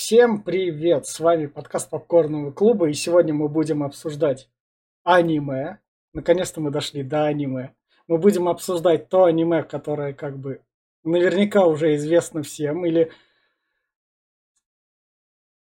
Всем 0.00 0.42
привет! 0.44 1.06
С 1.06 1.18
вами 1.18 1.46
подкаст 1.46 1.90
Попкорного 1.90 2.52
клуба, 2.52 2.88
и 2.88 2.92
сегодня 2.92 3.34
мы 3.34 3.48
будем 3.48 3.82
обсуждать 3.82 4.48
аниме. 5.02 5.80
Наконец-то 6.12 6.60
мы 6.60 6.70
дошли 6.70 7.02
до 7.02 7.24
аниме. 7.24 7.74
Мы 8.06 8.18
будем 8.18 8.46
обсуждать 8.46 9.08
то 9.08 9.24
аниме, 9.24 9.64
которое 9.64 10.14
как 10.14 10.38
бы 10.38 10.62
наверняка 11.02 11.66
уже 11.66 11.96
известно 11.96 12.44
всем, 12.44 12.86
или 12.86 13.10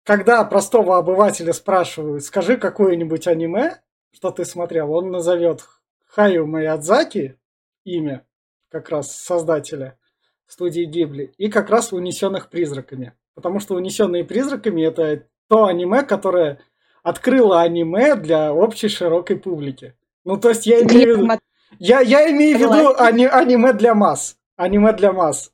когда 0.05 0.45
простого 0.45 0.97
обывателя 0.97 1.53
спрашивают, 1.53 2.23
скажи 2.23 2.57
какое-нибудь 2.57 3.27
аниме, 3.27 3.83
что 4.13 4.31
ты 4.31 4.45
смотрел, 4.45 4.93
он 4.93 5.11
назовет 5.11 5.65
Хаю 6.07 6.47
Маядзаки, 6.47 7.37
имя 7.83 8.25
как 8.69 8.91
раз 8.91 9.13
создателя 9.13 9.99
студии 10.47 10.85
Гибли, 10.85 11.35
и 11.37 11.51
как 11.51 11.69
раз 11.69 11.93
«Унесенных 11.93 12.49
призраками». 12.49 13.13
Потому 13.41 13.59
что 13.59 13.75
«Унесенные 13.75 14.23
призраками»— 14.23 14.83
это 14.85 15.27
то 15.49 15.65
аниме, 15.65 16.03
которое 16.03 16.61
открыло 17.03 17.63
аниме 17.63 18.15
для 18.15 18.53
общей 18.53 18.89
широкой 18.89 19.37
публики. 19.37 19.95
Ну, 20.27 20.37
то 20.37 20.51
есть 20.51 20.67
я 20.67 20.83
имею 20.83 21.17
в 21.17 21.21
виду... 21.23 21.41
Я, 21.79 22.01
я 22.01 22.31
имею 22.31 22.59
в 22.59 22.61
виду 22.61 22.95
ани, 22.99 23.25
аниме 23.25 23.73
для 23.73 23.95
масс. 23.95 24.37
Аниме 24.57 24.93
для 24.93 25.15
масс. 25.15 25.53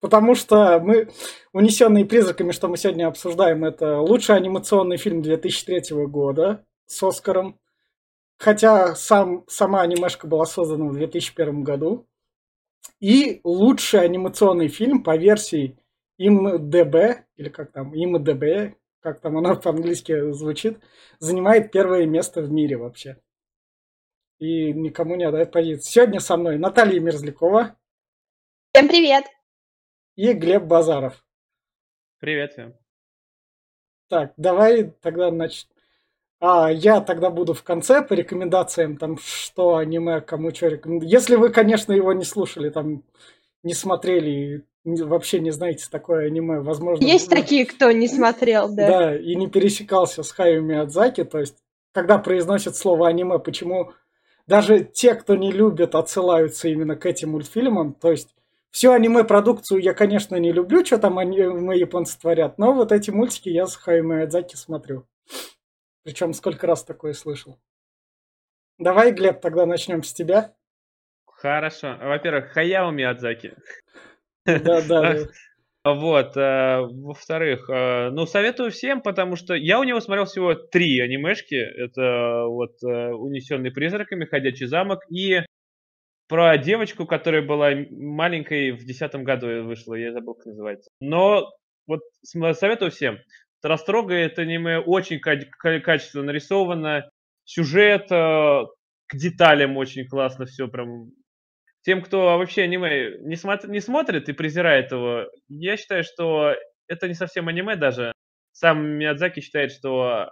Потому 0.00 0.34
что 0.34 0.78
мы... 0.78 1.08
«Унесенные 1.54 2.04
призраками», 2.04 2.52
что 2.52 2.68
мы 2.68 2.76
сегодня 2.76 3.08
обсуждаем, 3.08 3.64
это 3.64 3.98
лучший 3.98 4.36
анимационный 4.36 4.98
фильм 4.98 5.22
2003 5.22 6.04
года 6.04 6.66
с 6.84 7.02
Оскаром. 7.02 7.58
Хотя 8.36 8.94
сам, 8.94 9.44
сама 9.48 9.80
анимешка 9.80 10.26
была 10.26 10.44
создана 10.44 10.84
в 10.84 10.92
2001 10.92 11.62
году. 11.62 12.06
И 13.00 13.40
лучший 13.42 14.00
анимационный 14.00 14.68
фильм 14.68 15.02
по 15.02 15.16
версии 15.16 15.78
IMDb, 16.20 17.24
или 17.36 17.48
как 17.48 17.72
там, 17.72 17.92
IMDb, 17.92 18.74
как 19.00 19.20
там 19.20 19.36
оно 19.36 19.56
по-английски 19.60 20.32
звучит, 20.32 20.80
занимает 21.18 21.70
первое 21.70 22.06
место 22.06 22.42
в 22.42 22.50
мире 22.50 22.76
вообще. 22.76 23.20
И 24.38 24.72
никому 24.72 25.16
не 25.16 25.24
отдает 25.24 25.52
позицию. 25.52 25.82
Сегодня 25.82 26.20
со 26.20 26.36
мной 26.36 26.58
Наталья 26.58 27.00
Мерзлякова. 27.00 27.76
Всем 28.72 28.88
привет! 28.88 29.24
И 30.16 30.32
Глеб 30.32 30.64
Базаров. 30.64 31.24
Привет 32.18 32.52
всем. 32.52 32.74
Так, 34.08 34.32
давай 34.36 34.84
тогда 35.02 35.30
нач... 35.30 35.66
А, 36.38 36.70
я 36.70 37.00
тогда 37.00 37.30
буду 37.30 37.54
в 37.54 37.62
конце 37.62 38.02
по 38.02 38.14
рекомендациям, 38.14 38.98
там, 38.98 39.18
что 39.18 39.76
аниме, 39.76 40.20
кому 40.20 40.54
что 40.54 40.68
рекомендую. 40.68 41.10
Если 41.10 41.36
вы, 41.36 41.50
конечно, 41.50 41.92
его 41.92 42.12
не 42.12 42.24
слушали, 42.24 42.70
там, 42.70 43.02
не 43.62 43.74
смотрели, 43.74 44.64
вообще 44.86 45.40
не 45.40 45.50
знаете 45.50 45.86
такое 45.90 46.26
аниме, 46.26 46.60
возможно... 46.60 47.04
Есть 47.04 47.28
вы... 47.28 47.36
такие, 47.36 47.66
кто 47.66 47.90
не 47.90 48.08
смотрел, 48.08 48.68
да. 48.68 48.86
Да, 48.88 49.16
и 49.16 49.34
не 49.34 49.48
пересекался 49.48 50.22
с 50.22 50.30
Хайо 50.30 50.60
Миядзаки, 50.60 51.24
то 51.24 51.38
есть, 51.38 51.56
когда 51.92 52.18
произносят 52.18 52.76
слово 52.76 53.08
аниме, 53.08 53.38
почему 53.38 53.92
даже 54.46 54.84
те, 54.84 55.14
кто 55.14 55.34
не 55.34 55.50
любит, 55.50 55.94
отсылаются 55.94 56.68
именно 56.68 56.96
к 56.96 57.04
этим 57.04 57.30
мультфильмам, 57.30 57.94
то 57.94 58.10
есть, 58.10 58.34
всю 58.70 58.92
аниме-продукцию 58.92 59.80
я, 59.80 59.92
конечно, 59.92 60.36
не 60.36 60.52
люблю, 60.52 60.84
что 60.84 60.98
там 60.98 61.18
аниме 61.18 61.76
японцы 61.76 62.18
творят, 62.18 62.58
но 62.58 62.72
вот 62.72 62.92
эти 62.92 63.10
мультики 63.10 63.48
я 63.48 63.66
с 63.66 63.76
Хайо 63.76 64.02
Миядзаки 64.02 64.54
смотрю. 64.54 65.06
Причем 66.04 66.32
сколько 66.32 66.68
раз 66.68 66.84
такое 66.84 67.12
слышал. 67.14 67.58
Давай, 68.78 69.10
Глеб, 69.10 69.40
тогда 69.40 69.66
начнем 69.66 70.04
с 70.04 70.12
тебя. 70.12 70.54
Хорошо. 71.24 71.96
Во-первых, 72.00 72.52
Хаяо 72.52 72.90
Миядзаки. 72.90 73.56
Да, 74.46 74.82
да. 74.82 75.16
Вот, 75.86 76.36
э, 76.36 76.80
во-вторых, 76.80 77.70
э, 77.70 78.10
ну, 78.10 78.26
советую 78.26 78.72
всем, 78.72 79.00
потому 79.02 79.36
что 79.36 79.54
я 79.54 79.78
у 79.78 79.84
него 79.84 80.00
смотрел 80.00 80.24
всего 80.24 80.52
три 80.54 80.98
анимешки. 80.98 81.54
Это 81.54 82.46
вот 82.48 82.82
э, 82.82 83.12
«Унесенный 83.12 83.70
призраками», 83.70 84.24
«Ходячий 84.24 84.66
замок» 84.66 85.04
и 85.08 85.42
про 86.28 86.58
девочку, 86.58 87.06
которая 87.06 87.42
была 87.42 87.70
маленькой 87.90 88.72
в 88.72 88.84
десятом 88.84 89.22
году 89.22 89.62
вышла, 89.62 89.94
я 89.94 90.12
забыл, 90.12 90.34
как 90.34 90.46
называется. 90.46 90.90
Но 91.00 91.52
вот 91.86 92.00
советую 92.24 92.90
всем. 92.90 93.18
Растрогает 93.62 94.40
аниме, 94.40 94.80
очень 94.80 95.20
качественно 95.20 96.24
нарисовано, 96.24 97.08
сюжет 97.44 98.08
к 98.08 99.14
деталям 99.14 99.76
очень 99.76 100.06
классно 100.08 100.46
все 100.46 100.66
прям 100.66 101.10
тем, 101.86 102.02
кто 102.02 102.36
вообще 102.36 102.62
аниме 102.62 103.18
не, 103.20 103.36
смотр, 103.36 103.68
не 103.68 103.78
смотрит 103.78 104.28
и 104.28 104.32
презирает 104.32 104.90
его, 104.90 105.30
я 105.48 105.76
считаю, 105.76 106.02
что 106.02 106.52
это 106.88 107.06
не 107.06 107.14
совсем 107.14 107.46
аниме 107.46 107.76
даже. 107.76 108.12
Сам 108.50 108.84
Миядзаки 108.98 109.38
считает, 109.38 109.70
что 109.70 110.02
а, 110.02 110.28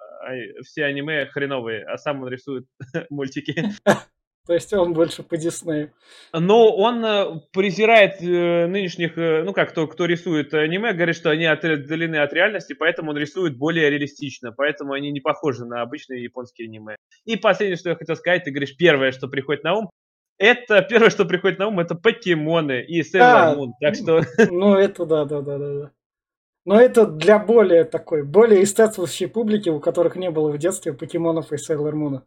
все 0.64 0.84
аниме 0.84 1.26
хреновые, 1.26 1.84
а 1.84 1.96
сам 1.96 2.22
он 2.22 2.28
рисует 2.28 2.64
мультики. 3.10 3.66
То 4.46 4.52
есть 4.52 4.72
он 4.74 4.94
больше 4.94 5.22
по 5.22 5.36
Диснею. 5.36 5.92
Но 6.32 6.74
он 6.74 7.04
э, 7.04 7.40
презирает 7.52 8.20
э, 8.20 8.66
нынешних, 8.66 9.16
э, 9.16 9.42
ну 9.44 9.52
как, 9.52 9.70
кто, 9.70 9.86
кто 9.86 10.06
рисует 10.06 10.52
аниме, 10.52 10.92
говорит, 10.92 11.16
что 11.16 11.30
они 11.30 11.46
отдалены 11.46 12.16
от 12.16 12.32
реальности, 12.32 12.74
поэтому 12.74 13.12
он 13.12 13.16
рисует 13.16 13.56
более 13.56 13.88
реалистично, 13.88 14.52
поэтому 14.52 14.92
они 14.92 15.12
не 15.12 15.20
похожи 15.20 15.64
на 15.64 15.82
обычные 15.82 16.24
японские 16.24 16.66
аниме. 16.66 16.96
И 17.24 17.36
последнее, 17.36 17.76
что 17.76 17.90
я 17.90 17.96
хотел 17.96 18.16
сказать, 18.16 18.44
ты 18.44 18.50
говоришь, 18.50 18.76
первое, 18.76 19.12
что 19.12 19.28
приходит 19.28 19.64
на 19.64 19.76
ум, 19.76 19.90
это 20.38 20.82
первое, 20.82 21.10
что 21.10 21.24
приходит 21.24 21.58
на 21.58 21.68
ум, 21.68 21.80
это 21.80 21.94
покемоны 21.94 22.82
и 22.82 23.02
Sailor 23.02 23.56
Moon. 23.56 23.70
Так 23.80 23.94
что... 23.94 24.22
Ну, 24.50 24.74
это 24.74 25.06
да, 25.06 25.24
да, 25.24 25.40
да, 25.40 25.58
да. 25.58 25.90
Но 26.64 26.80
это 26.80 27.06
для 27.06 27.38
более 27.38 27.84
такой, 27.84 28.22
более 28.22 28.64
эстетствующей 28.64 29.28
публики, 29.28 29.68
у 29.68 29.80
которых 29.80 30.16
не 30.16 30.30
было 30.30 30.50
в 30.50 30.58
детстве 30.58 30.92
покемонов 30.92 31.52
и 31.52 31.56
Sailor 31.56 31.92
Moon. 31.92 32.22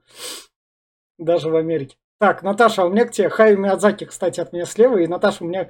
Даже 1.18 1.50
в 1.50 1.56
Америке. 1.56 1.98
Так, 2.20 2.44
Наташа, 2.44 2.86
у 2.86 2.90
меня 2.90 3.06
к 3.06 3.12
тебе 3.12 3.30
Хай 3.30 3.56
Миядзаки, 3.56 4.06
кстати, 4.06 4.40
от 4.40 4.54
меня 4.54 4.66
слева. 4.66 4.98
И, 4.98 5.08
Наташа, 5.08 5.44
у 5.44 5.48
меня 5.48 5.70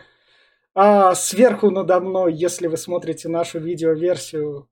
а, 0.75 1.15
сверху 1.15 1.71
надо 1.71 1.99
мной, 1.99 2.33
если 2.33 2.67
вы 2.67 2.77
смотрите 2.77 3.29
нашу 3.29 3.59
видеоверсию, 3.59 4.69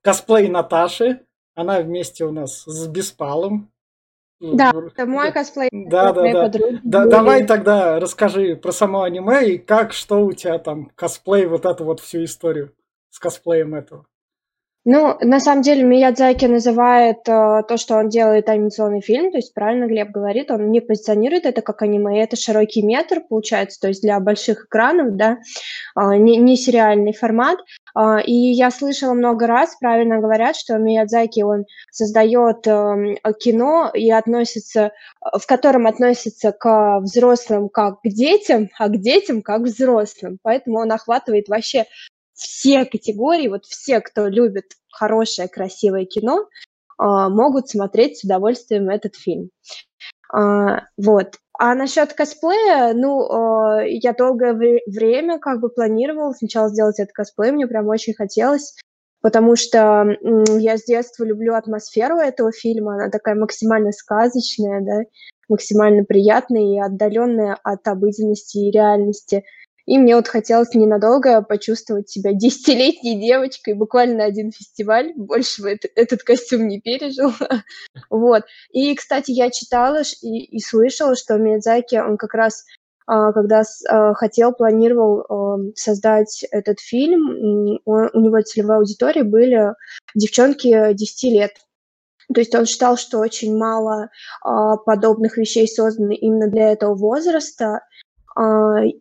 косплей 0.00 0.48
Наташи. 0.48 1.26
Она 1.54 1.80
вместе 1.80 2.24
у 2.24 2.32
нас 2.32 2.64
с 2.64 2.86
Беспалом. 2.86 3.71
Да, 4.42 4.72
это 4.72 5.06
мой 5.06 5.30
косплей. 5.32 5.68
Да, 5.72 6.12
да, 6.12 6.48
да. 6.48 6.58
да. 6.82 7.06
Давай 7.06 7.46
тогда 7.46 8.00
расскажи 8.00 8.56
про 8.56 8.72
само 8.72 9.02
аниме 9.02 9.54
и 9.54 9.58
как, 9.58 9.92
что 9.92 10.24
у 10.24 10.32
тебя 10.32 10.58
там 10.58 10.90
косплей, 10.96 11.46
вот 11.46 11.64
эту 11.64 11.84
вот 11.84 12.00
всю 12.00 12.24
историю 12.24 12.74
с 13.10 13.20
косплеем 13.20 13.74
этого. 13.74 14.06
Ну, 14.84 15.16
на 15.20 15.38
самом 15.38 15.62
деле, 15.62 15.84
Миядзаки 15.84 16.46
называет 16.46 17.18
э, 17.28 17.62
то, 17.68 17.76
что 17.76 17.94
он 17.98 18.08
делает 18.08 18.48
анимационный 18.48 19.00
фильм, 19.00 19.30
то 19.30 19.38
есть 19.38 19.54
правильно 19.54 19.86
Глеб 19.86 20.10
говорит, 20.10 20.50
он 20.50 20.72
не 20.72 20.80
позиционирует 20.80 21.46
это 21.46 21.62
как 21.62 21.82
аниме, 21.82 22.20
это 22.20 22.34
широкий 22.34 22.82
метр, 22.82 23.20
получается, 23.28 23.78
то 23.80 23.86
есть 23.86 24.02
для 24.02 24.18
больших 24.18 24.64
экранов, 24.64 25.14
да, 25.14 25.38
э, 25.96 26.16
не, 26.16 26.36
не 26.36 26.56
сериальный 26.56 27.12
формат. 27.12 27.60
Э, 27.96 28.20
и 28.24 28.32
я 28.32 28.72
слышала 28.72 29.14
много 29.14 29.46
раз, 29.46 29.76
правильно 29.78 30.18
говорят, 30.18 30.56
что 30.56 30.76
Миядзаки, 30.78 31.42
он 31.42 31.64
создает 31.92 32.66
э, 32.66 33.14
кино 33.38 33.88
и 33.94 34.10
относится, 34.10 34.90
в 35.20 35.46
котором 35.46 35.86
относится 35.86 36.50
к 36.50 36.98
взрослым 37.02 37.68
как 37.68 38.00
к 38.00 38.08
детям, 38.08 38.68
а 38.80 38.88
к 38.88 39.00
детям 39.00 39.42
как 39.42 39.62
к 39.62 39.66
взрослым. 39.66 40.38
Поэтому 40.42 40.80
он 40.80 40.90
охватывает 40.90 41.48
вообще 41.48 41.86
все 42.34 42.84
категории, 42.84 43.48
вот 43.48 43.64
все, 43.64 44.00
кто 44.00 44.26
любит 44.26 44.72
хорошее, 44.90 45.48
красивое 45.48 46.04
кино, 46.04 46.46
а, 46.98 47.28
могут 47.28 47.68
смотреть 47.68 48.18
с 48.18 48.24
удовольствием 48.24 48.88
этот 48.88 49.16
фильм. 49.16 49.50
А, 50.32 50.84
вот. 50.96 51.36
А 51.58 51.74
насчет 51.74 52.12
косплея, 52.14 52.94
ну, 52.94 53.30
а, 53.30 53.82
я 53.84 54.12
долгое 54.12 54.54
время 54.86 55.38
как 55.38 55.60
бы 55.60 55.68
планировала 55.68 56.32
сначала 56.32 56.68
сделать 56.68 56.98
этот 56.98 57.12
косплей, 57.12 57.52
мне 57.52 57.66
прям 57.66 57.88
очень 57.88 58.14
хотелось, 58.14 58.76
потому 59.20 59.56
что 59.56 60.06
я 60.58 60.76
с 60.78 60.84
детства 60.84 61.24
люблю 61.24 61.54
атмосферу 61.54 62.16
этого 62.16 62.52
фильма, 62.52 62.94
она 62.94 63.10
такая 63.10 63.34
максимально 63.34 63.92
сказочная, 63.92 64.80
да, 64.80 65.02
максимально 65.48 66.04
приятная 66.04 66.62
и 66.62 66.80
отдаленная 66.80 67.58
от 67.62 67.86
обыденности 67.86 68.58
и 68.58 68.70
реальности. 68.70 69.44
И 69.86 69.98
мне 69.98 70.16
вот 70.16 70.28
хотелось 70.28 70.74
ненадолго 70.74 71.42
почувствовать 71.42 72.08
себя 72.08 72.32
десятилетней 72.34 73.20
девочкой, 73.20 73.74
буквально 73.74 74.24
один 74.24 74.52
фестиваль, 74.52 75.12
больше 75.16 75.62
этот, 75.68 75.90
этот 75.96 76.22
костюм 76.22 76.68
не 76.68 76.80
пережил. 76.80 77.32
вот. 78.10 78.44
И, 78.70 78.94
кстати, 78.94 79.30
я 79.32 79.50
читала 79.50 80.02
и, 80.22 80.44
и 80.44 80.60
слышала, 80.60 81.16
что 81.16 81.36
Миядзаки, 81.36 81.96
он 81.96 82.16
как 82.16 82.34
раз 82.34 82.64
а, 83.06 83.32
когда 83.32 83.62
а, 83.88 84.14
хотел, 84.14 84.52
планировал 84.52 85.20
а, 85.28 85.58
создать 85.74 86.44
этот 86.50 86.80
фильм, 86.80 87.28
у 87.84 88.20
него 88.20 88.40
целевая 88.42 88.78
аудитория 88.78 89.24
были 89.24 89.74
девчонки 90.14 90.94
10 90.94 91.32
лет. 91.32 91.52
То 92.32 92.40
есть 92.40 92.54
он 92.54 92.64
считал, 92.64 92.96
что 92.96 93.18
очень 93.18 93.54
мало 93.56 94.08
подобных 94.86 95.36
вещей 95.36 95.68
созданы 95.68 96.14
именно 96.14 96.48
для 96.48 96.72
этого 96.72 96.94
возраста, 96.94 97.66
а, 97.66 97.80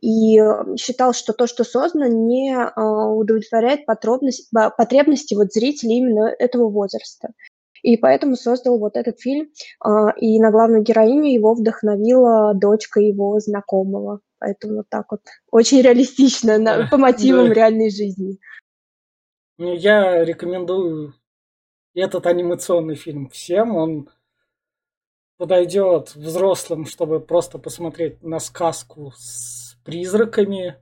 и 0.02 0.40
считал, 0.78 1.14
что 1.14 1.34
то, 1.34 1.48
что 1.48 1.64
создано, 1.64 2.08
не 2.08 2.54
а, 2.54 3.08
удовлетворяет 3.08 3.86
потребности 3.86 5.36
вот 5.36 5.54
зрителей 5.54 5.98
именно 5.98 6.34
этого 6.38 6.70
возраста. 6.70 7.30
И 7.82 7.98
поэтому 7.98 8.36
создал 8.36 8.78
вот 8.78 8.96
этот 8.96 9.20
фильм, 9.20 9.50
а, 9.80 10.12
и 10.18 10.40
на 10.40 10.52
главную 10.52 10.84
героиню 10.84 11.32
его 11.32 11.54
вдохновила 11.54 12.54
дочка 12.54 13.00
его 13.00 13.40
знакомого. 13.40 14.22
Поэтому 14.40 14.78
вот 14.78 14.90
так 14.90 15.12
вот 15.12 15.22
очень 15.52 15.82
реалистично, 15.82 16.58
на, 16.58 16.88
по 16.90 16.98
мотивам 16.98 17.50
да. 17.50 17.54
реальной 17.54 17.90
жизни. 17.90 18.38
Ну, 19.58 19.76
я 19.76 20.24
рекомендую 20.24 21.14
этот 21.94 22.26
анимационный 22.26 22.96
фильм 22.96 23.30
всем. 23.30 23.76
Он 23.76 24.10
подойдет 25.42 26.14
взрослым, 26.14 26.86
чтобы 26.86 27.20
просто 27.20 27.58
посмотреть 27.58 28.22
на 28.22 28.38
сказку 28.38 29.12
с 29.18 29.76
призраками. 29.84 30.76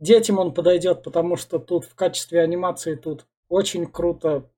Детям 0.00 0.40
он 0.40 0.52
подойдет, 0.52 1.04
потому 1.04 1.36
что 1.36 1.60
тут 1.60 1.84
в 1.84 1.94
качестве 1.94 2.40
анимации 2.40 2.96
тут 2.96 3.28
очень 3.48 3.86
круто. 3.86 4.50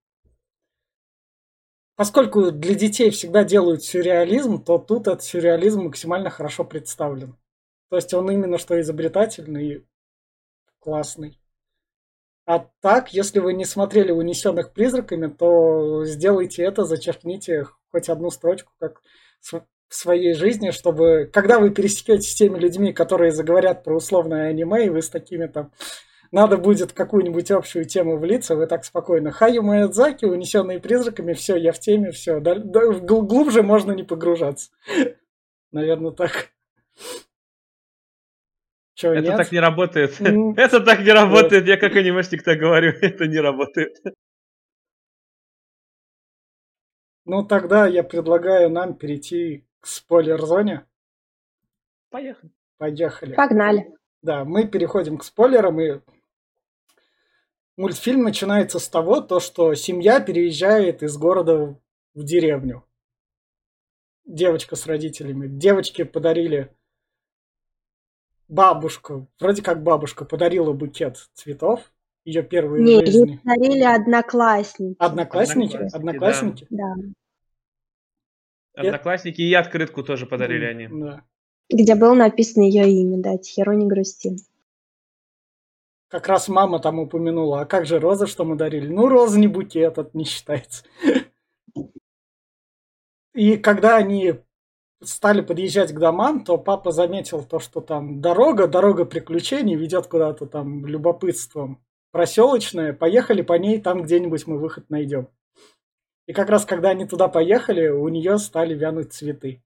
Поскольку 1.94 2.52
для 2.52 2.74
детей 2.74 3.10
всегда 3.10 3.44
делают 3.44 3.84
сюрреализм, 3.84 4.64
то 4.64 4.78
тут 4.78 5.08
этот 5.08 5.22
сюрреализм 5.22 5.82
максимально 5.82 6.30
хорошо 6.30 6.64
представлен. 6.64 7.36
То 7.90 7.96
есть 7.96 8.14
он 8.14 8.30
именно 8.30 8.56
что 8.56 8.80
изобретательный 8.80 9.68
и 9.68 9.86
классный. 10.78 11.38
А 12.46 12.60
так, 12.80 13.12
если 13.12 13.40
вы 13.40 13.52
не 13.52 13.66
смотрели 13.66 14.10
«Унесенных 14.10 14.72
призраками», 14.72 15.26
то 15.26 16.06
сделайте 16.06 16.62
это, 16.62 16.84
зачеркните 16.84 17.66
хоть 17.90 18.08
одну 18.08 18.30
строчку, 18.30 18.72
как 18.78 19.00
в 19.88 19.94
своей 19.94 20.34
жизни, 20.34 20.70
чтобы, 20.70 21.30
когда 21.32 21.58
вы 21.58 21.70
пересекетесь 21.70 22.30
с 22.30 22.34
теми 22.34 22.58
людьми, 22.58 22.92
которые 22.92 23.32
заговорят 23.32 23.84
про 23.84 23.96
условное 23.96 24.48
аниме, 24.48 24.86
и 24.86 24.90
вы 24.90 25.02
с 25.02 25.08
такими 25.08 25.46
там 25.46 25.72
надо 26.30 26.58
будет 26.58 26.92
какую-нибудь 26.92 27.50
общую 27.50 27.86
тему 27.86 28.18
влиться, 28.18 28.54
вы 28.54 28.66
так 28.66 28.84
спокойно. 28.84 29.30
Хаю 29.30 29.62
Маядзаки, 29.62 30.26
унесенные 30.26 30.78
призраками, 30.78 31.32
все, 31.32 31.56
я 31.56 31.72
в 31.72 31.80
теме, 31.80 32.10
все. 32.10 32.40
Да, 32.40 32.54
да, 32.56 32.92
глубже 32.92 33.62
можно 33.62 33.92
не 33.92 34.02
погружаться. 34.02 34.70
Наверное, 35.72 36.12
так. 36.12 36.50
Че, 38.94 39.12
это 39.12 39.28
нет? 39.28 39.36
так 39.36 39.52
не 39.52 39.60
работает. 39.60 40.20
Mm. 40.20 40.54
это 40.56 40.80
так 40.80 41.00
не 41.00 41.12
работает. 41.12 41.66
Я 41.66 41.76
как 41.76 41.96
анимешник 41.96 42.42
так 42.42 42.58
говорю. 42.58 42.92
это 43.00 43.26
не 43.26 43.38
работает. 43.38 43.96
Ну, 47.28 47.42
тогда 47.44 47.86
я 47.86 48.02
предлагаю 48.02 48.70
нам 48.70 48.94
перейти 48.94 49.62
к 49.80 49.86
спойлер-зоне. 49.86 50.86
Поехали. 52.08 52.50
Поехали. 52.78 53.34
Погнали. 53.34 53.94
Да, 54.22 54.46
мы 54.46 54.66
переходим 54.66 55.18
к 55.18 55.24
спойлерам, 55.24 55.78
и 55.78 56.00
мультфильм 57.76 58.22
начинается 58.22 58.78
с 58.78 58.88
того, 58.88 59.20
то, 59.20 59.40
что 59.40 59.74
семья 59.74 60.20
переезжает 60.20 61.02
из 61.02 61.18
города 61.18 61.78
в 62.14 62.24
деревню. 62.24 62.82
Девочка 64.24 64.74
с 64.74 64.86
родителями. 64.86 65.48
Девочке 65.48 66.06
подарили 66.06 66.74
бабушка, 68.48 69.26
вроде 69.38 69.62
как 69.62 69.82
бабушка, 69.82 70.24
подарила 70.24 70.72
букет 70.72 71.28
цветов. 71.34 71.92
Ее 72.24 72.42
первые 72.42 72.84
Не, 72.84 73.04
жизни. 73.04 73.30
ей 73.32 73.38
подарили 73.38 73.84
одноклассники. 73.84 74.96
Одноклассники? 74.98 75.76
Одноклассники, 75.76 75.96
одноклассники? 75.96 76.66
Да. 76.70 76.94
Одноклассники 78.78 79.42
и 79.42 79.54
открытку 79.54 80.02
тоже 80.02 80.26
подарили 80.26 80.64
они. 80.64 80.88
Да. 80.88 81.24
Где 81.70 81.94
было 81.94 82.14
написано 82.14 82.62
ее 82.62 82.90
имя, 82.90 83.18
да, 83.18 83.36
Тихиро 83.36 83.72
не 83.72 83.86
грусти. 83.86 84.36
Как 86.08 86.26
раз 86.26 86.48
мама 86.48 86.78
там 86.78 86.98
упомянула, 86.98 87.60
а 87.60 87.66
как 87.66 87.84
же 87.84 87.98
роза, 87.98 88.26
что 88.26 88.44
мы 88.44 88.56
дарили? 88.56 88.88
Ну, 88.88 89.08
роза 89.08 89.38
не 89.38 89.46
букет, 89.46 89.98
это 89.98 90.10
не 90.14 90.24
считается. 90.24 90.84
И 93.34 93.58
когда 93.58 93.96
они 93.96 94.36
стали 95.02 95.42
подъезжать 95.42 95.92
к 95.92 95.98
домам, 95.98 96.44
то 96.44 96.56
папа 96.56 96.92
заметил 96.92 97.44
то, 97.44 97.60
что 97.60 97.80
там 97.80 98.20
дорога, 98.20 98.66
дорога 98.66 99.04
приключений 99.04 99.76
ведет 99.76 100.06
куда-то 100.06 100.46
там 100.46 100.86
любопытством 100.86 101.84
проселочная. 102.10 102.94
Поехали 102.94 103.42
по 103.42 103.52
ней, 103.52 103.80
там 103.80 104.02
где-нибудь 104.02 104.46
мы 104.46 104.58
выход 104.58 104.88
найдем. 104.88 105.28
И 106.28 106.34
как 106.34 106.50
раз 106.50 106.66
когда 106.66 106.90
они 106.90 107.06
туда 107.06 107.26
поехали, 107.26 107.88
у 107.88 108.06
нее 108.08 108.38
стали 108.38 108.74
вянуть 108.74 109.12
цветы. 109.12 109.62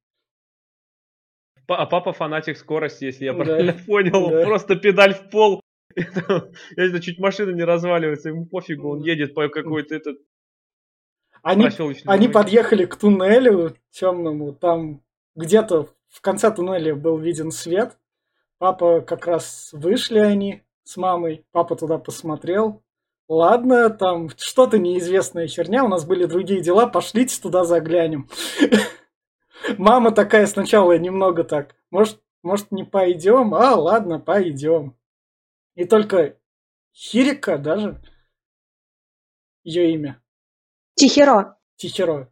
А 1.66 1.86
папа 1.86 2.12
фанатик 2.12 2.56
скорости, 2.56 3.04
если 3.06 3.24
я 3.24 3.34
правильно 3.34 3.72
да. 3.72 3.78
понял. 3.86 4.30
Да. 4.30 4.44
Просто 4.44 4.76
педаль 4.76 5.14
в 5.14 5.28
пол. 5.28 5.60
Это, 5.94 7.00
чуть 7.00 7.18
машина 7.18 7.50
не 7.50 7.64
разваливается, 7.64 8.28
ему 8.28 8.46
пофигу, 8.46 8.92
он 8.92 9.00
едет 9.02 9.34
по 9.34 9.48
какой-то 9.48 9.94
этот 9.94 10.18
они, 11.42 11.68
они 12.06 12.28
подъехали 12.28 12.84
к 12.84 12.94
туннелю 12.94 13.76
темному, 13.90 14.52
там 14.52 15.02
где-то 15.34 15.88
в 16.08 16.20
конце 16.20 16.52
туннеля 16.52 16.94
был 16.94 17.18
виден 17.18 17.50
свет. 17.50 17.98
Папа 18.58 19.00
как 19.00 19.26
раз 19.26 19.70
вышли 19.72 20.20
они 20.20 20.62
с 20.84 20.96
мамой, 20.96 21.44
папа 21.50 21.74
туда 21.74 21.98
посмотрел. 21.98 22.81
Ладно, 23.32 23.88
там 23.88 24.28
что-то 24.36 24.78
неизвестная 24.78 25.46
херня, 25.46 25.84
у 25.84 25.88
нас 25.88 26.04
были 26.04 26.26
другие 26.26 26.60
дела, 26.60 26.86
пошлите 26.86 27.40
туда 27.40 27.64
заглянем. 27.64 28.28
Мама 29.78 30.10
такая 30.10 30.46
сначала 30.46 30.98
немного 30.98 31.42
так, 31.42 31.74
может, 31.90 32.20
может 32.42 32.70
не 32.72 32.84
пойдем? 32.84 33.54
А, 33.54 33.74
ладно, 33.74 34.20
пойдем. 34.20 34.98
И 35.76 35.86
только 35.86 36.36
Хирика 36.92 37.56
даже, 37.56 38.02
ее 39.64 39.94
имя. 39.94 40.22
Тихиро. 40.96 41.58
Тихиро, 41.76 42.30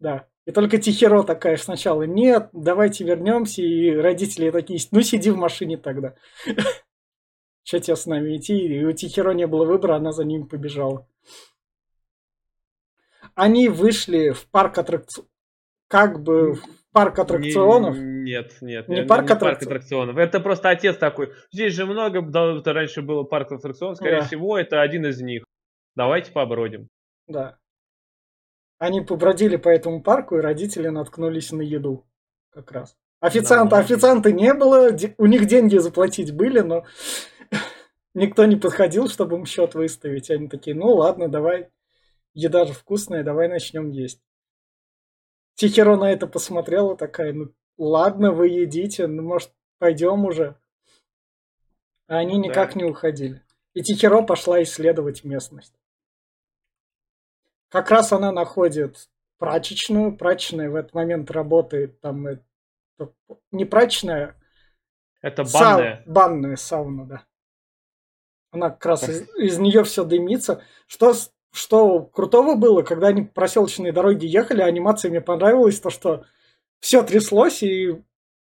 да. 0.00 0.28
И 0.44 0.52
только 0.52 0.76
Тихиро 0.76 1.22
такая 1.22 1.56
сначала, 1.56 2.02
нет, 2.02 2.50
давайте 2.52 3.04
вернемся, 3.04 3.62
и 3.62 3.96
родители 3.96 4.50
такие, 4.50 4.78
ну 4.90 5.00
сиди 5.00 5.30
в 5.30 5.38
машине 5.38 5.78
тогда. 5.78 6.14
Что 7.64 7.80
тебе 7.80 7.96
с 7.96 8.06
нами 8.06 8.36
идти? 8.36 8.56
И 8.56 8.84
у 8.84 8.92
Тихиро 8.92 9.32
не 9.32 9.46
было 9.46 9.64
выбора, 9.64 9.96
она 9.96 10.12
за 10.12 10.24
ним 10.24 10.48
побежала. 10.48 11.06
Они 13.34 13.68
вышли 13.68 14.30
в 14.30 14.46
парк 14.48 14.78
аттракционов, 14.78 15.30
как 15.88 16.22
бы 16.22 16.54
в 16.54 16.62
парк 16.92 17.18
аттракционов. 17.18 17.96
Нет, 17.96 18.58
нет, 18.60 18.88
не, 18.88 19.04
парк, 19.04 19.28
не 19.28 19.32
аттракцион. 19.32 19.38
парк 19.40 19.62
аттракционов. 19.62 20.16
Это 20.18 20.40
просто 20.40 20.70
отец 20.70 20.96
такой. 20.96 21.32
Здесь 21.52 21.74
же 21.74 21.86
много, 21.86 22.20
да, 22.20 22.58
это 22.58 22.72
раньше 22.72 23.00
было 23.00 23.22
парк 23.22 23.52
аттракционов, 23.52 23.96
скорее 23.96 24.20
да. 24.20 24.26
всего, 24.26 24.58
это 24.58 24.82
один 24.82 25.06
из 25.06 25.20
них. 25.20 25.44
Давайте 25.94 26.32
побродим. 26.32 26.88
Да. 27.26 27.58
Они 28.78 29.00
побродили 29.00 29.56
по 29.56 29.68
этому 29.68 30.02
парку, 30.02 30.36
и 30.36 30.40
родители 30.40 30.88
наткнулись 30.88 31.52
на 31.52 31.62
еду. 31.62 32.04
Как 32.50 32.70
раз. 32.72 32.96
Официанта, 33.20 33.78
официанта 33.78 34.32
не 34.32 34.52
было, 34.52 34.90
у 35.16 35.26
них 35.26 35.46
деньги 35.46 35.76
заплатить 35.78 36.34
были, 36.34 36.58
но 36.58 36.84
никто 38.14 38.44
не 38.44 38.56
подходил, 38.56 39.08
чтобы 39.08 39.36
им 39.36 39.46
счет 39.46 39.74
выставить. 39.74 40.30
Они 40.30 40.48
такие, 40.48 40.76
ну 40.76 40.88
ладно, 40.94 41.28
давай, 41.28 41.70
еда 42.34 42.64
же 42.64 42.72
вкусная, 42.72 43.24
давай 43.24 43.48
начнем 43.48 43.90
есть. 43.90 44.22
Тихиро 45.54 45.96
на 45.96 46.10
это 46.10 46.26
посмотрела 46.26 46.96
такая, 46.96 47.32
ну 47.32 47.52
ладно, 47.76 48.32
вы 48.32 48.48
едите, 48.48 49.06
ну 49.06 49.22
может 49.22 49.52
пойдем 49.78 50.24
уже. 50.24 50.56
А 52.06 52.18
они 52.18 52.38
никак 52.38 52.74
да. 52.74 52.80
не 52.80 52.84
уходили. 52.84 53.42
И 53.74 53.82
Тихиро 53.82 54.22
пошла 54.22 54.62
исследовать 54.62 55.24
местность. 55.24 55.74
Как 57.68 57.90
раз 57.90 58.12
она 58.12 58.32
находит 58.32 59.08
прачечную. 59.38 60.16
Прачечная 60.16 60.68
в 60.68 60.74
этот 60.74 60.92
момент 60.92 61.30
работает 61.30 62.00
там 62.00 62.26
это, 62.26 62.44
не 63.50 63.64
прачечная. 63.64 64.36
Это 65.22 65.44
банная. 65.44 65.96
Сау, 65.96 66.12
банная 66.12 66.56
сауна, 66.56 67.06
да. 67.06 67.26
Она 68.52 68.70
как 68.70 68.86
раз 68.86 69.08
из, 69.08 69.28
из 69.36 69.58
нее 69.58 69.82
все 69.82 70.04
дымится. 70.04 70.62
Что, 70.86 71.12
что 71.50 72.04
крутого 72.04 72.54
было, 72.54 72.82
когда 72.82 73.08
они 73.08 73.22
по 73.22 73.32
проселочной 73.32 73.90
дороге 73.90 74.28
ехали, 74.28 74.62
анимация 74.62 75.10
мне 75.10 75.20
понравилась, 75.20 75.80
то 75.80 75.90
что 75.90 76.24
все 76.78 77.02
тряслось, 77.02 77.64
и 77.64 78.00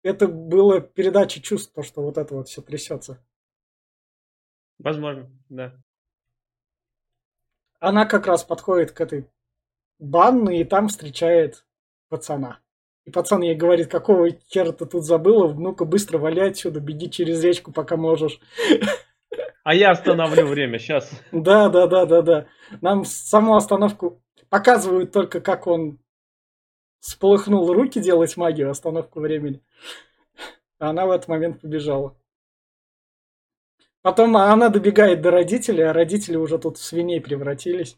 это 0.05 0.29
было 0.29 0.81
передача 0.81 1.43
чувств, 1.43 1.73
то, 1.75 1.83
что 1.83 2.03
вот 2.03 2.19
это 2.19 2.35
вот 2.35 2.49
все 2.49 2.63
трясется. 2.63 3.19
Возможно, 4.79 5.29
да 5.49 5.75
она 7.85 8.07
как 8.07 8.27
раз 8.27 8.45
подходит 8.45 8.93
к 8.93 9.01
этой 9.01 9.29
банной 9.99 10.61
и 10.61 10.65
там 10.65 10.89
встречает 10.89 11.67
пацана. 12.09 12.61
И 13.05 13.11
пацан 13.11 13.43
ей 13.43 13.55
говорит, 13.55 13.91
какого 13.91 14.31
хера 14.31 14.73
ты 14.73 14.87
тут 14.87 15.05
забыла, 15.05 15.53
ну-ка 15.53 15.85
быстро 15.85 16.17
валяй 16.17 16.51
отсюда, 16.51 16.81
беги 16.81 17.11
через 17.11 17.45
речку, 17.45 17.73
пока 17.73 17.97
можешь. 17.97 18.41
А 19.65 19.75
я 19.75 19.93
остановлю 19.93 20.47
время, 20.47 20.79
сейчас. 20.79 21.11
Да, 21.33 21.71
да, 21.71 21.87
да, 21.87 22.05
да, 22.05 22.23
да. 22.23 22.47
Нам 22.83 23.05
саму 23.07 23.57
остановку 23.57 24.23
показывают 24.51 25.11
только, 25.11 25.41
как 25.41 25.67
он 25.67 25.99
сполыхнул 27.01 27.73
руки 27.73 27.99
делать 27.99 28.37
магию, 28.37 28.71
остановку 28.71 29.21
времени. 29.21 29.63
А 30.79 30.91
она 30.91 31.07
в 31.07 31.11
этот 31.11 31.29
момент 31.29 31.63
побежала. 31.63 32.15
Потом 34.03 34.37
она 34.37 34.69
добегает 34.69 35.23
до 35.23 35.31
родителей, 35.31 35.85
а 35.85 35.95
родители 35.95 36.37
уже 36.37 36.59
тут 36.59 36.77
в 36.77 36.85
свиней 36.85 37.23
превратились. 37.23 37.97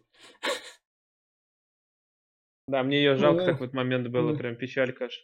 Да, 2.68 2.84
мне 2.84 2.98
ее 2.98 3.16
жалко 3.16 3.40
Ну, 3.40 3.46
так 3.46 3.60
в 3.60 3.62
этот 3.64 3.74
момент 3.74 4.06
было, 4.08 4.32
да. 4.32 4.38
прям 4.38 4.54
печалька 4.54 5.06
аж. 5.06 5.20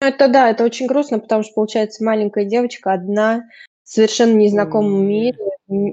Это 0.00 0.28
да, 0.28 0.50
это 0.50 0.64
очень 0.64 0.86
грустно, 0.86 1.20
потому 1.20 1.44
что, 1.44 1.54
получается, 1.54 2.04
маленькая 2.04 2.44
девочка 2.44 2.92
одна, 2.92 3.44
совершенно 3.86 4.34
незнакомом 4.34 5.06
мире, 5.06 5.38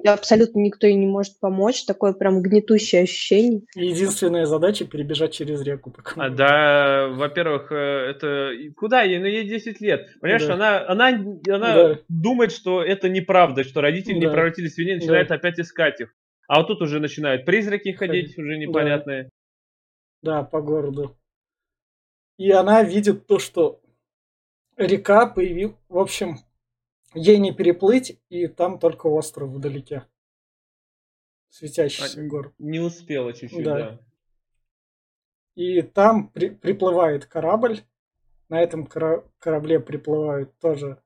абсолютно 0.06 0.60
никто 0.60 0.88
ей 0.88 0.96
не 0.96 1.06
может 1.06 1.40
помочь, 1.40 1.86
такое 1.86 2.14
прям 2.14 2.42
гнетущее 2.42 3.04
ощущение. 3.04 3.62
И 3.76 3.86
Единственная 3.88 4.46
задача 4.46 4.86
перебежать 4.86 5.34
через 5.34 5.62
реку. 5.62 5.94
А, 6.16 6.30
да, 6.30 7.08
во-первых, 7.12 7.72
э, 7.72 7.76
это 7.76 8.52
и 8.52 8.70
куда 8.72 9.04
ей? 9.04 9.20
Ну, 9.20 9.26
ей 9.26 9.48
10 9.48 9.80
лет. 9.80 10.08
Понимаешь, 10.20 10.46
Да. 10.46 10.54
она, 10.56 10.88
она, 10.88 11.08
она 11.48 11.76
Да. 11.76 12.00
думает, 12.10 12.52
что 12.52 12.84
это 12.84 13.10
неправда, 13.10 13.64
что 13.64 13.82
родители 13.82 14.16
не 14.16 14.26
Да. 14.26 14.32
превратились 14.32 14.72
в 14.72 14.76
свиней, 14.76 14.96
начинает 14.96 15.32
опять 15.32 15.60
искать 15.60 16.02
их. 16.02 16.14
А 16.48 16.60
вот 16.60 16.68
тут 16.68 16.82
уже 16.82 17.00
начинают 17.00 17.46
призраки 17.46 17.92
ходить, 17.92 18.38
уже 18.38 18.58
непонятные. 18.58 19.30
Да, 20.24 20.44
по 20.44 20.62
городу. 20.62 21.16
И 22.38 22.50
она 22.52 22.82
видит 22.84 23.28
то, 23.28 23.38
что 23.40 23.82
река 24.78 25.28
появилась. 25.28 25.76
В 25.90 26.00
общем, 26.00 26.38
ей 27.16 27.38
не 27.38 27.54
переплыть, 27.54 28.20
и 28.30 28.48
там 28.48 28.80
только 28.80 29.08
остров 29.08 29.50
вдалеке. 29.50 30.06
Светящийся 31.50 32.22
А, 32.22 32.28
город. 32.28 32.54
Не 32.58 32.80
успела 32.80 33.34
чуть-чуть, 33.34 33.64
Да. 33.64 33.78
да. 33.78 34.00
И 35.56 35.82
там 35.84 36.30
при- 36.30 36.50
приплывает 36.50 37.26
корабль. 37.26 37.82
На 38.50 38.62
этом 38.62 38.86
кора- 38.86 39.24
корабле 39.40 39.80
приплывают 39.80 40.58
тоже 40.60 41.02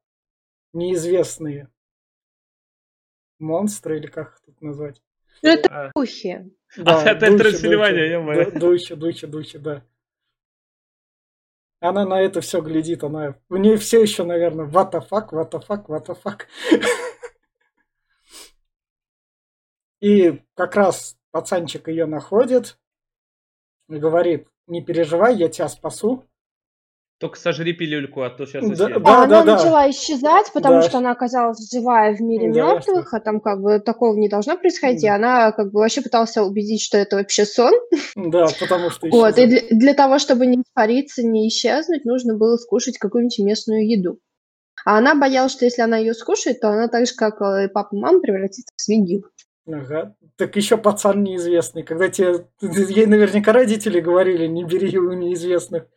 неизвестные 0.73 1.69
монстры, 3.39 3.97
или 3.97 4.07
как 4.07 4.33
их 4.35 4.41
тут 4.45 4.61
назвать. 4.61 5.01
Ну, 5.43 5.49
это 5.49 5.69
А, 5.69 5.91
духи. 5.95 6.49
Отель 6.77 7.31
духи, 7.31 7.37
Трансильвания, 7.43 8.03
духи. 8.03 8.11
ё-моё. 8.13 8.51
Ду- 8.51 8.59
Духи, 8.59 8.95
духи, 8.95 9.27
духи, 9.27 9.57
да. 9.59 9.83
Она 11.79 12.05
на 12.05 12.19
это 12.19 12.41
все 12.41 12.61
глядит, 12.61 13.03
она... 13.03 13.35
У 13.49 13.57
нее 13.57 13.77
все 13.77 14.01
еще, 14.01 14.23
наверное, 14.23 14.65
what 14.65 14.91
the 14.91 15.07
fuck, 15.07 15.29
what 15.29 15.51
the 15.51 15.61
fuck, 15.65 15.85
what 15.85 16.05
the 16.07 16.17
fuck. 16.19 16.47
И 19.99 20.43
как 20.55 20.75
раз 20.75 21.17
пацанчик 21.31 21.87
ее 21.87 22.05
находит 22.05 22.79
и 23.89 23.97
говорит, 23.97 24.47
не 24.67 24.83
переживай, 24.83 25.35
я 25.35 25.49
тебя 25.49 25.69
спасу. 25.69 26.25
Только 27.19 27.39
сожри 27.39 27.73
пилюльку, 27.73 28.21
а 28.21 28.29
то 28.29 28.45
сейчас 28.45 28.77
Да, 28.77 28.89
да. 28.89 28.95
А 29.05 29.23
она 29.23 29.43
да. 29.43 29.55
начала 29.55 29.89
исчезать, 29.89 30.51
потому 30.53 30.75
Да. 30.75 30.81
что 30.83 30.99
она 30.99 31.11
оказалась 31.11 31.67
живая 31.71 32.15
в 32.15 32.21
мире 32.21 32.53
Да, 32.53 32.73
мертвых, 32.73 33.11
а 33.11 33.19
там 33.19 33.39
как 33.39 33.59
бы 33.59 33.79
такого 33.79 34.15
не 34.15 34.29
должно 34.29 34.55
происходить. 34.55 35.03
И 35.03 35.07
она 35.07 35.51
как 35.51 35.71
бы 35.71 35.79
вообще 35.79 36.01
пыталась 36.01 36.37
убедить, 36.37 36.81
что 36.81 36.97
это 36.97 37.15
вообще 37.15 37.45
сон. 37.45 37.73
Да, 38.15 38.47
потому 38.59 38.91
что 38.91 39.07
Вот, 39.09 39.37
и 39.37 39.45
исчезает. 39.45 39.69
для, 39.69 39.79
для 39.79 39.93
того, 39.95 40.19
чтобы 40.19 40.45
не 40.45 40.61
испариться, 40.61 41.23
не 41.23 41.47
исчезнуть, 41.47 42.05
нужно 42.05 42.35
было 42.37 42.55
скушать 42.57 42.99
какую-нибудь 42.99 43.39
местную 43.39 43.89
еду. 43.89 44.19
А 44.85 44.99
она 44.99 45.15
боялась, 45.15 45.53
что 45.53 45.65
если 45.65 45.81
она 45.81 45.97
ее 45.97 46.13
скушает, 46.13 46.61
то 46.61 46.69
она 46.69 46.87
так 46.87 47.07
же, 47.07 47.13
как 47.15 47.41
э, 47.41 47.65
и 47.65 47.67
папа 47.67 47.95
и 47.95 47.99
мама, 47.99 48.19
превратится 48.19 48.71
в 48.75 48.81
свинью. 48.81 49.23
Ага. 49.67 50.15
Так 50.37 50.55
еще 50.55 50.77
пацан 50.77 51.23
неизвестный. 51.23 51.81
Когда 51.83 52.09
тебе... 52.09 52.45
Ей 52.61 53.05
наверняка 53.07 53.51
родители 53.53 53.99
говорили, 53.99 54.45
не 54.45 54.63
бери 54.63 54.97
у 54.97 55.11
неизвестных. 55.13 55.87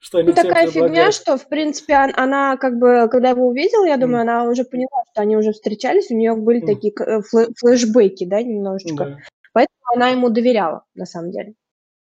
Что 0.00 0.18
они 0.18 0.28
Ну, 0.28 0.34
такая 0.34 0.66
фигня, 0.66 1.12
что, 1.12 1.36
в 1.36 1.46
принципе, 1.46 1.94
он- 1.98 2.14
она, 2.16 2.56
как 2.56 2.78
бы, 2.78 3.06
когда 3.10 3.30
его 3.30 3.46
увидела, 3.46 3.84
я 3.84 3.98
думаю, 3.98 4.22
она 4.22 4.44
уже 4.44 4.64
поняла, 4.64 5.04
что 5.12 5.20
они 5.20 5.36
уже 5.36 5.52
встречались, 5.52 6.10
у 6.10 6.16
нее 6.16 6.34
были 6.34 6.60
такие 6.60 6.92
э, 6.98 7.20
флешбеки, 7.20 8.24
да, 8.24 8.42
немножечко. 8.42 9.04
Да. 9.04 9.18
Поэтому 9.52 9.78
она 9.94 10.08
ему 10.08 10.30
доверяла, 10.30 10.84
на 10.94 11.04
самом 11.04 11.32
деле. 11.32 11.54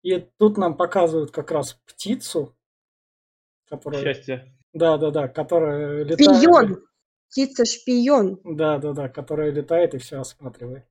И 0.03 0.19
тут 0.39 0.57
нам 0.57 0.77
показывают 0.79 1.31
как 1.31 1.51
раз 1.51 1.75
птицу, 1.87 2.57
которая... 3.69 4.03
Счастье. 4.03 4.51
Да, 4.73 4.97
да, 4.97 5.11
да, 5.11 5.29
которая 5.29 6.05
летает. 6.05 6.39
Шпион! 6.39 6.87
Птица-шпион. 7.29 8.41
Да, 8.45 8.79
да, 8.79 8.93
да, 8.93 9.09
которая 9.09 9.51
летает 9.51 9.93
и 9.95 9.99
все 9.99 10.21
осматривает. 10.21 10.87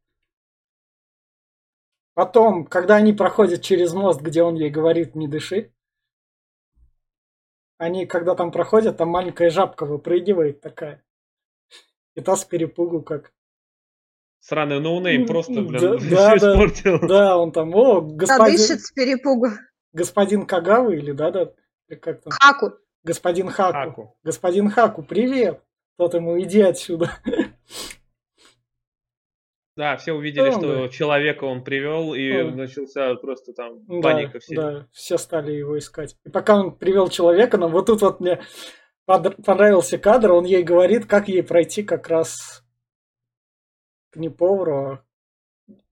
Потом, 2.13 2.65
когда 2.65 2.95
они 2.95 3.13
проходят 3.13 3.63
через 3.63 3.93
мост, 3.93 4.21
где 4.21 4.43
он 4.43 4.55
ей 4.55 4.69
говорит 4.69 5.15
«не 5.15 5.27
дыши», 5.27 5.73
они, 7.83 8.05
когда 8.05 8.35
там 8.35 8.51
проходят, 8.51 8.97
там 8.97 9.09
маленькая 9.09 9.49
жабка 9.49 9.85
выпрыгивает 9.85 10.61
такая. 10.61 11.03
И 12.15 12.21
та 12.21 12.35
с 12.35 12.45
перепугу 12.45 13.01
как. 13.01 13.31
Сраный 14.39 14.79
no-name 14.79 15.25
просто, 15.25 15.61
блин, 15.61 15.79
Да, 15.79 15.97
все 15.99 16.09
да, 16.09 16.29
да. 16.29 16.37
испортил. 16.37 17.07
Да, 17.07 17.37
он 17.37 17.51
там, 17.51 17.73
о, 17.75 18.01
господин, 18.01 18.57
дышит 18.57 18.81
с 18.81 18.91
перепугу. 18.91 19.47
господин 19.93 20.45
Кагавы 20.45 20.97
или 20.97 21.11
да, 21.11 21.31
да, 21.31 21.53
или 21.87 21.97
как 21.97 22.21
там, 22.21 22.31
Хаку. 22.31 22.73
господин 23.03 23.49
Хаку. 23.49 23.73
Хаку. 23.73 24.17
Господин 24.23 24.69
Хаку, 24.69 25.03
привет! 25.03 25.61
Тот 25.97 26.13
ему, 26.13 26.39
иди 26.41 26.61
отсюда. 26.61 27.11
Да, 29.75 29.97
все 29.97 30.13
увидели, 30.13 30.49
Ну, 30.49 30.51
что 30.51 30.81
да. 30.83 30.89
человека 30.89 31.45
он 31.45 31.63
привел, 31.63 32.13
и 32.13 32.31
Ну. 32.43 32.55
начался 32.55 33.15
просто 33.15 33.53
там 33.53 33.83
Да, 33.87 34.01
паника 34.01 34.39
все. 34.39 34.55
да, 34.55 34.87
все 34.91 35.17
стали 35.17 35.51
его 35.51 35.77
искать. 35.79 36.15
И 36.25 36.29
пока 36.29 36.55
он 36.59 36.75
привел 36.77 37.07
человека, 37.09 37.57
но 37.57 37.69
вот 37.69 37.87
тут 37.87 38.01
вот 38.01 38.19
мне 38.19 38.39
понравился 39.05 39.97
кадр, 39.97 40.31
он 40.33 40.45
ей 40.45 40.61
говорит, 40.63 41.07
как 41.07 41.27
ей 41.27 41.41
пройти 41.43 41.81
как 41.83 42.07
раз 42.07 42.63
к 44.11 44.17
не 44.17 44.29
повару, 44.29 44.99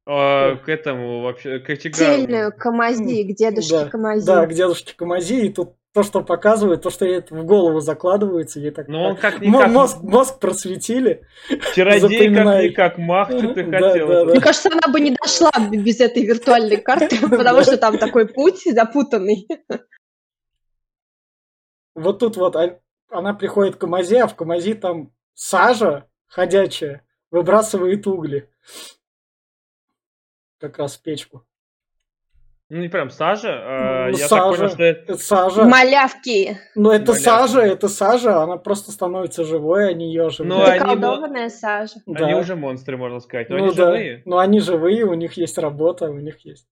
А, 0.06 0.56
к 0.58 0.70
этому 0.70 1.22
вообще, 1.22 1.60
к 1.60 1.66
Кочегару. 1.66 2.22
Тельную 2.22 2.52
Камази, 2.56 3.24
к 3.24 3.36
дедушке 3.36 3.86
да, 3.86 3.90
Камази. 3.90 4.26
да, 4.28 4.46
к 4.46 4.54
дедушке 4.54 4.96
Камази, 4.96 5.46
и 5.48 5.50
тут 5.54 5.76
то, 5.94 6.04
что 6.04 6.24
показывает, 6.24 6.82
то, 6.84 6.90
что 6.90 7.06
ей 7.06 7.22
в 7.30 7.44
голову 7.44 7.82
закладывается, 7.82 8.60
ей 8.62 8.72
так... 8.72 8.88
Ну, 8.88 9.00
он 9.02 9.18
так- 9.18 9.34
как 9.34 9.42
Мо- 9.42 9.58
никак, 9.60 9.72
мозг, 9.72 9.98
мозг 10.02 10.40
просветили. 10.40 11.28
чародей 11.76 12.00
запоминай. 12.00 12.70
как-никак, 12.70 12.98
мах, 12.98 13.28
что 13.30 13.54
ты 13.54 13.64
Да, 13.66 13.80
хотел. 13.90 14.08
да, 14.08 14.26
да. 14.26 14.32
Мне 14.32 14.40
кажется, 14.42 14.70
она 14.72 14.92
бы 14.94 15.00
не 15.02 15.12
дошла 15.12 15.52
без 15.70 16.00
этой 16.00 16.24
виртуальной 16.26 16.78
карты, 16.78 17.18
потому 17.30 17.62
что 17.64 17.78
там 17.78 17.98
такой 17.98 18.28
путь 18.28 18.62
запутанный. 18.64 19.48
Вот 21.94 22.20
тут 22.20 22.38
вот 22.38 22.56
а- 22.56 22.80
она 23.10 23.34
приходит 23.34 23.76
к 23.76 23.80
Камази, 23.80 24.16
а 24.16 24.28
в 24.28 24.36
Камази 24.36 24.74
там 24.76 25.12
сажа 25.34 26.08
ходячая 26.28 27.06
выбрасывает 27.32 28.08
угли. 28.08 28.50
Как 30.58 30.78
раз 30.78 30.96
в 30.96 31.02
печку. 31.02 31.46
Ну, 32.74 32.80
не 32.80 32.88
прям 32.88 33.10
сажа, 33.10 33.50
а, 33.52 34.08
Ну, 34.12 34.18
я 34.18 34.30
так 34.30 34.30
сажа. 34.30 34.58
понял, 34.58 34.70
что 34.70 34.84
это... 34.84 35.18
Сажа. 35.18 35.64
Малявки. 35.66 36.58
Ну, 36.74 36.90
это 36.90 37.12
Малявка. 37.12 37.30
сажа, 37.30 37.62
это 37.64 37.90
сажа, 37.90 38.42
она 38.42 38.56
просто 38.56 38.94
становится 38.94 39.44
живой, 39.44 39.90
а 39.90 39.94
не 39.94 40.08
ее 40.08 40.30
живые. 40.30 40.54
Ну, 40.54 40.64
они 40.64 40.80
Заколдованная 40.80 41.50
сажа. 41.50 41.96
Да. 42.06 42.28
Они 42.28 42.36
уже 42.36 42.56
монстры, 42.56 42.96
можно 42.96 43.20
сказать, 43.20 43.50
но 43.50 43.58
ну, 43.58 43.66
они 43.66 43.76
да. 43.76 43.86
живые. 43.88 44.22
Ну, 44.24 44.38
они 44.38 44.62
живые, 44.62 45.04
у 45.04 45.16
них 45.16 45.34
есть 45.34 45.58
работа, 45.58 46.10
у 46.10 46.18
них 46.18 46.46
есть 46.46 46.66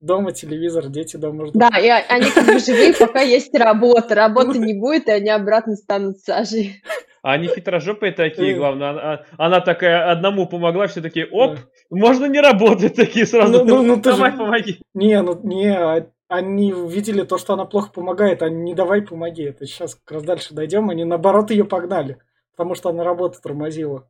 дома 0.00 0.32
телевизор, 0.32 0.88
дети 0.88 1.18
дома 1.18 1.46
ждут. 1.46 1.60
Да, 1.60 1.78
и 1.78 1.86
они 1.88 2.30
как 2.32 2.46
бы 2.46 2.58
живые, 2.58 2.92
пока 2.92 3.20
есть 3.20 3.56
работа. 3.56 4.16
Работы 4.16 4.58
не 4.58 4.74
будет, 4.74 5.06
и 5.06 5.12
они 5.12 5.30
обратно 5.30 5.76
станут 5.76 6.18
сажей. 6.18 6.82
А 7.24 7.32
они 7.32 7.48
хитрожопые 7.48 8.12
такие, 8.12 8.52
Э. 8.52 8.54
главное. 8.56 8.90
Она, 8.90 9.22
она 9.38 9.60
такая 9.60 10.10
одному 10.10 10.46
помогла, 10.46 10.86
все 10.88 11.00
такие, 11.00 11.26
оп, 11.26 11.54
Да. 11.54 11.60
можно 11.90 12.26
не 12.26 12.38
работать 12.38 12.94
такие 12.96 13.24
сразу. 13.24 13.64
Ну, 13.64 13.64
ну, 13.64 13.82
ну, 13.82 13.96
ты 13.96 14.10
Давай, 14.10 14.30
же- 14.32 14.36
помоги. 14.36 14.78
Не, 14.92 15.22
ну, 15.22 15.40
не, 15.42 15.68
а- 15.74 16.06
они 16.28 16.74
увидели 16.74 17.22
то, 17.22 17.38
что 17.38 17.54
она 17.54 17.64
плохо 17.64 17.90
помогает, 17.92 18.42
они 18.42 18.56
не 18.62 18.74
давай 18.74 19.00
помоги. 19.00 19.44
Это 19.44 19.64
сейчас 19.64 19.94
как 19.94 20.16
раз 20.16 20.22
дальше 20.24 20.52
дойдем, 20.54 20.90
они 20.90 21.04
наоборот 21.06 21.50
ее 21.50 21.64
погнали, 21.64 22.18
потому 22.54 22.74
что 22.74 22.90
она 22.90 23.04
работу 23.04 23.38
тормозила. 23.42 24.06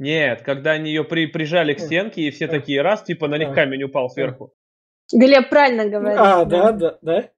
Нет, 0.00 0.42
когда 0.42 0.72
они 0.72 0.90
ее 0.90 1.04
при, 1.04 1.26
прижали 1.26 1.72
к 1.72 1.78
Э. 1.78 1.82
стенке, 1.82 2.22
и 2.22 2.30
все 2.32 2.46
Э. 2.46 2.48
такие 2.48 2.82
раз, 2.82 3.04
типа 3.04 3.28
на 3.28 3.38
них 3.38 3.54
камень 3.54 3.84
упал 3.84 4.10
сверху. 4.10 4.52
Глеб 5.12 5.48
правильно 5.50 5.84
говорит. 5.88 6.18
А, 6.18 6.44
да, 6.44 6.72
да, 6.72 6.98
да. 7.00 7.28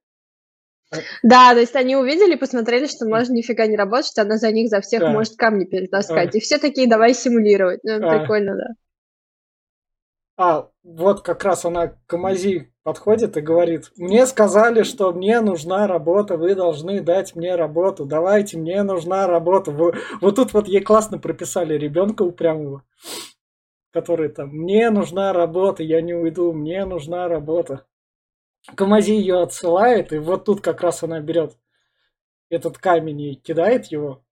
Да, 1.23 1.53
то 1.53 1.59
есть 1.59 1.75
они 1.75 1.95
увидели, 1.95 2.35
посмотрели, 2.35 2.87
что 2.87 3.05
можно 3.05 3.33
нифига 3.33 3.67
не 3.67 3.75
работать, 3.75 4.07
что 4.07 4.21
она 4.21 4.37
за 4.37 4.51
них, 4.51 4.69
за 4.69 4.81
всех 4.81 5.03
А. 5.03 5.07
может 5.09 5.35
камни 5.35 5.65
перетаскать. 5.65 6.33
А. 6.33 6.37
И 6.37 6.41
все 6.41 6.57
такие, 6.57 6.87
давай 6.87 7.13
симулировать. 7.13 7.81
Ну, 7.83 7.95
А. 8.07 8.19
прикольно, 8.19 8.55
да. 8.55 8.67
А, 10.39 10.69
вот 10.83 11.21
как 11.21 11.43
раз 11.43 11.65
она 11.65 11.95
к 12.05 12.13
Амази 12.13 12.71
подходит 12.83 13.37
и 13.37 13.41
говорит, 13.41 13.91
мне 13.97 14.25
сказали, 14.27 14.83
что 14.83 15.11
мне 15.11 15.41
нужна 15.41 15.87
работа, 15.87 16.37
вы 16.37 16.53
должны 16.53 17.01
дать 17.01 17.35
мне 17.35 17.55
работу, 17.55 18.05
давайте, 18.05 18.57
мне 18.57 18.83
нужна 18.83 19.25
работа. 19.25 19.71
Вы- 19.71 19.93
Вот 20.21 20.35
тут 20.35 20.53
вот 20.53 20.67
ей 20.67 20.81
классно 20.81 21.17
прописали 21.17 21.73
ребенка 21.73 22.21
упрямого, 22.21 22.83
который 23.91 24.29
там, 24.29 24.49
мне 24.49 24.91
нужна 24.91 25.33
работа, 25.33 25.81
я 25.81 26.01
не 26.01 26.13
уйду, 26.13 26.53
мне 26.53 26.85
нужна 26.85 27.27
работа. 27.27 27.85
Камази 28.75 29.11
ее 29.13 29.41
отсылает, 29.41 30.11
и 30.13 30.17
вот 30.17 30.45
тут 30.45 30.61
как 30.61 30.81
раз 30.81 31.03
она 31.03 31.19
берет 31.19 31.57
этот 32.49 32.77
камень 32.77 33.21
и 33.21 33.35
кидает 33.35 33.85
его. 33.87 34.23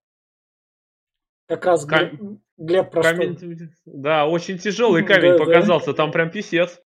Как 1.47 1.65
раз 1.65 1.85
Глеб, 1.85 2.17
Кам- 2.19 2.41
Глеб 2.57 2.91
про 2.91 3.03
что- 3.03 3.11
Камень, 3.15 3.69
да, 3.85 4.27
очень 4.27 4.57
тяжелый 4.57 5.03
Да, 5.03 5.07
камень 5.13 5.33
да. 5.33 5.37
показался, 5.37 5.93
там 5.93 6.11
прям 6.11 6.31
писец. 6.31 6.81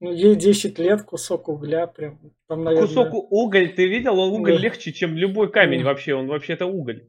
Ну, 0.00 0.12
ей 0.12 0.34
10 0.34 0.78
лет, 0.78 1.02
кусок 1.02 1.48
угля 1.48 1.86
прям. 1.86 2.20
Там, 2.48 2.64
наверное... 2.64 2.86
Кусок 2.88 3.14
уголь, 3.14 3.72
ты 3.74 3.88
видел, 3.88 4.18
он 4.18 4.32
уголь 4.32 4.56
Да. 4.56 4.58
легче, 4.58 4.92
чем 4.92 5.16
любой 5.16 5.50
камень 5.50 5.80
Да. 5.80 5.86
вообще, 5.86 6.14
он 6.14 6.26
вообще 6.26 6.52
это 6.52 6.66
уголь. 6.66 7.08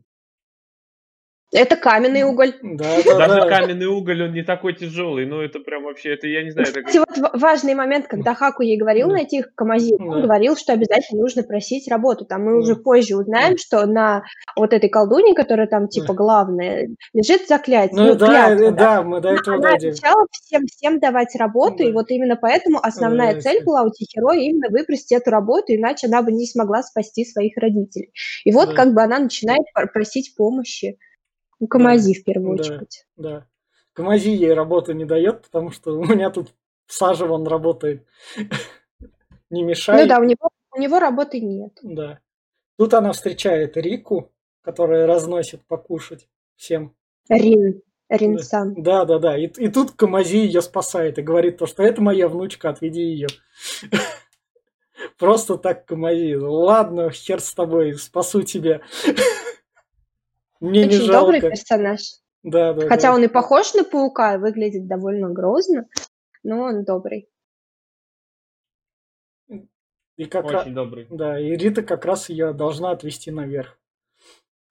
Это 1.56 1.76
каменный 1.78 2.24
уголь. 2.24 2.54
Да, 2.62 2.84
да, 3.06 3.18
Даже 3.28 3.42
да. 3.42 3.48
каменный 3.50 3.86
уголь, 3.86 4.24
он 4.24 4.34
не 4.34 4.44
такой 4.44 4.74
тяжелый, 4.74 5.26
ну 5.26 5.42
это 5.42 5.60
прям 5.60 5.84
вообще, 5.84 6.14
это 6.14 6.28
я 6.28 6.44
не 6.44 6.52
знаю, 6.52 6.68
это 6.68 6.82
Кстати, 6.84 6.98
вот 6.98 7.18
ва- 7.18 7.32
важный 7.34 7.76
момент, 7.76 8.08
когда 8.08 8.34
Хаку 8.36 8.62
ей 8.64 8.78
говорил 8.78 9.08
Да. 9.08 9.14
найти 9.14 9.44
Камази, 9.56 9.96
он 10.00 10.22
Да. 10.22 10.28
говорил, 10.28 10.58
что 10.58 10.74
обязательно 10.74 11.22
нужно 11.22 11.44
просить 11.44 11.88
работу. 11.90 12.26
Там 12.26 12.44
мы 12.44 12.52
Да. 12.52 12.58
уже 12.58 12.76
позже 12.76 13.16
узнаем, 13.16 13.58
что 13.58 13.86
на 13.86 14.24
вот 14.56 14.74
этой 14.74 14.90
колдуне, 14.90 15.34
которая 15.34 15.68
там 15.68 15.88
типа 15.88 16.14
главная, 16.14 16.90
лежит 17.14 17.48
заклятие. 17.48 18.02
Ну, 18.02 18.16
да, 18.16 18.28
клятва, 18.28 18.64
э, 18.64 18.72
да, 18.72 19.02
мы 19.04 19.22
до 19.22 19.30
этого 19.30 19.56
Она 19.58 19.70
дойдем. 19.72 19.90
обещала 19.90 20.26
всем, 20.32 20.62
всем 20.68 21.00
давать 21.00 21.36
работу, 21.36 21.84
и 21.84 21.88
Да. 21.88 21.94
вот 21.94 22.12
именно 22.12 22.36
поэтому 22.36 22.80
основная 22.82 23.36
Да, 23.36 23.42
цель 23.42 23.58
это- 23.58 23.66
была 23.66 23.84
у 23.84 23.90
Тихиро 23.92 24.34
именно 24.34 24.68
выпросить 24.70 25.12
эту 25.14 25.30
работу, 25.32 25.74
иначе 25.74 26.08
она 26.08 26.22
бы 26.22 26.32
не 26.32 26.46
смогла 26.48 26.84
спасти 26.84 27.24
своих 27.24 27.56
родителей. 27.58 28.12
И 28.44 28.52
вот 28.52 28.70
Да. 28.70 28.76
как 28.76 28.94
бы 28.94 29.02
она 29.02 29.20
начинает 29.20 29.62
пр- 29.74 29.90
просить 29.92 30.36
помощи 30.36 30.98
у 31.60 31.68
Камази 31.68 32.14
в 32.14 32.24
первую 32.24 32.58
Да. 32.58 32.64
очередь. 32.64 33.06
Да. 33.16 33.48
Камази 33.94 34.30
ей 34.30 34.54
работу 34.54 34.94
не 34.94 35.06
дает, 35.06 35.44
потому 35.44 35.72
что 35.72 35.98
у 35.98 36.04
меня 36.04 36.30
тут 36.30 36.54
в 36.86 36.94
саже 36.94 37.26
он 37.26 37.48
работает. 37.48 38.06
Не 39.50 39.64
мешай. 39.64 40.02
Ну 40.02 40.10
да, 40.10 40.20
у 40.20 40.24
него, 40.24 40.50
у 40.76 40.82
него 40.82 41.00
работы 41.00 41.40
нет. 41.40 41.78
Да. 41.84 42.20
Тут 42.78 42.94
она 42.94 43.12
встречает 43.14 43.78
Рику, 43.78 44.32
которая 44.62 45.06
разносит 45.08 45.64
покушать 45.66 46.28
всем. 46.56 46.96
Рин, 47.30 47.82
Рин-сан. 48.10 48.74
Да, 48.76 49.06
да, 49.06 49.20
да. 49.20 49.38
И, 49.38 49.46
и 49.46 49.68
тут 49.70 49.92
Камази 49.92 50.38
ее 50.38 50.62
спасает 50.62 51.20
и 51.20 51.22
говорит 51.22 51.58
то, 51.58 51.68
что 51.68 51.84
это 51.84 52.02
моя 52.02 52.28
внучка, 52.28 52.70
отведи 52.70 53.02
ее. 53.02 53.28
Просто 55.18 55.58
так 55.58 55.86
Камази. 55.86 56.36
Ладно, 56.36 57.12
хер 57.12 57.40
с 57.40 57.54
тобой, 57.54 57.94
спасу 57.94 58.42
тебя. 58.42 58.82
Мне 60.70 60.86
не 60.88 60.96
Очень 60.98 61.08
добрый 61.12 61.42
жалко. 61.42 61.56
персонаж. 61.56 62.00
Да, 62.44 62.74
да, 62.74 62.88
Хотя 62.88 63.10
да. 63.10 63.16
он 63.16 63.24
и 63.24 63.28
похож 63.28 63.74
на 63.74 63.84
паука, 63.84 64.36
и 64.36 64.38
выглядит 64.38 64.88
довольно 64.88 65.30
грозно, 65.30 65.88
но 66.44 66.62
он 66.62 66.84
добрый. 66.84 67.28
И 70.18 70.26
как 70.26 70.50
раз, 70.50 70.62
очень 70.64 70.74
добрый. 70.74 71.08
да, 71.10 71.40
и 71.40 71.56
Рита 71.58 71.82
как 71.84 72.06
раз 72.06 72.30
ее 72.30 72.54
должна 72.54 72.92
отвести 72.92 73.32
наверх. 73.32 73.78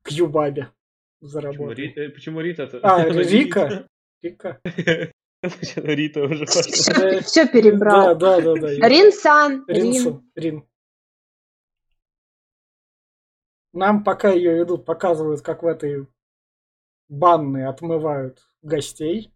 К 0.03 0.11
Юбабе. 0.11 0.71
За 1.21 1.41
Почему, 1.41 1.65
работу. 1.65 1.81
Ри- 1.81 1.93
э, 1.97 2.09
почему 2.11 2.41
Рита-то? 2.41 2.81
А, 2.83 3.05
не 3.11 3.23
Рика? 3.23 3.87
Рика. 4.23 4.61
Рита. 5.77 6.23
Уже 6.23 6.47
Все 6.47 7.47
перебрал. 7.47 8.17
Да, 8.17 8.41
да, 8.41 8.55
да. 8.55 8.89
Рин-сан, 8.89 9.65
Рин. 9.69 10.67
Нам 13.75 14.05
пока 14.05 14.31
ее 14.31 14.55
ведут, 14.55 14.85
показывают, 14.85 15.43
как 15.43 15.63
в 15.63 15.67
этой 15.67 16.07
банной 17.09 17.67
отмывают 17.67 18.39
гостей. 18.63 19.33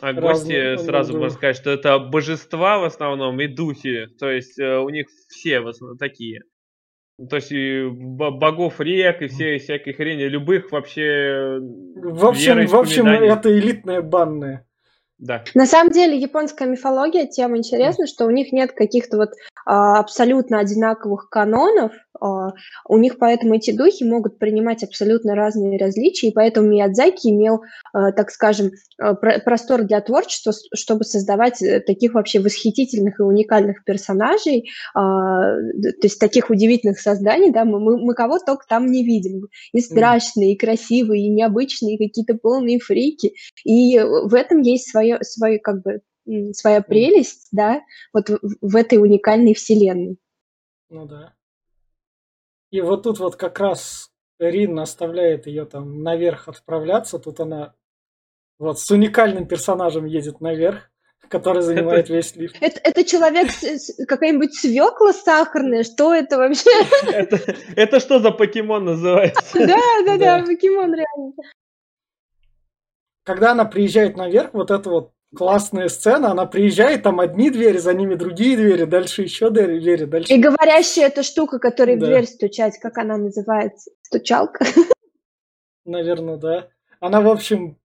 А 0.00 0.12
Разные, 0.12 0.76
гости, 0.76 0.86
сразу 0.86 1.12
да. 1.12 1.18
можно 1.18 1.36
сказать, 1.36 1.56
что 1.56 1.70
это 1.70 1.98
божества 1.98 2.78
в 2.78 2.84
основном 2.84 3.40
и 3.40 3.48
духи. 3.48 4.06
То 4.18 4.30
есть 4.30 4.58
э, 4.58 4.78
у 4.78 4.88
них 4.88 5.08
все 5.28 5.60
в 5.60 5.68
основном 5.68 5.98
такие. 5.98 6.42
То 7.28 7.36
есть 7.36 7.52
и 7.52 7.88
бо- 7.88 8.30
богов 8.30 8.80
рек 8.80 9.20
и 9.20 9.28
все 9.28 9.58
всякой 9.58 9.92
хрени, 9.92 10.24
любых 10.24 10.72
вообще 10.72 11.58
В 11.60 12.26
общем, 12.26 12.66
в 12.66 12.74
общем, 12.74 13.06
это 13.06 13.56
элитная 13.56 14.00
банная. 14.00 14.66
Да. 15.18 15.44
На 15.54 15.66
самом 15.66 15.92
деле 15.92 16.16
японская 16.18 16.66
мифология 16.66 17.26
тем 17.28 17.56
интересна, 17.56 18.08
что 18.08 18.26
у 18.26 18.30
них 18.30 18.50
нет 18.50 18.72
каких-то 18.72 19.18
вот 19.18 19.30
а, 19.64 20.00
абсолютно 20.00 20.58
одинаковых 20.58 21.28
канонов, 21.28 21.92
у 22.88 22.98
них 22.98 23.18
поэтому 23.18 23.54
эти 23.54 23.72
духи 23.72 24.04
могут 24.04 24.38
принимать 24.38 24.84
абсолютно 24.84 25.34
разные 25.34 25.78
различия, 25.78 26.28
и 26.28 26.32
поэтому 26.32 26.68
Миядзаки 26.68 27.28
имел, 27.28 27.62
а, 27.92 28.12
так 28.12 28.30
скажем, 28.30 28.70
а, 28.98 29.14
про- 29.14 29.40
простор 29.40 29.82
для 29.82 30.00
творчества, 30.00 30.52
чтобы 30.74 31.04
создавать 31.04 31.60
э, 31.62 31.80
таких 31.80 32.14
вообще 32.14 32.40
восхитительных 32.40 33.18
и 33.18 33.22
уникальных 33.22 33.84
персонажей, 33.84 34.70
а, 34.94 35.56
то 35.56 36.04
есть 36.04 36.20
таких 36.20 36.50
удивительных 36.50 37.00
созданий, 37.00 37.50
да, 37.50 37.64
мы, 37.64 37.80
мы, 37.98 38.14
кого 38.14 38.38
только 38.38 38.64
там 38.68 38.86
не 38.86 39.04
видим, 39.04 39.48
и 39.72 39.80
страшные, 39.80 40.52
и 40.52 40.58
красивые, 40.58 41.26
и 41.26 41.30
необычные, 41.30 41.96
и 41.96 42.08
какие-то 42.08 42.34
полные 42.34 42.78
фрики, 42.78 43.34
и 43.64 43.98
в 43.98 44.34
этом 44.34 44.60
есть 44.60 44.90
свое, 44.90 45.18
свое 45.22 45.58
как 45.58 45.82
бы 45.82 46.00
своя 46.52 46.82
прелесть, 46.82 47.48
да, 47.50 47.80
вот 48.12 48.28
в, 48.28 48.38
в 48.60 48.76
этой 48.76 48.98
уникальной 48.98 49.54
вселенной. 49.54 50.18
Ну 50.88 51.06
да. 51.06 51.34
И 52.72 52.80
вот 52.80 53.02
тут 53.02 53.18
вот 53.20 53.36
как 53.36 53.60
раз 53.60 54.10
Рин 54.40 54.78
оставляет 54.78 55.46
ее 55.46 55.66
там 55.66 56.02
наверх 56.02 56.48
отправляться. 56.48 57.18
Тут 57.18 57.38
она 57.38 57.74
вот 58.58 58.80
с 58.80 58.90
уникальным 58.90 59.46
персонажем 59.46 60.06
едет 60.06 60.40
наверх, 60.40 60.90
который 61.28 61.62
занимает 61.62 62.08
весь 62.08 62.34
лифт. 62.34 62.56
Это, 62.60 62.80
это 62.82 63.04
человек, 63.04 63.48
какая-нибудь 64.08 64.54
свекла 64.54 65.12
сахарная, 65.12 65.84
что 65.84 66.14
это 66.14 66.38
вообще? 66.38 66.70
Это, 67.12 67.38
это 67.76 68.00
что 68.00 68.20
за 68.20 68.30
покемон 68.30 68.86
называется? 68.86 69.42
Да, 69.54 69.78
да, 70.06 70.16
Да. 70.16 70.38
да, 70.38 70.46
покемон 70.46 70.94
реально. 70.94 71.32
Когда 73.22 73.52
она 73.52 73.66
приезжает 73.66 74.16
наверх, 74.16 74.54
вот 74.54 74.70
эта 74.70 74.88
вот 74.88 75.11
классная 75.34 75.88
сцена, 75.88 76.30
она 76.30 76.46
приезжает, 76.46 77.02
там 77.02 77.20
одни 77.20 77.50
двери, 77.50 77.78
за 77.78 77.94
ними 77.94 78.14
другие 78.14 78.56
двери, 78.56 78.84
дальше 78.84 79.22
еще 79.22 79.50
двери, 79.50 79.78
двери, 79.78 80.04
дальше... 80.04 80.32
И 80.32 80.38
говорящая 80.38 81.06
эта 81.06 81.22
штука, 81.22 81.58
которой 81.58 81.96
в 81.96 82.00
Да. 82.00 82.06
дверь 82.06 82.26
стучать, 82.26 82.78
как 82.78 82.98
она 82.98 83.16
называется? 83.16 83.90
Стучалка? 84.02 84.64
Наверное, 85.84 86.36
да. 86.36 86.68
Она, 87.00 87.20
в 87.20 87.28
общем, 87.28 87.78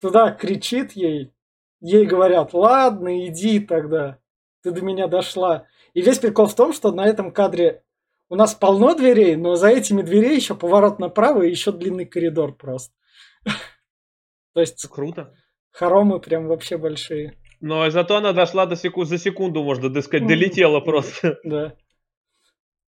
туда 0.00 0.32
кричит 0.32 0.92
ей, 0.92 1.32
ей 1.80 2.04
говорят, 2.06 2.52
ладно, 2.52 3.26
иди 3.26 3.60
тогда, 3.60 4.18
ты 4.62 4.70
до 4.70 4.82
меня 4.82 5.06
дошла. 5.06 5.66
И 5.94 6.02
весь 6.02 6.18
прикол 6.18 6.46
в 6.46 6.54
том, 6.54 6.72
что 6.72 6.92
на 6.92 7.06
этом 7.06 7.32
кадре 7.32 7.82
у 8.28 8.36
нас 8.36 8.54
полно 8.54 8.94
дверей, 8.94 9.36
но 9.36 9.54
за 9.54 9.68
этими 9.68 10.02
дверей 10.02 10.36
еще 10.36 10.54
поворот 10.54 10.98
направо 10.98 11.42
и 11.42 11.50
еще 11.50 11.72
длинный 11.72 12.04
коридор 12.04 12.54
просто. 12.54 12.92
То 14.54 14.60
есть 14.60 14.86
Круто. 14.88 15.34
Хоромы 15.70 16.20
прям 16.20 16.46
вообще 16.46 16.76
большие. 16.76 17.34
Но 17.60 17.88
зато 17.90 18.16
она 18.16 18.32
дошла 18.32 18.66
до 18.66 18.76
секу- 18.76 19.04
за 19.04 19.18
секунду, 19.18 19.62
можно 19.64 19.92
так 19.92 20.04
сказать, 20.04 20.26
долетела 20.28 20.80
просто. 20.80 21.38
Да. 21.44 21.74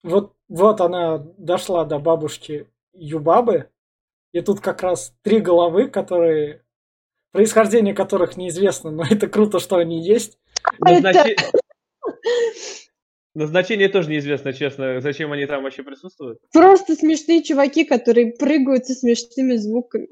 Вот, 0.03 0.35
вот 0.49 0.81
она 0.81 1.19
дошла 1.39 1.85
до 1.85 1.99
бабушки 1.99 2.67
Юбабы, 2.95 3.69
и 4.33 4.41
тут 4.41 4.61
как 4.61 4.83
раз 4.83 5.15
три 5.23 5.41
головы, 5.41 5.89
которые 5.89 6.65
происхождение 7.33 7.95
которых 7.95 8.37
неизвестно, 8.37 8.91
но 8.91 9.05
это 9.09 9.29
круто, 9.29 9.59
что 9.61 9.77
они 9.77 10.03
есть. 10.05 10.39
Назначе- 10.79 11.37
Назначение 13.35 13.89
тоже 13.89 14.11
неизвестно, 14.11 14.53
честно, 14.53 15.01
зачем 15.01 15.31
они 15.33 15.47
там 15.47 15.63
вообще 15.63 15.85
присутствуют. 15.85 16.39
Просто 16.53 16.97
смешные 16.97 17.43
чуваки, 17.45 17.85
которые 17.85 18.33
прыгают 18.33 18.87
со 18.87 18.95
смешными 18.95 19.55
звуками. 19.57 20.09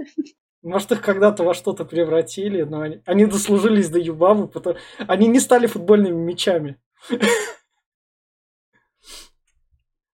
Может, 0.62 0.92
их 0.92 1.02
когда-то 1.02 1.44
во 1.44 1.54
что-то 1.54 1.84
превратили, 1.84 2.62
но 2.62 2.80
они, 2.80 3.00
они 3.06 3.26
дослужились 3.26 3.90
до 3.90 3.98
Юбабы, 3.98 4.48
потому 4.48 4.76
они 4.98 5.28
не 5.28 5.38
стали 5.38 5.66
футбольными 5.66 6.16
мячами. 6.16 6.80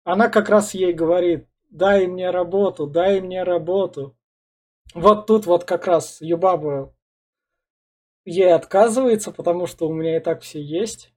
Она 0.04 0.28
как 0.28 0.48
раз 0.48 0.74
ей 0.74 0.92
говорит, 0.92 1.46
дай 1.70 2.08
мне 2.08 2.30
работу, 2.30 2.88
дай 2.88 3.20
мне 3.20 3.44
работу. 3.44 4.16
Вот 4.94 5.26
тут 5.26 5.46
вот 5.46 5.64
как 5.64 5.86
раз 5.86 6.20
Юбаба 6.20 6.92
ей 8.24 8.52
отказывается, 8.52 9.30
потому 9.30 9.66
что 9.66 9.88
у 9.88 9.92
меня 9.92 10.16
и 10.16 10.20
так 10.20 10.42
все 10.42 10.60
есть. 10.60 11.14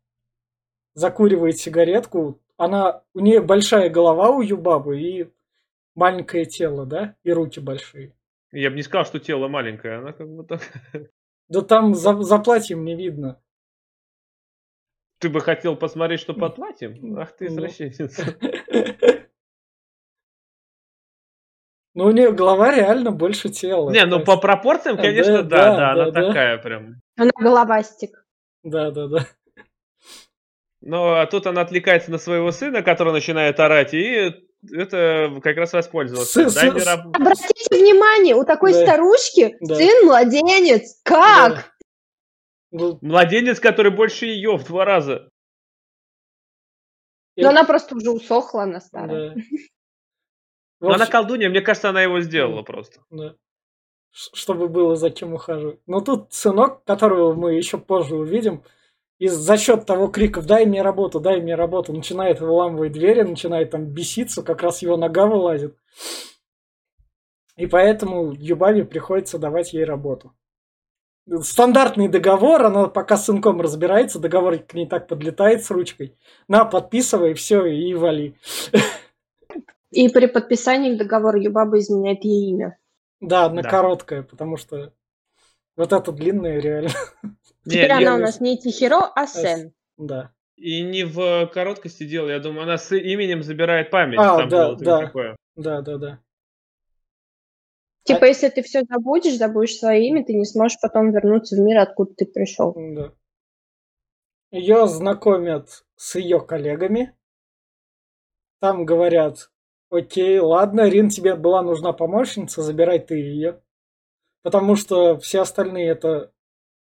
Закуривает 0.94 1.58
сигаретку. 1.58 2.40
Она, 2.58 3.04
у 3.14 3.20
нее 3.20 3.42
большая 3.42 3.90
голова 3.90 4.30
у 4.30 4.42
Юбабы 4.42 5.02
и 5.02 5.34
маленькое 5.96 6.46
тело, 6.46 6.86
да, 6.86 7.16
и 7.24 7.32
руки 7.32 7.60
большие. 7.60 8.14
Я 8.56 8.70
бы 8.70 8.78
не 8.78 8.84
сказал, 8.84 9.06
что 9.06 9.20
тело 9.20 9.50
маленькое, 9.50 9.98
она 9.98 10.14
как 10.14 10.30
бы 10.30 10.46
так... 10.46 10.62
Да 11.50 11.62
там 11.62 11.94
за, 11.94 12.20
за 12.22 12.40
платьем 12.40 12.86
не 12.86 12.96
видно. 12.96 13.40
Ты 15.20 15.30
бы 15.30 15.42
хотел 15.42 15.76
посмотреть, 15.76 16.22
что 16.22 16.34
под 16.34 16.56
платьем? 16.56 17.18
Ах 17.20 17.36
ты 17.36 17.50
Ну. 17.50 17.52
извращенец. 17.52 18.18
Ну, 21.98 22.08
у 22.08 22.12
нее 22.12 22.34
голова 22.34 22.76
реально 22.76 23.12
больше 23.12 23.48
тела. 23.48 23.90
Не, 23.90 24.06
ну 24.06 24.22
по 24.22 24.36
пропорциям, 24.36 24.98
конечно, 25.02 25.44
да, 25.44 25.44
да, 25.44 25.66
да, 25.66 25.78
да, 25.78 25.92
она 25.92 26.12
да. 26.12 26.28
такая 26.28 26.58
прям. 26.58 27.02
Она 27.16 27.32
головастик. 27.40 28.28
Да, 28.64 28.92
да, 28.92 29.08
да. 29.08 29.28
Но 30.82 31.14
а 31.14 31.26
тут 31.26 31.48
она 31.48 31.62
отвлекается 31.62 32.12
на 32.12 32.18
своего 32.18 32.52
сына, 32.52 32.84
который 32.84 33.14
начинает 33.14 33.62
орать, 33.62 33.94
и 33.94 34.45
это 34.72 35.40
как 35.44 35.58
раз 35.58 35.74
воспользовался. 35.74 36.50
С- 36.50 36.54
Дай 36.54 36.72
с- 36.72 36.84
с- 36.84 36.86
раб- 36.88 37.16
Обратите 37.16 37.76
внимание, 37.76 38.36
у 38.36 38.44
такой 38.46 38.74
Да. 38.74 38.82
старушки 38.84 39.56
Да. 39.62 39.76
сын 39.76 40.06
младенец. 40.06 41.00
Как? 41.04 41.54
Да. 41.54 41.66
Ну, 42.72 43.00
Младенец, 43.02 43.60
который 43.60 43.92
больше 43.92 44.26
ее 44.26 44.58
в 44.58 44.66
два 44.66 44.84
раза. 44.86 45.30
Но 47.38 47.50
она 47.50 47.64
просто 47.64 47.96
уже 47.96 48.12
усохла, 48.12 48.64
она 48.64 48.80
старая. 48.82 49.36
да. 49.36 49.36
Но 50.82 50.88
она 50.90 51.04
общем, 51.06 51.12
колдунья, 51.12 51.50
мне 51.50 51.62
кажется, 51.62 51.90
она 51.90 52.02
его 52.02 52.20
сделала 52.22 52.62
просто. 52.64 53.02
да. 53.10 53.36
Чтобы 54.12 54.70
было 54.70 54.96
за 54.96 55.10
кем 55.10 55.34
ухаживать. 55.34 55.80
Но 55.88 56.00
тут 56.00 56.32
сынок, 56.34 56.86
которого 56.86 57.34
мы 57.34 57.56
еще 57.56 57.78
позже 57.78 58.16
увидим, 58.16 58.64
и 59.18 59.28
за 59.28 59.58
счет 59.58 59.86
того 59.86 60.08
криков 60.08 60.46
«дай 60.46 60.66
мне 60.66 60.82
работу, 60.82 61.20
дай 61.20 61.42
мне 61.42 61.56
работу», 61.56 61.94
начинает 61.94 62.42
выламывать 62.42 62.92
двери, 62.92 63.22
начинает 63.22 63.72
там 63.72 63.86
беситься, 63.86 64.44
как 64.44 64.62
раз 64.62 64.82
его 64.82 64.98
нога 64.98 65.26
вылазит. 65.26 65.78
И 67.56 67.68
поэтому 67.68 68.34
Юбаби 68.34 68.82
приходится 68.84 69.40
давать 69.40 69.74
ей 69.74 69.86
работу. 69.86 70.34
Стандартный 71.42 72.08
договор, 72.08 72.64
она 72.66 72.88
пока 72.88 73.18
с 73.18 73.26
сынком 73.26 73.60
разбирается, 73.62 74.20
договор 74.20 74.60
к 74.60 74.74
ней 74.74 74.88
так 74.88 75.08
подлетает 75.08 75.64
с 75.64 75.72
ручкой. 75.72 76.18
На, 76.48 76.66
подписывай, 76.66 77.34
все, 77.34 77.66
и 77.66 77.94
вали. 77.96 78.38
И 79.92 80.10
при 80.10 80.28
подписании 80.28 80.96
договора 80.96 81.40
Юбаба 81.40 81.80
изменяет 81.80 82.24
ей 82.26 82.52
имя. 82.52 82.78
Да, 83.22 83.50
на 83.50 83.64
Да. 83.64 83.70
короткое, 83.70 84.24
потому 84.24 84.58
что 84.58 84.94
вот 85.78 85.94
это 85.94 86.12
длинное 86.12 86.60
реально. 86.60 86.90
Теперь 87.66 87.88
Не, 87.88 87.94
она 87.94 88.02
не- 88.16 88.18
у 88.18 88.26
нас 88.26 88.40
не 88.40 88.58
Тихиро, 88.58 89.12
а 89.16 89.28
Сен. 89.28 89.74
Да. 89.98 90.32
И 90.56 90.82
не 90.82 91.04
в 91.04 91.48
короткости 91.48 92.06
дело, 92.06 92.30
я 92.30 92.40
думаю, 92.40 92.64
она 92.64 92.78
с 92.78 92.96
именем 92.96 93.44
забирает 93.44 93.92
память. 93.92 94.20
А, 94.20 94.38
Там 94.38 94.50
да, 94.50 94.68
было 94.68 94.78
да. 94.78 95.00
такое. 95.00 95.36
Да, 95.56 95.82
да, 95.82 95.98
да. 95.98 96.20
Типа, 98.04 98.26
если 98.26 98.50
ты 98.50 98.62
все 98.62 98.84
забудешь, 98.88 99.38
забудешь 99.38 99.78
свое 99.78 100.08
имя, 100.08 100.24
ты 100.24 100.34
не 100.34 100.46
сможешь 100.46 100.78
потом 100.80 101.12
вернуться 101.12 101.56
в 101.56 101.60
мир, 101.60 101.80
откуда 101.80 102.14
ты 102.14 102.26
пришел. 102.28 102.74
Да. 102.76 103.14
Ее 104.52 104.88
знакомят 104.88 105.84
с 105.96 106.16
ее 106.16 106.40
коллегами. 106.40 107.16
Там 108.62 108.86
говорят, 108.86 109.52
окей, 109.90 110.40
ладно, 110.40 110.88
Рин, 110.88 111.10
тебе 111.10 111.36
была 111.36 111.64
нужна 111.64 111.94
помощница, 111.94 112.62
забирай 112.62 113.00
ты 113.00 113.16
ее. 113.16 113.62
Потому 114.44 114.76
что 114.76 115.18
все 115.18 115.42
остальные 115.42 115.90
это 115.90 116.32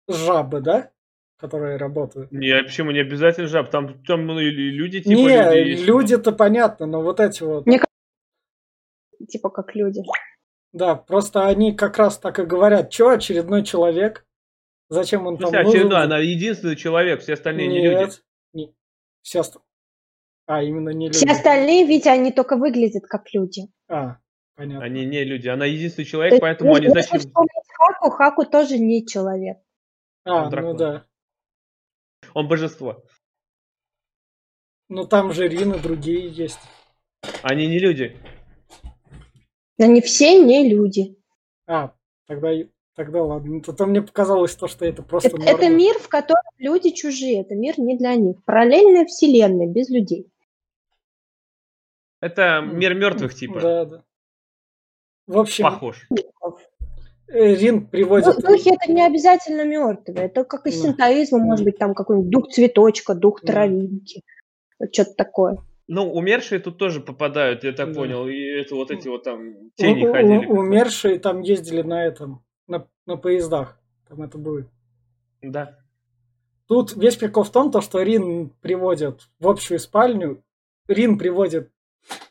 жабы, 0.08 0.60
да? 0.60 0.90
Которые 1.38 1.76
работают. 1.76 2.32
Не, 2.32 2.62
почему 2.64 2.90
не 2.90 2.98
обязательно 3.00 3.46
жаб? 3.46 3.70
Там, 3.70 4.02
там 4.04 4.26
ну, 4.26 4.40
и 4.40 4.50
люди 4.50 5.00
типа 5.00 5.10
Не, 5.16 5.26
люди 5.54 5.68
есть. 5.70 5.84
люди-то 5.86 6.32
понятно, 6.32 6.86
но 6.86 7.00
вот 7.02 7.20
эти 7.20 7.42
вот. 7.44 7.64
Мне 7.66 7.80
Типа, 9.28 9.50
как 9.50 9.74
люди. 9.74 10.02
Да, 10.72 10.94
просто 10.94 11.46
они 11.46 11.74
как 11.74 11.96
раз 11.98 12.18
так 12.18 12.38
и 12.38 12.44
говорят, 12.44 12.92
что 12.92 13.10
очередной 13.10 13.64
человек, 13.64 14.26
зачем 14.88 15.26
он 15.26 15.36
В 15.36 15.40
там 15.40 15.52
нужен? 15.52 15.68
очередной, 15.68 16.02
она 16.02 16.18
единственный 16.18 16.76
человек, 16.76 17.20
все 17.20 17.34
остальные 17.34 17.68
не 17.68 17.84
люди. 17.84 17.98
Нет, 18.00 18.22
не- 18.52 18.74
все 19.22 19.40
ост- 19.40 19.58
А, 20.46 20.62
именно 20.62 20.90
не 20.90 21.06
люди. 21.06 21.16
Все 21.18 21.30
остальные, 21.30 21.86
Витя, 21.86 22.08
они 22.08 22.32
только 22.32 22.56
выглядят 22.56 23.04
как 23.06 23.26
люди. 23.32 23.62
А, 23.88 24.18
понятно. 24.56 24.84
Они 24.84 25.04
не 25.06 25.24
люди, 25.24 25.48
она 25.48 25.66
единственный 25.66 26.04
То 26.04 26.10
человек, 26.10 26.32
есть, 26.34 26.40
поэтому 26.42 26.74
они 26.74 26.88
зачем... 26.88 27.20
Хаку, 27.78 28.10
Хаку 28.10 28.44
тоже 28.44 28.78
не 28.78 29.06
человек. 29.06 29.58
А, 30.28 30.34
Он 30.34 30.44
ну 30.44 30.50
дракон. 30.50 30.76
да. 30.76 31.06
Он 32.34 32.48
божество. 32.48 33.02
Ну 34.90 35.06
там 35.06 35.32
же 35.32 35.48
Рин 35.48 35.72
и 35.72 35.78
другие 35.80 36.28
есть. 36.28 36.60
Они 37.42 37.66
не 37.66 37.78
люди. 37.78 38.16
Они 39.78 40.00
все 40.00 40.42
не 40.42 40.68
люди. 40.68 41.16
А, 41.66 41.94
тогда, 42.26 42.50
тогда 42.94 43.22
ладно. 43.22 43.62
Ну, 43.66 43.74
То 43.74 43.86
мне 43.86 44.02
показалось 44.02 44.54
то, 44.54 44.66
что 44.66 44.84
это 44.84 45.02
просто 45.02 45.28
Это, 45.28 45.42
это 45.42 45.68
мир, 45.68 45.98
в 45.98 46.08
котором 46.08 46.42
люди 46.58 46.90
чужие. 46.90 47.40
Это 47.40 47.54
мир 47.54 47.78
не 47.78 47.96
для 47.96 48.14
них. 48.14 48.42
Параллельная 48.44 49.06
вселенная 49.06 49.66
без 49.66 49.88
людей. 49.88 50.30
Это 52.20 52.60
мир 52.60 52.94
мертвых 52.94 53.34
типа. 53.34 53.60
Да, 53.60 53.84
да. 53.84 54.04
В 55.26 55.38
общем, 55.38 55.64
Похож. 55.64 56.08
Э, 57.28 57.54
Рин 57.54 57.86
приводит... 57.86 58.26
Ну, 58.26 58.40
духи 58.48 58.70
это 58.74 58.92
не 58.92 59.04
обязательно 59.04 59.64
мертвые. 59.64 60.26
Это 60.26 60.44
как 60.44 60.66
и 60.66 60.70
Да. 60.70 60.76
синтоизм, 60.76 61.38
может 61.38 61.64
быть, 61.64 61.78
там 61.78 61.94
какой-нибудь 61.94 62.30
дух 62.30 62.48
цветочка, 62.48 63.14
дух 63.14 63.40
травинки. 63.40 64.22
Вот 64.78 64.92
что-то 64.94 65.14
такое. 65.14 65.58
Ну, 65.86 66.12
умершие 66.12 66.58
тут 66.60 66.76
тоже 66.78 67.00
попадают, 67.00 67.64
я 67.64 67.72
так 67.72 67.92
Да. 67.92 68.00
понял. 68.00 68.26
И 68.28 68.36
это 68.36 68.74
вот 68.74 68.90
эти 68.90 69.08
вот 69.08 69.24
там 69.24 69.70
тени 69.76 70.06
у- 70.06 70.12
ходили. 70.12 70.46
у- 70.46 70.58
умершие 70.58 71.18
там 71.18 71.40
ездили 71.40 71.82
на 71.82 72.04
этом, 72.04 72.44
на, 72.66 72.86
на 73.06 73.16
поездах. 73.16 73.80
Там 74.08 74.22
это 74.22 74.36
будет. 74.38 74.68
Да. 75.42 75.78
Тут 76.66 76.94
весь 76.96 77.16
прикол 77.16 77.44
в 77.44 77.50
том, 77.50 77.70
то, 77.70 77.80
что 77.80 78.02
Рин 78.02 78.50
приводит 78.60 79.28
в 79.40 79.48
общую 79.48 79.78
спальню. 79.78 80.42
Рин 80.86 81.16
приводит 81.18 81.70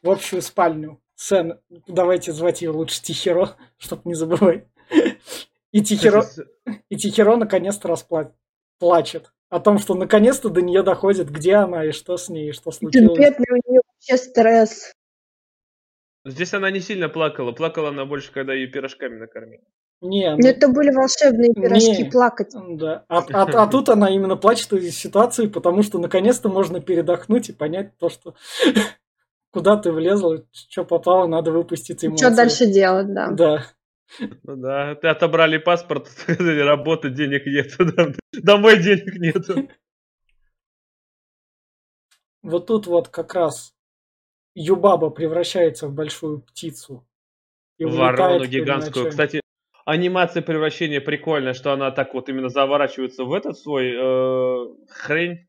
в 0.04 0.10
общую 0.10 0.42
спальню. 0.44 1.00
Сен, 1.16 1.60
давайте 1.88 2.32
звать 2.34 2.62
ее 2.62 2.70
лучше 2.70 3.02
Тихиро, 3.02 3.56
чтобы 3.78 4.04
не 4.06 4.14
забывать. 4.14 4.66
И 5.72 5.82
Тихиро, 5.82 6.24
и 6.90 6.96
Тихиро 6.96 7.36
наконец-то 7.36 7.90
распла- 7.90 8.32
плачет 8.80 9.32
о 9.50 9.60
том, 9.60 9.80
что 9.80 9.96
наконец-то 9.96 10.50
до 10.50 10.62
нее 10.62 10.84
доходит, 10.84 11.30
где 11.30 11.56
она 11.56 11.86
и 11.86 11.92
что 11.92 12.18
с 12.18 12.30
ней, 12.30 12.50
и 12.50 12.54
что 12.54 12.72
случилось. 12.72 13.18
Бедный 13.18 13.48
у 13.50 13.70
нее 13.70 13.82
вообще 13.86 14.18
стресс. 14.18 14.92
Здесь 16.26 16.54
она 16.54 16.70
не 16.72 16.82
сильно 16.82 17.08
плакала. 17.08 17.54
Плакала 17.54 17.90
она 17.90 18.06
больше, 18.06 18.34
когда 18.34 18.54
ее 18.54 18.68
пирожками 18.68 19.18
накормили. 19.18 19.64
Не, 20.02 20.30
Но 20.32 20.38
ну, 20.38 20.48
это 20.48 20.68
были 20.68 20.92
волшебные 20.92 21.54
пирожки 21.54 22.04
Не. 22.04 22.10
плакать. 22.12 22.54
да. 22.54 23.06
А, 23.08 23.20
а- 23.20 23.64
а 23.64 23.68
тут 23.72 23.90
она 23.90 24.10
именно 24.10 24.36
плачет 24.36 24.72
из 24.74 24.96
ситуации, 24.98 25.48
потому 25.48 25.84
что 25.84 26.00
наконец-то 26.00 26.50
можно 26.50 26.82
передохнуть 26.82 27.50
и 27.50 27.54
понять 27.54 27.98
то, 27.98 28.10
что 28.10 28.36
куда 29.52 29.78
ты 29.78 29.92
влезла, 29.92 30.46
что 30.52 30.84
попало, 30.86 31.28
надо 31.28 31.52
выпустить 31.52 32.06
эмоции. 32.06 32.26
Что 32.26 32.36
дальше 32.36 32.66
делать, 32.68 33.12
да. 33.14 33.28
Да. 33.32 33.66
Ну 34.20 34.56
да, 34.56 34.96
ты 34.96 35.08
отобрали 35.08 35.58
паспорт, 35.58 36.10
работы, 36.28 37.10
денег 37.10 37.46
нет. 37.46 37.78
Домой 38.34 38.82
денег 38.82 39.16
нету. 39.16 39.70
Вот 42.42 42.68
тут 42.68 42.88
вот 42.88 43.10
как 43.10 43.34
раз 43.34 43.74
Юбаба 44.56 45.10
превращается 45.10 45.88
в 45.88 45.94
большую 45.94 46.42
птицу. 46.42 47.06
и 47.78 47.86
Ворону 47.86 48.46
гигантскую. 48.46 49.10
Кстати, 49.10 49.42
анимация 49.86 50.42
превращения 50.42 51.02
прикольная, 51.02 51.54
что 51.54 51.74
она 51.74 51.92
так 51.92 52.14
вот 52.14 52.30
именно 52.30 52.50
заворачивается 52.50 53.24
в 53.24 53.34
этот 53.34 53.58
свой 53.58 53.94
э, 53.96 54.76
хрень. 54.90 55.48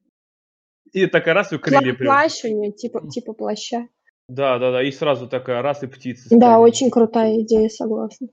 И 0.92 1.06
такая 1.06 1.34
раз 1.34 1.52
и 1.52 1.58
крылья 1.58 1.94
прям. 1.94 2.12
Плащ 2.12 2.44
у 2.44 2.48
нее, 2.48 2.72
типа, 2.72 3.08
типа 3.08 3.32
плаща. 3.32 3.88
Да, 4.28 4.58
да, 4.58 4.72
да. 4.72 4.82
И 4.82 4.90
сразу 4.90 5.28
такая 5.28 5.62
раз 5.62 5.82
и 5.82 5.86
птица. 5.86 6.28
Да, 6.30 6.58
очень 6.58 6.90
крутая 6.90 7.40
идея, 7.40 7.68
согласна. 7.68 8.28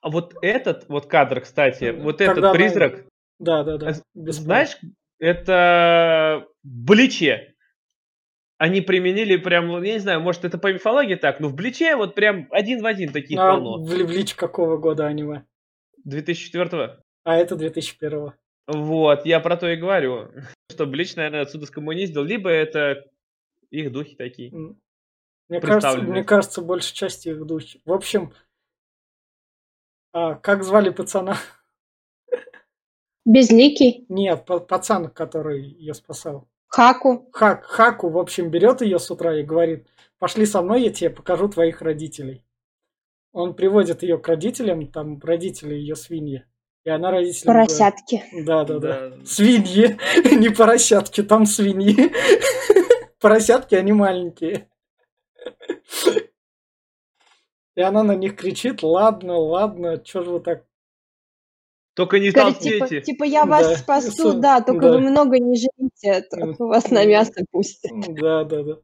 А 0.00 0.10
вот 0.10 0.34
этот 0.42 0.88
вот 0.88 1.06
кадр, 1.06 1.40
кстати, 1.40 1.90
вот 1.90 2.18
Когда 2.18 2.32
этот 2.32 2.52
призрак, 2.52 3.06
Да, 3.38 3.64
да, 3.64 3.76
да. 3.78 3.92
Бесспорно. 4.14 4.32
знаешь, 4.32 4.76
это 5.18 6.46
Бличе. 6.62 7.54
Они 8.58 8.80
применили 8.80 9.36
прям, 9.36 9.82
я 9.82 9.94
не 9.94 9.98
знаю, 9.98 10.20
может 10.20 10.44
это 10.44 10.56
по 10.56 10.72
мифологии 10.72 11.14
так, 11.14 11.40
но 11.40 11.48
в 11.48 11.54
Бличе 11.54 11.94
вот 11.96 12.14
прям 12.14 12.48
один 12.50 12.80
в 12.80 12.86
один 12.86 13.12
таких 13.12 13.38
А 13.38 13.52
полно. 13.52 13.84
в 13.84 13.92
Лич 13.92 14.34
какого 14.34 14.78
года 14.78 15.06
аниме? 15.06 15.44
2004 16.04 17.00
А 17.24 17.36
это 17.36 17.56
2001 17.56 18.32
Вот, 18.66 19.26
я 19.26 19.40
про 19.40 19.56
то 19.56 19.68
и 19.68 19.76
говорю, 19.76 20.30
что 20.70 20.86
Блич, 20.86 21.16
наверное, 21.16 21.42
отсюда 21.42 21.66
скоммуниздил, 21.66 22.22
либо 22.22 22.48
это 22.48 23.04
их 23.70 23.92
духи 23.92 24.14
такие. 24.16 24.52
Мне 25.48 25.60
кажется, 25.60 25.98
мне 25.98 26.24
кажется, 26.24 26.62
большей 26.62 26.94
части 26.94 27.28
их 27.28 27.44
душ. 27.44 27.76
В 27.84 27.92
общем, 27.92 28.32
а, 30.18 30.34
как 30.36 30.64
звали 30.64 30.88
пацана? 30.90 31.36
Безликий. 33.26 34.06
Нет, 34.08 34.46
па- 34.46 34.60
пацан, 34.60 35.10
который 35.10 35.62
ее 35.62 35.92
спасал. 35.92 36.48
Хаку. 36.68 37.28
Хак, 37.32 37.64
Хаку, 37.64 38.08
в 38.08 38.18
общем, 38.18 38.50
берет 38.50 38.80
ее 38.80 38.98
с 38.98 39.10
утра 39.10 39.38
и 39.38 39.42
говорит, 39.42 39.86
пошли 40.18 40.46
со 40.46 40.62
мной, 40.62 40.82
я 40.84 40.90
тебе 40.90 41.10
покажу 41.10 41.48
твоих 41.48 41.82
родителей. 41.82 42.42
Он 43.32 43.54
приводит 43.54 44.02
ее 44.02 44.16
к 44.18 44.26
родителям, 44.28 44.86
там 44.90 45.18
родители 45.22 45.74
ее 45.74 45.96
свиньи. 45.96 46.44
И 46.84 46.88
она 46.90 47.10
родителям... 47.10 47.52
говорит- 47.54 47.68
Поросятки. 47.76 48.24
Да, 48.44 48.64
да, 48.64 48.78
да. 48.78 49.10
Да. 49.10 49.26
Свиньи, 49.26 49.98
не 50.38 50.48
поросятки, 50.48 51.22
там 51.22 51.44
свиньи. 51.44 52.12
Поросятки, 53.20 53.74
они 53.74 53.92
маленькие. 53.92 54.68
И 57.76 57.82
она 57.82 58.02
на 58.02 58.16
них 58.16 58.36
кричит, 58.36 58.82
ладно, 58.82 59.36
ладно, 59.36 60.02
что 60.04 60.22
же 60.22 60.30
вы 60.30 60.40
так... 60.40 60.64
Только 61.94 62.18
не 62.18 62.30
Говорит, 62.30 62.58
типа, 62.58 62.78
толстейте. 62.80 63.04
типа 63.12 63.24
я 63.24 63.44
Да, 63.44 63.50
вас 63.50 63.78
спасу, 63.80 64.32
с- 64.32 64.34
да, 64.34 64.60
только 64.60 64.86
да. 64.86 64.92
вы 64.92 65.00
много 65.00 65.38
не 65.38 65.56
живите, 65.56 66.26
а 66.32 66.64
вас 66.64 66.90
на 66.90 67.04
мясо 67.06 67.44
пустят. 67.50 67.92
Да, 68.14 68.44
да, 68.44 68.62
да. 68.62 68.76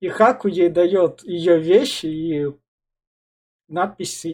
И 0.00 0.08
Хаку 0.08 0.48
ей 0.48 0.68
дает 0.70 1.22
ее 1.22 1.58
вещи 1.58 2.06
и 2.06 2.46
надпись, 3.68 4.26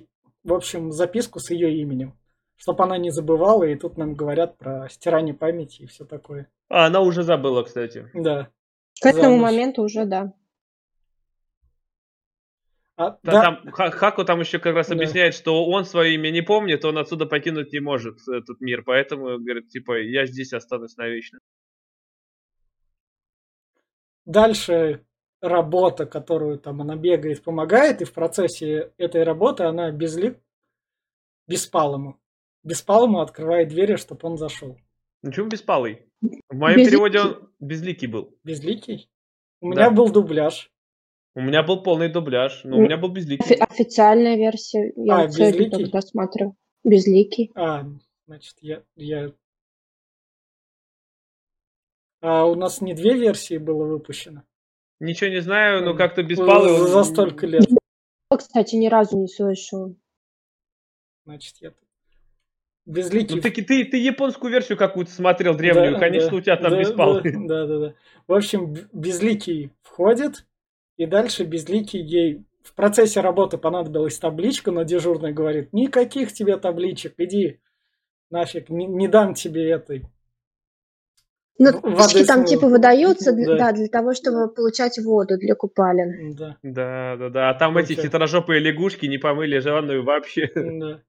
в 0.44 0.52
общем, 0.54 0.92
записку 0.92 1.40
с 1.40 1.50
ее 1.50 1.74
именем. 1.80 2.16
Чтобы 2.56 2.84
она 2.84 2.96
не 2.96 3.10
забывала, 3.10 3.64
и 3.64 3.74
тут 3.74 3.98
нам 3.98 4.14
говорят 4.14 4.56
про 4.56 4.88
стирание 4.88 5.34
памяти 5.34 5.82
и 5.82 5.86
все 5.86 6.06
такое. 6.06 6.48
А, 6.68 6.86
она 6.86 7.00
уже 7.00 7.22
забыла, 7.22 7.62
кстати. 7.62 8.08
Да. 8.14 8.48
К 9.02 9.06
этому 9.06 9.36
моменту 9.36 9.82
уже, 9.82 10.06
да. 10.06 10.32
А, 12.98 13.18
да. 13.22 13.42
Там, 13.42 13.70
Ха- 13.72 13.90
Хаку 13.90 14.24
там 14.24 14.40
еще 14.40 14.59
как 14.59 14.74
раз 14.74 14.88
Да. 14.88 14.94
объясняет, 14.94 15.35
что 15.35 15.66
он 15.66 15.85
свое 15.85 16.14
имя 16.14 16.30
не 16.30 16.40
помнит, 16.42 16.85
он 16.85 16.96
отсюда 16.96 17.26
покинуть 17.26 17.72
не 17.72 17.80
может 17.80 18.16
этот 18.26 18.61
мир, 18.61 18.82
поэтому 18.85 19.38
говорит, 19.38 19.68
типа, 19.68 20.00
я 20.00 20.24
здесь 20.26 20.52
останусь 20.54 20.96
навечно. 20.96 21.38
Дальше 24.24 25.04
работа, 25.40 26.06
которую 26.06 26.59
там 26.59 26.80
она 26.80 26.96
бегает, 26.96 27.42
помогает, 27.44 28.00
и 28.00 28.04
в 28.04 28.12
процессе 28.12 28.92
этой 28.96 29.22
работы 29.22 29.64
она 29.64 29.90
безли... 29.90 30.40
беспалому. 31.46 32.18
Беспалому 32.64 33.20
открывает 33.20 33.68
двери, 33.68 33.96
чтобы 33.96 34.20
он 34.26 34.37
зашел. 34.38 34.78
Ну 35.22 35.30
чего 35.30 35.46
беспалый? 35.46 36.06
В 36.48 36.54
моем 36.56 36.78
Безликий. 36.78 36.90
переводе 36.90 37.20
он 37.20 37.50
безликий 37.61 38.09
был. 38.09 38.37
Безликий? 38.42 39.11
У 39.61 39.72
Да. 39.72 39.82
меня 39.82 39.90
был 39.90 40.11
дубляж. 40.11 40.72
У 41.37 41.42
меня 41.42 41.62
был 41.62 41.83
полный 41.83 42.09
дубляж, 42.09 42.62
но 42.64 42.79
у 42.79 42.81
меня 42.81 42.96
был 42.96 43.11
безликий. 43.11 43.44
Офи- 43.44 43.59
официальная 43.61 44.37
версия. 44.37 44.90
Я 44.96 45.18
А, 45.18 45.27
безликий? 45.27 45.68
только 45.70 45.90
досматриваю. 45.90 46.57
Безликий. 46.83 47.53
А, 47.55 47.85
значит, 48.27 48.55
я... 48.62 48.83
я... 48.96 49.33
А 52.22 52.46
у 52.46 52.55
нас 52.55 52.81
не 52.81 52.94
две 52.94 53.12
версии 53.12 53.59
было 53.59 53.85
выпущено? 53.85 54.44
Ничего 54.99 55.29
не 55.29 55.42
знаю, 55.42 55.85
но 55.85 55.94
как-то 55.94 56.22
беспалый 56.22 56.75
За, 56.75 56.85
он- 56.85 56.88
за 56.88 57.05
столько 57.05 57.46
лет. 57.46 57.66
Я, 57.68 58.37
Кстати, 58.38 58.77
ни 58.77 58.87
разу 58.88 59.18
не 59.18 59.29
слышала. 59.29 59.94
Значит, 61.27 61.57
я... 61.61 61.75
Безликий... 62.87 63.37
Ну 63.37 63.42
ты, 63.42 63.51
ты, 63.51 63.85
ты 63.85 63.99
японскую 63.99 64.51
версию 64.51 64.79
какую-то 64.79 65.11
смотрел 65.12 65.55
древнюю, 65.55 65.92
Да, 65.92 65.99
конечно, 65.99 66.31
да, 66.31 66.37
у 66.37 66.40
тебя 66.40 66.57
там 66.57 66.70
да, 66.70 66.79
беспалый. 66.81 67.22
Да, 67.46 67.46
да, 67.46 67.66
да, 67.66 67.79
да. 67.88 67.94
В 68.27 68.33
общем, 68.33 68.75
Безликий 68.94 69.70
входит, 69.83 70.45
и 70.96 71.06
дальше 71.06 71.44
Безликий 71.44 72.00
ей 72.00 72.44
в 72.62 72.74
процессе 72.74 73.20
работы 73.20 73.59
понадобилась 73.59 74.18
табличка, 74.18 74.70
но 74.72 74.82
дежурный 74.82 75.32
говорит, 75.32 75.72
никаких 75.72 76.32
тебе 76.32 76.56
табличек, 76.56 77.14
иди 77.18 77.61
нафиг, 78.30 78.70
не, 78.70 78.87
не 78.87 79.06
дам 79.09 79.35
тебе 79.35 79.70
этой. 79.70 80.04
Ну, 81.59 81.70
В- 81.70 81.82
воды 81.82 81.96
таблички 81.96 82.24
там 82.26 82.44
типа 82.44 82.68
выдаются, 82.68 83.32
для- 83.32 83.46
Да. 83.46 83.56
да, 83.56 83.72
для 83.72 83.87
того, 83.87 84.12
чтобы 84.14 84.52
получать 84.52 84.98
воду 84.98 85.38
для 85.38 85.54
купалин. 85.54 86.35
Да, 86.35 86.56
Да, 86.62 87.16
да, 87.16 87.28
да. 87.30 87.50
А 87.50 87.54
там 87.54 87.78
эти 87.78 87.92
Вообще. 87.94 88.02
хитрожопые 88.09 88.61
лягушки 88.61 89.06
не 89.06 89.16
помыли 89.18 89.59
жанную 89.59 90.04
вообще. 90.04 90.50
да. 90.54 91.00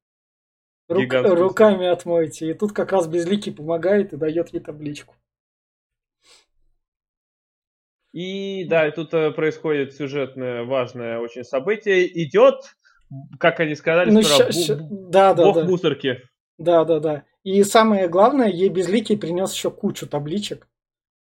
Рук- 0.87 1.11
руками 1.35 1.87
отмойте. 1.87 2.49
И 2.49 2.53
тут 2.53 2.71
как 2.71 2.93
раз 2.93 3.07
Безликий 3.09 3.51
помогает 3.51 4.13
и 4.13 4.17
дает 4.17 4.53
ей 4.53 4.61
табличку. 4.61 5.15
И 8.17 8.65
да, 8.65 8.87
и 8.87 8.91
тут 8.91 9.13
э, 9.13 9.29
происходит 9.29 9.93
сюжетное 9.93 10.63
важное 10.63 11.19
очень 11.19 11.43
событие. 11.43 12.07
Идет, 12.23 12.55
как 13.39 13.59
они 13.59 13.75
сказали, 13.75 14.09
Ну, 14.09 14.23
ща- 14.23 14.51
ща- 14.51 14.79
да, 14.89 15.35
да, 15.35 15.43
бог 15.45 15.55
да. 15.57 15.63
мусорки. 15.65 16.23
Да, 16.57 16.83
да, 16.83 16.99
да. 16.99 17.25
И 17.43 17.61
самое 17.63 18.07
главное, 18.07 18.47
ей 18.47 18.69
Безликий 18.69 19.19
принес 19.19 19.53
еще 19.53 19.69
кучу 19.69 20.07
табличек. 20.07 20.67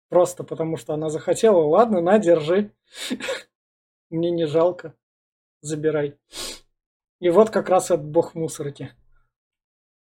Просто 0.07 0.45
потому 0.45 0.77
что 0.77 0.93
она 0.93 1.09
захотела. 1.09 1.59
Ладно, 1.61 1.99
на, 1.99 2.19
держи. 2.19 2.71
Мне 4.09 4.31
не 4.31 4.47
жалко. 4.47 4.93
Забирай. 5.59 6.15
И 7.19 7.29
вот 7.29 7.49
как 7.49 7.67
раз 7.67 7.91
этот 7.91 8.05
бог 8.05 8.33
мусорки. 8.33 8.93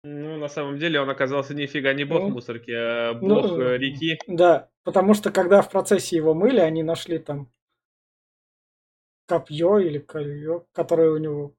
Ну, 0.02 0.38
на 0.38 0.48
самом 0.48 0.78
деле 0.78 1.00
он 1.00 1.10
оказался 1.10 1.54
нифига 1.54 1.92
не 1.92 2.04
бог 2.04 2.22
Ну, 2.22 2.30
мусорки, 2.30 2.70
а 2.70 3.12
ну, 3.20 3.42
бог 3.42 3.58
э, 3.58 3.76
реки. 3.76 4.18
Да, 4.26 4.68
потому 4.82 5.12
что 5.12 5.30
когда 5.30 5.60
в 5.60 5.70
процессе 5.70 6.16
его 6.16 6.32
мыли, 6.32 6.60
они 6.60 6.82
нашли 6.82 7.18
там 7.18 7.52
копье 9.26 9.78
или 9.78 9.98
колье, 9.98 10.64
которое 10.72 11.10
у 11.10 11.18
него 11.18 11.54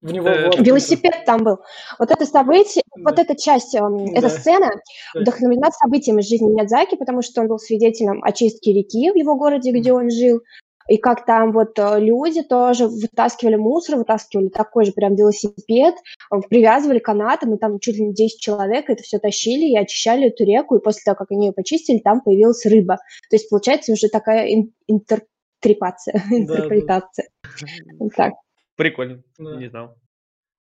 в 0.00 0.12
него 0.12 0.28
Э, 0.28 0.50
Велосипед 0.62 1.24
там 1.26 1.42
был. 1.42 1.58
Вот 1.98 2.12
это 2.12 2.24
событие, 2.24 2.84
Да. 2.94 3.10
вот 3.10 3.18
эта 3.18 3.36
часть, 3.36 3.74
эм, 3.74 4.06
Да. 4.14 4.18
эта 4.20 4.28
сцена 4.28 4.70
Да. 5.14 5.20
вдохновлена 5.20 5.72
событием 5.72 6.20
из 6.20 6.28
жизни 6.28 6.46
Миядзаки, 6.48 6.94
потому 6.96 7.22
что 7.22 7.40
он 7.40 7.48
был 7.48 7.58
свидетелем 7.58 8.22
очистки 8.22 8.70
реки 8.70 9.10
в 9.10 9.16
его 9.16 9.34
городе, 9.34 9.72
где 9.72 9.92
он 9.92 10.10
жил. 10.10 10.42
И 10.88 10.96
как 10.96 11.26
там 11.26 11.52
вот 11.52 11.78
э, 11.78 12.00
люди 12.00 12.42
тоже 12.42 12.88
вытаскивали 12.88 13.56
мусор, 13.56 13.96
вытаскивали 13.96 14.48
такой 14.48 14.86
же 14.86 14.92
прям 14.92 15.14
велосипед, 15.14 15.94
э, 15.94 16.36
привязывали 16.48 16.98
канатом, 16.98 17.54
и 17.54 17.58
там 17.58 17.78
чуть 17.78 17.96
ли 17.96 18.06
не 18.06 18.14
10 18.14 18.40
человек 18.40 18.88
это 18.88 19.02
все 19.02 19.18
тащили 19.18 19.66
и 19.66 19.76
очищали 19.76 20.28
эту 20.28 20.44
реку, 20.44 20.76
и 20.76 20.82
после 20.82 21.02
того, 21.04 21.16
как 21.16 21.30
они 21.30 21.48
ее 21.48 21.52
почистили, 21.52 21.98
там 21.98 22.22
появилась 22.22 22.64
рыба. 22.64 22.96
То 23.28 23.36
есть 23.36 23.50
получается 23.50 23.92
уже 23.92 24.08
такая 24.08 24.48
ин- 24.48 24.72
интерпретация. 24.86 26.22
интерпретация. 26.30 27.28
Так. 28.16 28.34
Прикольно, 28.76 29.22
Да. 29.38 29.56
не 29.56 29.68
знал. 29.68 29.94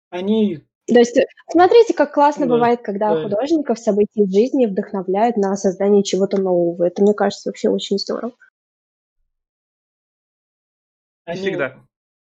Они 0.10 0.60
То 0.88 1.00
есть, 1.00 1.16
э, 1.18 1.26
смотрите, 1.50 1.94
как 1.94 2.13
классно 2.13 2.48
Да, 2.48 2.54
бывает, 2.54 2.82
когда 2.82 3.13
да. 3.13 3.24
художников 3.24 3.80
события 3.80 4.24
из 4.24 4.34
жизни 4.34 4.66
вдохновляют 4.66 5.38
на 5.38 5.56
создание 5.56 6.04
чего-то 6.04 6.42
нового. 6.42 6.84
Это, 6.84 7.02
мне 7.02 7.13
кажется, 7.13 7.50
вообще 7.50 7.70
очень 7.70 7.98
здорово. 7.98 8.34
Они, 11.28 11.42
всегда. 11.42 11.86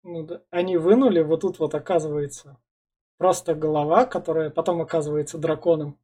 ну 0.04 0.22
да, 0.22 0.42
они 0.50 0.76
вынули, 0.76 1.20
вот 1.20 1.40
тут 1.40 1.58
вот 1.58 1.74
оказывается 1.74 2.56
просто 3.18 3.54
голова, 3.54 4.06
которая 4.06 4.50
потом 4.50 4.80
оказывается 4.80 5.36
драконом 5.36 5.98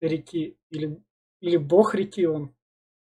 реки. 0.00 0.56
Или, 0.70 1.02
или 1.40 1.56
бог 1.56 1.94
реки 1.94 2.26
он. 2.26 2.54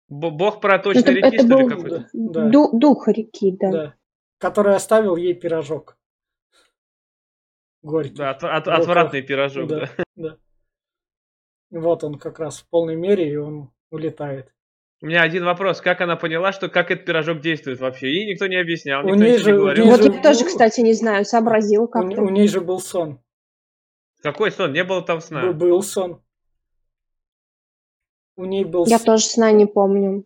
Б- 0.07 0.29
Бог 0.31 0.61
проточной 0.61 1.01
Это, 1.01 1.11
реки, 1.11 1.35
это 1.35 1.45
что 1.47 1.57
ли, 1.57 1.67
какой-то? 1.69 2.09
Да. 2.13 2.49
ду- 2.49 2.77
дух 2.79 3.07
реки, 3.07 3.51
да. 3.59 3.71
Да. 3.71 3.95
Который 4.37 4.75
оставил 4.75 5.15
ей 5.17 5.33
пирожок. 5.33 5.97
Горький. 7.81 8.15
Да, 8.15 8.29
от- 8.31 8.43
от- 8.43 8.67
отвратный 8.67 9.21
пирожок, 9.21 9.67
да. 9.67 9.89
Да, 9.97 10.03
да. 10.15 10.37
Вот 11.71 12.03
он 12.03 12.17
как 12.17 12.39
раз 12.39 12.59
в 12.61 12.69
полной 12.69 12.95
мере, 12.95 13.31
и 13.31 13.35
он 13.35 13.71
улетает. 13.89 14.53
У 15.01 15.07
меня 15.07 15.23
один 15.23 15.43
вопрос. 15.45 15.81
Как 15.81 15.99
она 16.01 16.15
поняла, 16.15 16.51
что 16.51 16.69
как 16.69 16.91
этот 16.91 17.05
пирожок 17.05 17.41
действует 17.41 17.79
вообще? 17.79 18.07
Ей 18.13 18.31
никто 18.31 18.45
не 18.47 18.55
объяснял, 18.57 19.03
У 19.03 19.09
никто 19.09 19.23
ней 19.23 19.31
ничего 19.33 19.43
же- 19.43 19.51
не 19.51 19.57
у 19.57 19.61
говорил. 19.61 19.85
Вот 19.87 20.01
я 20.15 20.21
тоже, 20.21 20.39
был- 20.41 20.47
кстати, 20.47 20.81
не 20.81 20.93
знаю, 20.93 21.25
сообразила 21.25 21.83
У, 21.85 21.87
как-то. 21.87 22.21
у 22.21 22.29
ней 22.29 22.47
же 22.47 22.61
был 22.61 22.79
сон. 22.79 23.19
Какой 24.21 24.51
сон? 24.51 24.71
Не 24.73 24.83
было 24.83 25.01
там 25.01 25.19
сна. 25.19 25.41
Б- 25.47 25.53
Был 25.53 25.81
сон. 25.81 26.21
У 28.37 28.45
ней 28.45 28.63
был 28.63 28.85
Я 28.87 28.99
с- 28.99 29.03
тоже 29.03 29.23
сна 29.25 29.51
не 29.51 29.65
помню. 29.65 30.25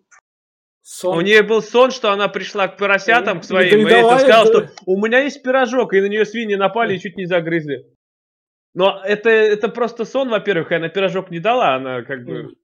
сон. 0.81 1.17
У 1.17 1.21
нее 1.21 1.41
был 1.41 1.61
сон, 1.61 1.91
что 1.91 2.11
она 2.11 2.27
пришла 2.27 2.67
к 2.67 2.77
поросятам, 2.77 3.39
к 3.39 3.43
своим, 3.45 3.87
и, 3.87 3.89
да, 3.89 3.99
и 3.99 4.19
сказала, 4.19 4.27
да. 4.27 4.67
что 4.67 4.69
у 4.85 5.03
меня 5.03 5.19
есть 5.21 5.41
пирожок, 5.41 5.93
и 5.93 6.01
на 6.01 6.05
нее 6.07 6.25
свиньи 6.25 6.55
напали 6.55 6.95
и 6.95 6.99
чуть 6.99 7.15
не 7.17 7.25
загрызли. 7.25 7.85
Но 8.73 9.01
это, 9.03 9.29
это 9.29 9.69
просто 9.69 10.03
сон, 10.05 10.29
во-первых, 10.29 10.71
и 10.71 10.75
она 10.75 10.89
пирожок 10.89 11.31
не 11.31 11.39
дала, 11.39 11.75
она 11.75 12.03
как 12.03 12.25
бы... 12.25 12.55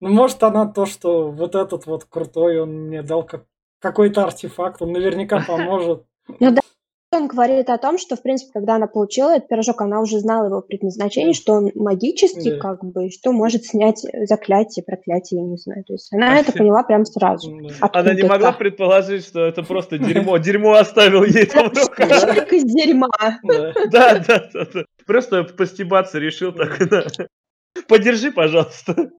Ну, 0.00 0.10
может, 0.10 0.42
она 0.42 0.66
то, 0.66 0.86
что 0.86 1.30
вот 1.30 1.54
этот 1.54 1.86
вот 1.86 2.04
крутой, 2.04 2.60
он 2.60 2.86
мне 2.86 3.02
дал 3.02 3.24
как 3.24 3.44
какой-то 3.80 4.24
артефакт, 4.24 4.80
он 4.82 4.92
наверняка 4.92 5.40
поможет. 5.46 6.04
Он 7.10 7.26
говорит 7.26 7.70
о 7.70 7.78
том, 7.78 7.96
что, 7.96 8.16
в 8.16 8.22
принципе, 8.22 8.50
когда 8.52 8.74
она 8.74 8.86
получила 8.86 9.34
этот 9.34 9.48
пирожок, 9.48 9.80
она 9.80 10.02
уже 10.02 10.18
знала 10.20 10.44
его 10.44 10.60
предназначение, 10.60 11.32
что 11.32 11.54
он 11.54 11.70
магический, 11.74 12.50
Да. 12.50 12.58
как 12.58 12.84
бы, 12.84 13.08
что 13.08 13.32
может 13.32 13.64
снять 13.64 14.04
заклятие, 14.28 14.84
проклятие, 14.84 15.40
я 15.40 15.46
не 15.46 15.56
знаю. 15.56 15.84
То 15.84 15.94
есть 15.94 16.12
она 16.12 16.38
это 16.38 16.52
поняла 16.58 16.82
прям 16.82 17.06
сразу. 17.06 17.50
Да. 17.62 17.88
Она 17.94 18.12
не 18.12 18.24
могла 18.24 18.52
предположить, 18.52 19.24
что 19.24 19.40
это 19.46 19.62
просто 19.62 19.96
дерьмо. 19.96 20.36
Дерьмо 20.36 20.74
оставил 20.74 21.24
ей 21.24 21.46
там. 21.46 21.70
Пирожок 21.70 22.52
из 22.52 22.64
дерьма. 22.64 23.08
Да. 23.42 23.72
Да, 23.90 24.18
да, 24.18 24.50
да, 24.52 24.66
да. 24.74 24.84
Просто 25.06 25.44
постебаться 25.44 26.18
решил 26.18 26.52
так. 26.52 26.76
да. 26.90 27.06
Подержи, 27.88 28.30
пожалуйста. 28.32 29.12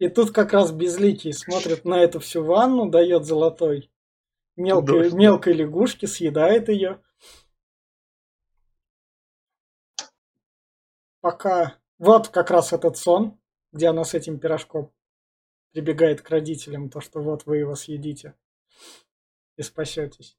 И 0.00 0.08
тут 0.08 0.32
как 0.32 0.54
раз 0.54 0.72
безликий 0.72 1.32
смотрит 1.34 1.84
на 1.84 2.00
эту 2.00 2.20
всю 2.20 2.42
ванну, 2.42 2.88
дает 2.88 3.26
золотой 3.26 3.92
мелкой, 4.56 5.12
мелкой 5.12 5.52
лягушке, 5.52 6.06
съедает 6.06 6.68
ее. 6.68 7.02
Пока... 11.20 11.78
Вот 11.98 12.28
как 12.28 12.50
раз 12.50 12.72
этот 12.72 12.96
сон, 12.96 13.38
где 13.72 13.88
она 13.88 14.04
с 14.04 14.14
этим 14.14 14.38
пирожком 14.38 14.90
прибегает 15.72 16.22
к 16.22 16.30
родителям, 16.30 16.88
то, 16.88 17.02
что 17.02 17.20
вот 17.20 17.44
вы 17.44 17.58
его 17.58 17.74
съедите 17.74 18.34
и 19.58 19.62
спасетесь. 19.62 20.38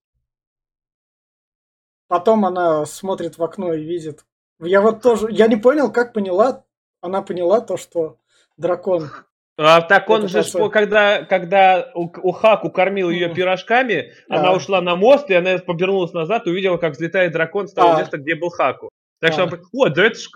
Потом 2.07 2.45
она 2.45 2.83
смотрит 2.87 3.37
в 3.37 3.43
окно 3.43 3.73
и 3.73 3.83
видит... 3.83 4.25
Я 4.59 4.81
вот 4.81 5.03
тоже... 5.03 5.27
Я 5.29 5.47
не 5.47 5.55
понял, 5.55 5.91
как 5.91 6.13
поняла... 6.13 6.65
Она 6.99 7.21
поняла 7.21 7.61
то, 7.61 7.77
что 7.77 8.19
дракон 8.57 9.11
А, 9.57 9.81
так 9.81 10.09
он 10.09 10.25
Это 10.25 10.43
же, 10.43 10.51
по- 10.57 10.69
когда, 10.69 11.23
когда 11.25 11.91
у, 11.93 12.05
у 12.05 12.31
Хаку 12.31 12.71
кормил 12.71 13.09
ее 13.09 13.33
пирожками, 13.33 14.13
она 14.29 14.49
А. 14.49 14.55
ушла 14.55 14.81
на 14.81 14.95
мост, 14.95 15.29
и 15.29 15.33
она 15.33 15.57
повернулась 15.59 16.13
назад 16.13 16.47
и 16.47 16.49
увидела, 16.49 16.77
как 16.77 16.93
взлетает 16.93 17.31
дракон 17.33 17.67
с 17.67 17.73
того 17.73 17.91
А. 17.95 17.99
места, 17.99 18.17
где 18.17 18.35
был 18.35 18.49
Хаку. 18.49 18.89
Так 19.19 19.33
что 19.33 19.41
А. 19.41 19.43
она 19.43 19.51
такая, 19.51 19.67
о, 19.73 19.89
да 19.89 20.05
это 20.05 20.17
ж, 20.19 20.29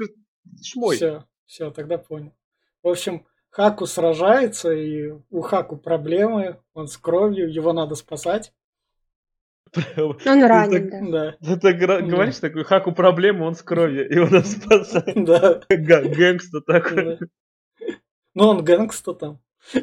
мой. 0.75 0.95
Все, 0.97 1.23
все, 1.45 1.71
тогда 1.71 1.97
понял. 1.97 2.33
В 2.83 2.89
общем, 2.89 3.25
Хаку 3.49 3.85
сражается, 3.87 4.73
и 4.73 5.11
у 5.31 5.41
Хаку 5.41 5.77
проблемы, 5.77 6.59
он 6.73 6.87
с 6.87 6.97
кровью, 6.97 7.51
его 7.51 7.71
надо 7.73 7.95
спасать. 7.95 8.51
Он 9.97 10.43
ранен, 10.43 11.11
да. 11.11 11.35
Да, 11.41 11.55
Ты 11.57 11.73
Да. 11.73 11.99
говоришь, 12.01 12.37
такой, 12.39 12.63
Хаку 12.63 12.91
проблема, 12.93 13.43
он 13.45 13.55
с 13.55 13.61
кровью, 13.61 14.07
и 14.09 14.17
он 14.19 14.29
нас 14.29 14.51
спасает. 14.61 15.25
да. 15.25 15.61
Га- 15.69 16.01
Гэнгста 16.03 16.61
такой. 16.61 17.03
да. 17.03 17.17
Ну, 18.35 18.47
он 18.49 18.63
гэнгста 18.63 19.13
там. 19.13 19.39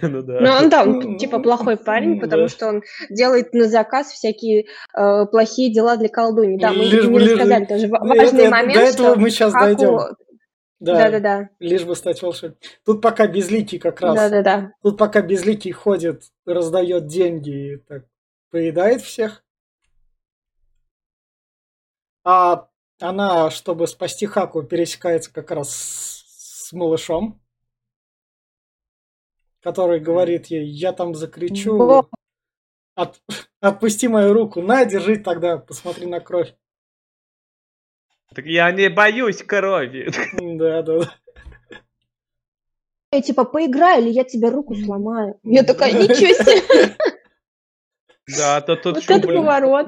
Ну 0.00 0.22
да. 0.22 0.40
Ну, 0.40 0.50
он, 0.50 0.70
да, 0.70 0.84
Ну, 0.86 1.18
типа 1.18 1.38
плохой 1.38 1.76
парень, 1.76 2.14
да. 2.18 2.22
потому 2.26 2.48
что 2.48 2.66
он 2.66 2.82
делает 3.10 3.52
на 3.52 3.68
заказ 3.68 4.10
всякие 4.10 4.64
э, 4.96 5.26
плохие 5.26 5.70
дела 5.72 5.96
для 5.98 6.08
колдуни. 6.08 6.58
Да, 6.58 6.70
мы 6.72 6.84
Лишь 6.84 7.04
не 7.04 7.10
бы- 7.12 7.20
лишь 7.20 7.32
рассказали 7.32 7.64
тоже 7.66 7.88
важный 7.88 8.40
это- 8.44 8.50
момент, 8.50 8.74
До 8.74 8.80
этого 8.80 9.10
что 9.10 9.20
мы 9.20 9.30
сейчас 9.30 9.52
Хаку- 9.52 9.64
дойдем. 9.66 9.98
Да, 10.80 10.94
Да-да-да. 10.94 11.48
лишь 11.60 11.84
бы 11.84 11.94
стать 11.94 12.20
волшебником. 12.22 12.68
Тут 12.86 13.02
пока 13.02 13.26
безликий 13.26 13.78
как 13.78 14.00
раз. 14.00 14.14
Да-да-да. 14.16 14.72
Тут 14.82 14.96
пока 14.96 15.20
безликий 15.20 15.72
ходит, 15.72 16.22
раздает 16.46 17.06
деньги 17.06 17.74
и 17.74 17.76
так 17.76 18.04
поедает 18.50 19.02
всех. 19.02 19.44
А 22.24 22.66
она, 22.98 23.50
чтобы 23.50 23.86
спасти 23.86 24.26
Хаку, 24.26 24.62
пересекается 24.62 25.30
как 25.32 25.50
раз 25.50 25.70
с, 25.70 26.68
с 26.68 26.72
малышом, 26.72 27.41
который 29.62 30.00
говорит 30.00 30.46
ей, 30.46 30.66
я 30.66 30.92
там 30.92 31.14
закричу. 31.14 32.04
«От- 32.94 33.22
отпусти 33.60 34.08
мою 34.08 34.34
руку, 34.34 34.60
на, 34.60 34.84
держи 34.84 35.16
тогда, 35.16 35.56
посмотри 35.56 36.06
на 36.06 36.20
кровь. 36.20 36.54
Так 38.34 38.46
я 38.46 38.70
не 38.72 38.88
боюсь 38.88 39.42
крови. 39.42 40.10
Да, 40.58 40.82
да, 40.82 40.98
да. 40.98 41.14
Я 43.12 43.20
типа, 43.20 43.44
поиграй, 43.44 44.00
или 44.00 44.08
я 44.10 44.24
тебе 44.24 44.48
руку 44.48 44.74
сломаю. 44.74 45.38
Я 45.42 45.64
такая, 45.64 45.92
ничего 45.92 46.32
себе, 46.32 46.96
Да, 48.38 48.60
то 48.62 48.76
тут 48.76 48.94
вот 48.96 49.10
это 49.10 49.28
поворот. 49.28 49.86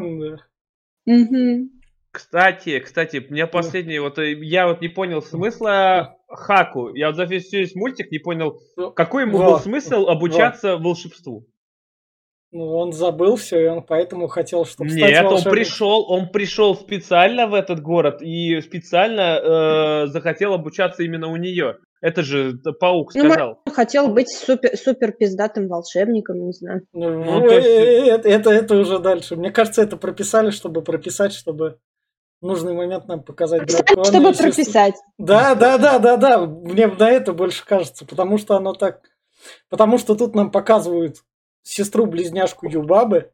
Кстати, 2.10 2.78
кстати, 2.80 3.26
у 3.28 3.32
меня 3.32 3.46
последний, 3.46 3.98
вот 3.98 4.18
э, 4.18 4.34
я 4.34 4.68
вот 4.68 4.80
не 4.80 4.88
понял 4.88 5.20
смысла 5.20 6.16
Хаку. 6.36 6.94
Я 6.94 7.08
вот 7.08 7.16
за 7.16 7.24
весь, 7.24 7.52
весь 7.52 7.74
мультик 7.74 8.10
не 8.10 8.18
понял, 8.18 8.60
Ну, 8.76 8.90
какой 8.92 9.22
ему 9.22 9.38
во, 9.38 9.44
был 9.52 9.58
смысл 9.58 10.06
обучаться 10.08 10.76
волшебству. 10.76 11.46
Ну, 12.52 12.66
он 12.76 12.92
забыл 12.92 13.34
все, 13.34 13.64
и 13.64 13.66
он 13.66 13.82
поэтому 13.82 14.28
хотел, 14.28 14.64
чтобы 14.64 14.90
стать 14.90 15.00
Нет, 15.10 15.24
он 15.24 15.30
волшебником. 15.30 15.52
пришел, 15.52 16.06
он 16.08 16.28
пришел 16.28 16.76
специально 16.76 17.48
в 17.48 17.54
этот 17.54 17.80
город 17.82 18.22
и 18.22 18.60
специально 18.60 20.04
э, 20.04 20.06
захотел 20.06 20.52
обучаться 20.54 21.02
именно 21.02 21.26
у 21.32 21.36
нее. 21.36 21.78
Это 22.00 22.22
же 22.22 22.52
паук 22.78 23.12
Ну, 23.14 23.28
сказал. 23.30 23.62
Хотел 23.72 24.08
быть 24.08 24.28
супер, 24.30 24.76
супер 24.76 25.10
пиздатым 25.12 25.66
волшебником, 25.66 26.46
не 26.46 26.52
знаю. 26.52 26.82
Ну, 26.92 27.24
Ну, 27.24 27.40
то 27.48 27.54
есть- 27.54 27.66
э, 27.66 28.06
это, 28.10 28.28
это, 28.28 28.50
это 28.50 28.76
уже 28.76 28.98
дальше. 29.00 29.34
Мне 29.34 29.50
кажется, 29.50 29.82
это 29.82 29.96
прописали, 29.96 30.50
чтобы 30.50 30.82
прописать, 30.82 31.32
чтобы 31.32 31.78
нужный 32.44 32.74
момент 32.74 33.09
нам 33.09 33.22
показать 33.22 33.66
дракона. 33.66 34.04
Чтобы 34.04 34.33
прописать. 34.33 34.94
Да, 35.18 35.54
да, 35.54 35.78
да, 35.78 35.98
да, 35.98 36.16
да. 36.16 36.46
Мне 36.46 36.87
на 36.87 37.11
это 37.11 37.33
больше 37.33 37.66
кажется, 37.66 38.07
потому 38.07 38.38
что 38.38 38.57
оно 38.57 38.74
так... 38.74 39.00
Потому 39.68 39.98
что 39.98 40.14
тут 40.14 40.35
нам 40.35 40.50
показывают 40.50 41.16
сестру-близняшку 41.62 42.68
Юбабы. 42.68 43.30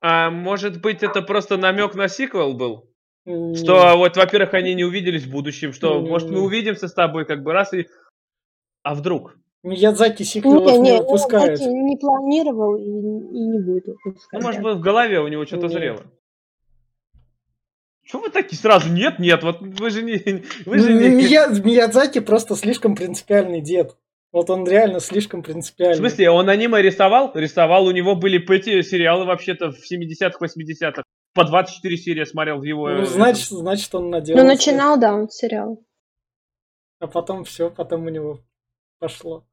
А 0.00 0.30
может 0.30 0.80
быть, 0.80 1.02
это 1.02 1.22
просто 1.22 1.56
намек 1.56 1.94
на 1.94 2.08
сиквел 2.08 2.54
был? 2.54 2.88
М, 3.26 3.54
Что 3.54 3.96
вот, 3.96 4.16
во-первых, 4.16 4.54
они 4.54 4.74
не 4.74 4.84
увиделись 4.84 5.24
в 5.24 5.30
будущем, 5.30 5.72
что, 5.72 6.00
Не, 6.00 6.08
может, 6.08 6.30
мы 6.30 6.40
увидимся 6.40 6.88
с 6.88 6.94
тобой 6.94 7.26
как 7.26 7.42
бы 7.42 7.52
раз 7.52 7.74
и... 7.74 7.86
А 8.82 8.94
вдруг? 8.94 9.36
Миядзаки 9.62 10.22
сиквелов 10.22 10.64
Не, 10.72 10.78
не 10.78 10.90
не, 10.92 10.98
выпускает. 11.00 11.60
Не 11.60 11.96
планировал 11.98 12.76
и, 12.76 12.82
и 12.82 13.46
не 13.46 13.60
будет 13.60 13.86
выпускать. 13.86 14.40
Ну, 14.40 14.46
может 14.46 14.62
быть, 14.62 14.76
в 14.76 14.80
голове 14.80 15.20
у 15.20 15.28
него 15.28 15.44
что-то 15.44 15.66
Нет. 15.66 15.72
зрело. 15.72 16.00
Чего 18.10 18.22
вы 18.22 18.30
такие 18.30 18.58
сразу? 18.58 18.88
Нет, 18.92 19.18
нет, 19.18 19.42
вот 19.44 19.60
вы 19.60 19.90
же 19.90 20.02
не... 20.02 20.14
Вы 20.66 20.78
же 20.78 20.90
Ну, 20.90 21.00
не... 21.00 21.08
Мия- 21.28 21.62
Миядзаки 21.64 22.18
просто 22.20 22.56
слишком 22.56 22.96
принципиальный 22.96 23.60
дед. 23.60 23.96
Вот 24.32 24.48
он 24.50 24.66
реально 24.66 25.00
слишком 25.00 25.42
В 25.42 25.46
принципиальный. 25.46 25.96
смысле, 25.96 26.30
он 26.30 26.48
аниме 26.48 26.80
рисовал? 26.82 27.32
Рисовал, 27.34 27.86
у 27.86 27.90
него 27.90 28.14
были 28.16 28.38
эти 28.54 28.82
сериалы 28.82 29.24
вообще-то 29.26 29.70
в 29.72 29.76
70-х, 29.92 30.38
80-х. 30.44 31.02
По 31.34 31.44
24 31.44 31.96
серии 31.96 32.24
смотрел 32.24 32.58
в 32.58 32.64
его... 32.64 32.88
Ну, 32.90 33.02
э, 33.02 33.06
значит, 33.06 33.48
значит, 33.48 33.94
он 33.94 34.10
наделал. 34.10 34.40
Ну, 34.40 34.46
начинал, 34.46 34.98
да, 34.98 35.14
он 35.14 35.28
сериал. 35.28 35.84
А 36.98 37.06
потом 37.06 37.44
все, 37.44 37.70
потом 37.70 38.06
у 38.06 38.08
него 38.08 38.40
пошло. 38.98 39.46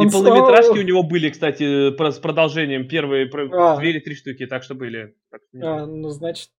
И 0.00 0.08
с- 0.08 0.12
полнометражки 0.12 0.78
о, 0.78 0.80
у 0.80 0.82
него 0.82 1.02
были, 1.02 1.28
кстати, 1.30 1.90
про- 1.90 2.12
с 2.12 2.18
продолжением. 2.18 2.88
Первые 2.88 3.28
А. 3.52 3.76
две 3.78 3.90
или 3.90 4.00
три 4.00 4.14
штуки, 4.14 4.46
так 4.46 4.62
что 4.62 4.74
были. 4.74 5.14
Так 5.30 5.40
что 5.48 5.58
А, 5.82 5.86
ну, 5.86 6.08
значит, 6.10 6.50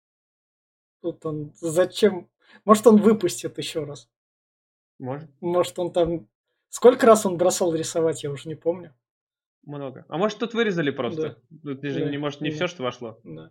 тут 1.01 1.25
он... 1.27 1.53
Зачем? 1.61 2.29
Может, 2.65 2.87
он 2.87 2.97
выпустит 3.01 3.59
еще 3.59 3.85
раз. 3.85 4.09
Может, 4.99 5.31
Может, 5.41 5.79
он 5.79 5.93
там... 5.93 6.29
Сколько 6.69 7.07
раз 7.07 7.27
он 7.27 7.37
бросал 7.37 7.75
рисовать, 7.75 8.23
я 8.23 8.31
уже 8.31 8.49
не 8.49 8.55
помню. 8.55 8.95
много. 9.63 10.05
А 10.09 10.19
может, 10.19 10.39
тут 10.39 10.55
вырезали 10.55 10.91
просто? 10.91 11.41
Тут 11.63 11.83
же 11.83 12.05
Да. 12.05 12.11
не, 12.11 12.19
может, 12.19 12.41
не 12.41 12.51
Да. 12.51 12.57
все, 12.57 12.67
что 12.69 12.83
вошло. 12.83 13.19
Да. 13.25 13.51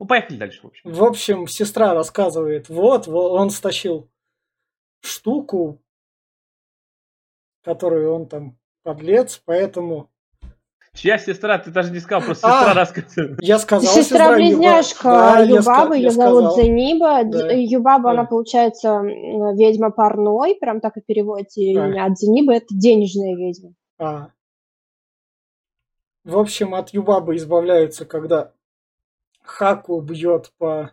Ну, 0.00 0.06
поехали 0.06 0.36
дальше, 0.38 0.60
в 0.62 0.66
общем. 0.66 0.90
В 0.92 1.04
общем, 1.04 1.46
сестра 1.46 1.94
рассказывает, 1.94 2.68
вот, 2.68 3.06
во- 3.06 3.30
он 3.32 3.50
стащил 3.50 4.10
штуку, 5.00 5.82
которую 7.62 8.12
он 8.12 8.28
там 8.28 8.58
подлец, 8.82 9.40
поэтому 9.44 10.10
Чья 10.94 11.18
сестра? 11.18 11.58
Ты 11.58 11.70
даже 11.70 11.90
не 11.90 11.98
сказал, 11.98 12.22
просто 12.22 12.46
А. 12.46 12.60
сестра 12.60 12.74
рассказывает. 12.74 13.38
я 13.42 13.58
сказал 13.58 13.92
Сестра-близняшка 13.94 15.02
Да, 15.02 15.38
я 15.40 15.44
ее 15.96 16.10
зовут. 16.10 16.54
Зениба. 16.56 17.24
Да. 17.24 17.50
Юбаба, 17.52 18.04
Да. 18.04 18.10
она, 18.12 18.24
получается, 18.24 19.00
ведьма 19.02 19.90
парной, 19.90 20.54
прям 20.54 20.80
так 20.80 20.96
и 20.96 21.00
переводите 21.00 21.62
А. 21.62 21.88
имя. 21.88 22.04
От 22.06 22.18
Зенибы 22.18 22.54
это 22.54 22.66
денежная 22.70 23.34
ведьма. 23.34 23.74
А. 23.98 24.28
В 26.24 26.38
общем, 26.38 26.74
от 26.74 26.90
Юбабы 26.90 27.36
избавляются, 27.36 28.06
когда 28.06 28.52
Хаку 29.42 30.00
бьет 30.00 30.52
по 30.58 30.92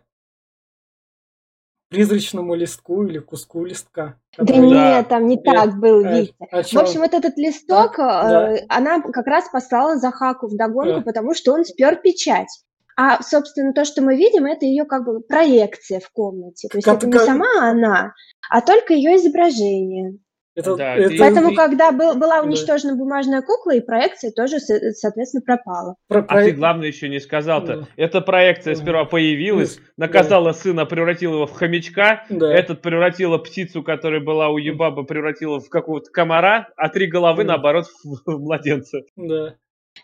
призрачному 1.92 2.54
листку 2.54 3.04
или 3.04 3.18
куску 3.18 3.64
листка. 3.64 4.16
Да 4.38 4.46
который- 4.46 4.70
нет, 4.70 5.08
там 5.08 5.26
не 5.28 5.36
Э, 5.36 5.42
так 5.44 5.78
был, 5.78 6.04
э, 6.04 6.20
Витя. 6.22 6.34
а 6.50 6.62
В 6.62 6.66
чё? 6.66 6.80
общем, 6.80 7.00
вот 7.00 7.12
этот 7.14 7.36
листок, 7.36 7.96
Да. 7.98 8.52
э, 8.54 8.64
она 8.68 9.00
как 9.00 9.26
раз 9.26 9.48
послала 9.52 9.96
за 9.98 10.10
Хаку 10.10 10.48
в 10.48 10.56
догонку, 10.56 10.96
Да. 10.98 11.02
потому 11.02 11.34
что 11.34 11.52
он 11.52 11.64
спер 11.64 11.96
печать. 11.96 12.48
А, 12.96 13.22
собственно, 13.22 13.72
то, 13.72 13.84
что 13.84 14.02
мы 14.02 14.16
видим, 14.16 14.44
это 14.44 14.66
ее 14.66 14.84
как 14.84 15.04
бы 15.04 15.20
проекция 15.20 16.00
в 16.00 16.10
комнате. 16.10 16.68
То 16.68 16.78
есть 16.78 16.84
Как- 16.84 16.96
это 16.98 17.06
не 17.06 17.12
как- 17.12 17.22
сама 17.24 17.70
она, 17.70 18.12
а 18.50 18.60
только 18.60 18.92
ее 18.94 19.16
изображение. 19.16 20.16
Это, 20.54 20.76
Да, 20.76 20.96
это 20.96 21.14
Поэтому, 21.18 21.50
ты- 21.50 21.56
когда 21.56 21.92
был- 21.92 22.14
была 22.14 22.40
Да. 22.40 22.46
уничтожена 22.46 22.94
бумажная 22.94 23.40
кукла, 23.40 23.74
и 23.74 23.80
проекция 23.80 24.30
тоже, 24.32 24.58
со- 24.60 24.92
соответственно, 24.92 25.40
пропала. 25.42 25.96
про- 26.08 26.20
А 26.20 26.22
про- 26.24 26.44
ты 26.44 26.52
главное 26.52 26.88
еще 26.88 27.08
не 27.08 27.20
сказал-то. 27.20 27.76
Да. 27.78 27.86
Эта 27.96 28.20
проекция 28.20 28.74
Да. 28.74 28.80
сперва 28.82 29.04
появилась, 29.06 29.76
Да. 29.76 29.82
наказала 29.96 30.52
сына, 30.52 30.84
превратила 30.84 31.34
его 31.36 31.46
в 31.46 31.52
хомячка. 31.52 32.24
Да. 32.28 32.52
Этот 32.52 32.82
превратила 32.82 33.38
птицу, 33.38 33.82
которая 33.82 34.20
была 34.20 34.50
у 34.50 34.58
Юбаба, 34.58 35.04
превратила 35.04 35.58
в 35.58 35.68
какого-то 35.70 36.10
комара, 36.10 36.68
а 36.76 36.88
три 36.90 37.06
головы, 37.06 37.44
Да. 37.44 37.52
наоборот, 37.52 37.86
в 38.04 38.30
в 38.32 38.38
младенца. 38.38 38.98
Да. 39.16 39.54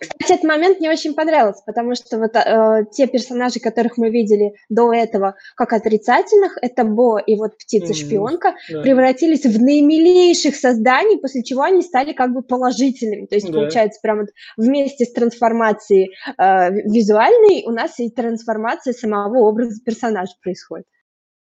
Кстати, 0.00 0.32
этот 0.32 0.44
момент 0.44 0.78
мне 0.78 0.90
очень 0.90 1.14
понравился, 1.14 1.62
потому 1.66 1.94
что 1.94 2.18
вот 2.18 2.36
э, 2.36 2.84
те 2.92 3.06
персонажи, 3.06 3.58
которых 3.58 3.96
мы 3.96 4.10
видели 4.10 4.52
до 4.68 4.92
этого 4.92 5.34
как 5.56 5.72
отрицательных, 5.72 6.56
это 6.60 6.84
Бо 6.84 7.18
и 7.18 7.36
вот 7.36 7.56
птица-шпионка, 7.58 8.54
да. 8.70 8.82
превратились 8.82 9.44
в 9.44 9.60
наимилейших 9.60 10.54
созданий, 10.54 11.18
после 11.18 11.42
чего 11.42 11.62
они 11.62 11.82
стали 11.82 12.12
как 12.12 12.32
бы 12.32 12.42
положительными. 12.42 13.26
То 13.26 13.34
есть, 13.34 13.48
Да. 13.48 13.54
получается, 13.54 13.98
прям 14.02 14.20
вот 14.20 14.28
вместе 14.56 15.04
с 15.04 15.12
трансформацией 15.12 16.14
э, 16.38 16.70
визуальной 16.70 17.64
у 17.66 17.70
нас 17.70 17.98
и 17.98 18.10
трансформация 18.10 18.92
самого 18.92 19.38
образа 19.48 19.82
персонажа 19.84 20.32
происходит. 20.42 20.86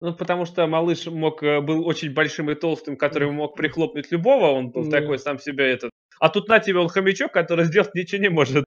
Ну, 0.01 0.13
потому 0.15 0.45
что 0.45 0.67
малыш 0.67 1.07
мог, 1.07 1.43
э, 1.43 1.61
был 1.63 1.87
очень 1.87 2.13
большим 2.13 2.51
и 2.51 2.55
толстым, 2.55 2.97
который 2.97 3.31
мог 3.31 3.57
прихлопнуть 3.57 4.11
любого, 4.13 4.51
он 4.51 4.71
был 4.71 4.85
Да. 4.85 5.01
такой 5.01 5.19
сам 5.19 5.39
себя 5.39 5.65
этот. 5.67 5.91
А 6.25 6.31
тут 6.31 6.49
на 6.49 6.59
тебе 6.59 6.79
он 6.79 6.89
хомячок, 6.89 7.33
который 7.33 7.67
сделать 7.67 7.95
ничего 7.95 8.23
не 8.23 8.31
может. 8.31 8.65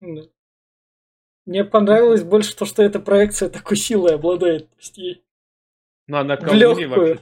Мне 1.47 1.65
понравилось 1.65 2.21
больше 2.21 2.55
то, 2.55 2.65
что 2.65 2.83
эта 2.83 2.99
проекция 2.99 3.49
такой 3.49 3.77
силой 3.77 4.13
обладает. 4.13 4.69
Ну, 6.05 6.17
она 6.17 6.35
легкую. 6.35 6.89
вообще. 6.89 7.19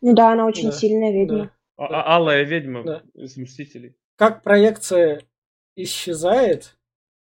Ну 0.00 0.12
да, 0.14 0.32
она 0.32 0.46
очень 0.46 0.70
Да, 0.70 0.72
сильная 0.72 1.12
ведьма. 1.12 1.38
Да. 1.38 1.50
А- 1.76 1.86
а- 1.86 2.16
Алая 2.16 2.42
ведьма 2.42 2.82
Да. 2.82 3.02
из 3.14 3.36
Мстителей. 3.36 3.94
Как 4.16 4.42
проекция 4.42 5.22
исчезает, 5.76 6.76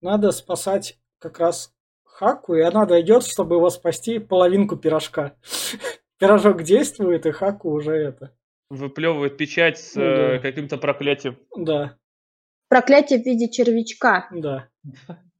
надо 0.01 0.31
спасать 0.31 0.99
как 1.17 1.39
раз 1.39 1.73
Хаку, 2.03 2.53
и 2.53 2.61
она 2.61 2.85
дойдет, 2.85 3.23
чтобы 3.25 3.55
его 3.55 3.71
спасти, 3.71 4.19
половинку 4.19 4.77
пирожка. 4.77 5.35
Пирожок 6.19 6.61
действует, 6.61 7.25
и 7.25 7.31
Хаку 7.31 7.71
уже 7.71 7.95
это. 7.95 8.37
Выплевывает 8.69 9.35
печать 9.37 9.79
с 9.79 9.95
Ну 9.95 10.03
э, 10.03 10.33
да. 10.35 10.39
каким-то 10.39 10.77
проклятием. 10.77 11.37
Да, 11.57 11.97
Проклятие 12.67 13.19
в 13.19 13.25
виде 13.25 13.49
червячка, 13.49 14.27
да. 14.31 14.69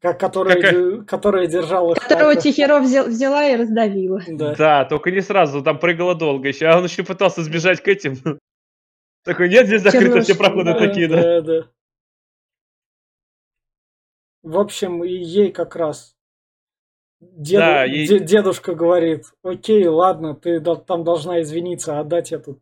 Как, 0.01 0.19
которая, 0.19 0.55
Какая- 0.55 0.71
де- 0.97 1.05
которая 1.05 1.45
держала 1.47 1.93
которого 1.93 2.30
Хаку. 2.34 2.41
Тихиро 2.41 2.80
взял- 2.80 3.05
взяла 3.07 3.45
и 3.47 3.55
раздавила. 3.55 4.19
Да. 4.27 4.55
Да. 4.55 4.86
только 4.86 5.11
не 5.11 5.21
сразу, 5.21 5.61
там 5.61 5.77
прыгала 5.77 6.15
долго 6.15 6.47
еще. 6.47 6.65
А 6.67 6.77
он 6.80 6.86
еще 6.86 7.03
пытался 7.03 7.43
сбежать 7.43 7.82
к 7.84 7.88
этим. 7.88 8.13
Такой, 9.23 9.49
нет, 9.49 9.67
здесь 9.67 9.82
закрыты 9.84 10.21
все 10.21 10.36
проходы 10.36 10.73
Да, 10.73 10.80
такие, 10.80 11.07
да. 11.07 11.21
да, 11.21 11.41
да. 11.41 11.69
В 14.41 14.57
общем, 14.57 15.03
и 15.03 15.11
ей 15.11 15.51
как 15.51 15.75
раз 15.75 16.15
деду- 17.21 17.59
Да, 17.59 17.84
ей- 17.84 18.07
де- 18.07 18.19
дедушка 18.19 18.73
говорит, 18.73 19.25
окей, 19.43 19.86
ладно, 19.86 20.34
ты 20.34 20.59
там 20.61 21.03
должна 21.03 21.41
извиниться, 21.41 21.99
отдать 21.99 22.32
эту. 22.32 22.59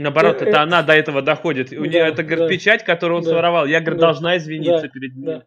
Наоборот, 0.00 0.42
Э, 0.42 0.46
это 0.46 0.58
э, 0.58 0.62
она 0.62 0.82
до 0.82 0.92
этого 0.92 1.22
доходит. 1.22 1.72
У 1.72 1.84
нее 1.84 1.98
это, 2.06 2.22
говорит, 2.22 2.44
да. 2.44 2.48
печать, 2.48 2.84
которую 2.84 3.18
он 3.18 3.24
Да, 3.24 3.30
своровал. 3.30 3.66
Я, 3.66 3.80
говорит, 3.80 3.98
да, 4.00 4.06
должна 4.06 4.36
извиниться 4.36 4.82
да, 4.82 4.88
перед 4.88 5.16
ним. 5.16 5.24
Да, 5.24 5.44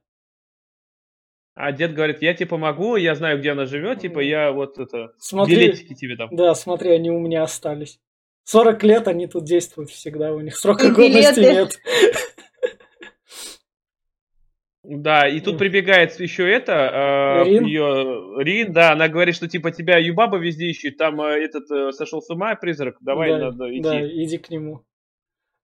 А 1.56 1.72
дед 1.72 1.94
говорит, 1.94 2.22
я 2.22 2.34
тебе 2.34 2.48
помогу, 2.48 2.98
я 2.98 3.16
знаю, 3.16 3.40
где 3.40 3.52
она 3.52 3.66
живет, 3.66 4.02
типа, 4.02 4.20
я 4.20 4.52
вот 4.52 4.78
это, 4.78 5.14
смотри, 5.20 5.56
билетики 5.56 5.94
тебе 5.94 6.18
дам. 6.18 6.36
да, 6.36 6.54
смотри, 6.54 6.92
они 6.92 7.10
у 7.12 7.20
меня 7.20 7.44
остались. 7.44 8.00
40 8.44 8.84
лет 8.84 9.08
они 9.08 9.28
тут 9.28 9.46
действуют 9.46 9.90
всегда, 9.90 10.34
у 10.34 10.42
них 10.42 10.58
срока 10.58 10.88
И 10.88 10.92
годности 10.92 11.40
билеты. 11.40 11.54
нет. 11.54 11.80
Да, 14.94 15.26
и 15.26 15.40
тут 15.40 15.58
прибегает 15.58 16.20
еще 16.20 16.52
это, 16.52 17.44
Рин? 17.46 17.64
ее 17.64 18.44
Рин, 18.44 18.74
да, 18.74 18.92
она 18.92 19.08
говорит, 19.08 19.36
что 19.36 19.48
типа 19.48 19.72
тебя 19.72 19.98
Юбаба 19.98 20.38
везде 20.38 20.66
ищет, 20.66 20.98
там 20.98 21.22
э, 21.22 21.46
этот 21.46 21.72
э, 21.72 21.92
сошел 21.94 22.22
с 22.22 22.30
ума 22.30 22.56
призрак, 22.56 22.98
давай 23.00 23.30
да, 23.30 23.38
надо 23.38 23.72
идти. 23.72 23.82
Да, 23.82 24.06
иди 24.06 24.38
к 24.38 24.50
нему. 24.50 24.84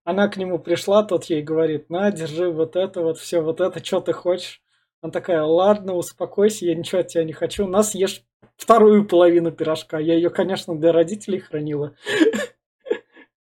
Она 0.04 0.28
к 0.28 0.38
нему 0.38 0.58
пришла, 0.58 1.02
тот 1.02 1.24
ей 1.24 1.42
говорит, 1.42 1.90
на, 1.90 2.10
держи 2.10 2.50
вот 2.50 2.74
это, 2.74 3.02
вот 3.02 3.18
все, 3.18 3.42
вот 3.42 3.60
это, 3.60 3.84
что 3.84 4.00
ты 4.00 4.14
хочешь? 4.14 4.62
Она 5.02 5.12
такая, 5.12 5.42
ладно, 5.42 5.92
успокойся, 5.92 6.64
я 6.64 6.74
ничего 6.74 7.02
от 7.02 7.08
тебя 7.08 7.24
не 7.24 7.34
хочу. 7.34 7.66
На, 7.66 7.82
съешь 7.82 8.22
вторую 8.56 9.06
половину 9.06 9.52
пирожка. 9.52 9.98
Я 9.98 10.14
ее, 10.14 10.30
конечно, 10.30 10.74
для 10.74 10.92
родителей 10.92 11.40
хранила. 11.40 11.94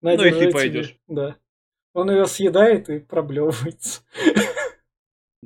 Ну 0.02 0.12
и 0.12 0.30
ты 0.30 0.52
пойдешь. 0.52 0.96
Да. 1.08 1.36
Он 1.92 2.10
ее 2.10 2.26
съедает 2.26 2.88
и 2.90 3.00
проблевывается. 3.00 4.02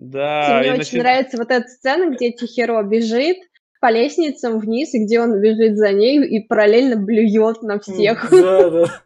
Да, 0.01 0.61
Мне 0.61 0.69
и 0.69 0.71
очень 0.71 0.99
начи- 0.99 1.03
нравится 1.03 1.37
вот 1.37 1.51
эта 1.51 1.69
сцена, 1.69 2.15
где 2.15 2.33
Тихиро 2.33 2.83
бежит 2.83 3.37
по 3.83 3.91
лестницам 3.91 4.59
вниз, 4.59 4.95
и 4.95 5.05
где 5.05 5.21
он 5.21 5.43
бежит 5.43 5.77
за 5.77 5.93
ней 5.93 6.25
и 6.27 6.47
параллельно 6.47 6.97
блюет 6.97 7.61
на 7.63 7.79
всех. 7.79 8.31
Да, 8.31 8.71
да. 8.71 9.03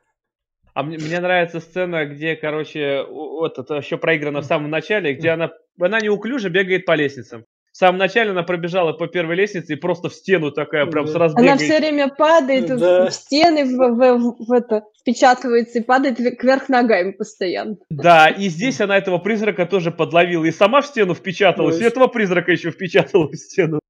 А 0.73 0.83
мне, 0.85 0.99
мне 0.99 1.19
нравится 1.19 1.59
сцена, 1.59 2.05
где, 2.05 2.37
короче, 2.37 3.03
вот 3.09 3.59
это 3.59 3.75
еще 3.75 3.99
проиграно 3.99 4.41
в 4.41 4.45
самом 4.45 4.71
начале, 4.71 5.15
где 5.15 5.31
она, 5.31 5.51
она 5.81 6.01
неуклюже 6.01 6.49
бегает 6.49 6.85
по 6.85 6.95
лестницам. 6.95 7.45
В 7.75 7.77
самом 7.77 7.99
начале 7.99 8.31
она 8.31 8.45
пробежала 8.45 8.93
по 8.93 9.09
первой 9.09 9.35
лестнице 9.35 9.73
и 9.73 9.77
просто 9.77 10.09
в 10.09 10.15
стену 10.15 10.53
такая 10.53 10.87
прям 10.87 11.07
Да. 11.07 11.13
сразу 11.13 11.37
Она 11.37 11.57
все 11.57 11.79
время 11.79 12.09
падает 12.09 12.71
в- 12.71 12.79
Да. 12.79 13.07
в 13.11 13.13
стены, 13.13 13.65
в, 13.65 13.77
в- 13.77 14.37
в 14.47 14.53
это, 14.53 14.85
впечатывается 15.01 15.81
и 15.81 15.83
падает 15.83 16.21
ве- 16.21 16.37
кверх 16.37 16.69
ногами 16.69 17.11
постоянно. 17.11 17.77
Да, 17.91 18.29
и 18.29 18.49
здесь 18.49 18.81
она 18.81 18.97
этого 18.97 19.19
призрака 19.19 19.67
тоже 19.67 19.91
подловила. 19.91 20.45
И 20.45 20.53
сама 20.53 20.83
в 20.83 20.87
стену 20.87 21.15
впечаталась, 21.15 21.81
и 21.81 21.83
этого 21.85 22.07
призрака 22.07 22.53
еще 22.53 22.71
впечатала 22.71 23.27
в 23.27 23.35
стену. 23.35 23.81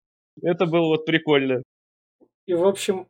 Это 0.42 0.64
было 0.64 0.86
вот 0.86 1.04
прикольно. 1.04 1.62
И, 2.46 2.54
в 2.54 2.66
общем, 2.66 3.06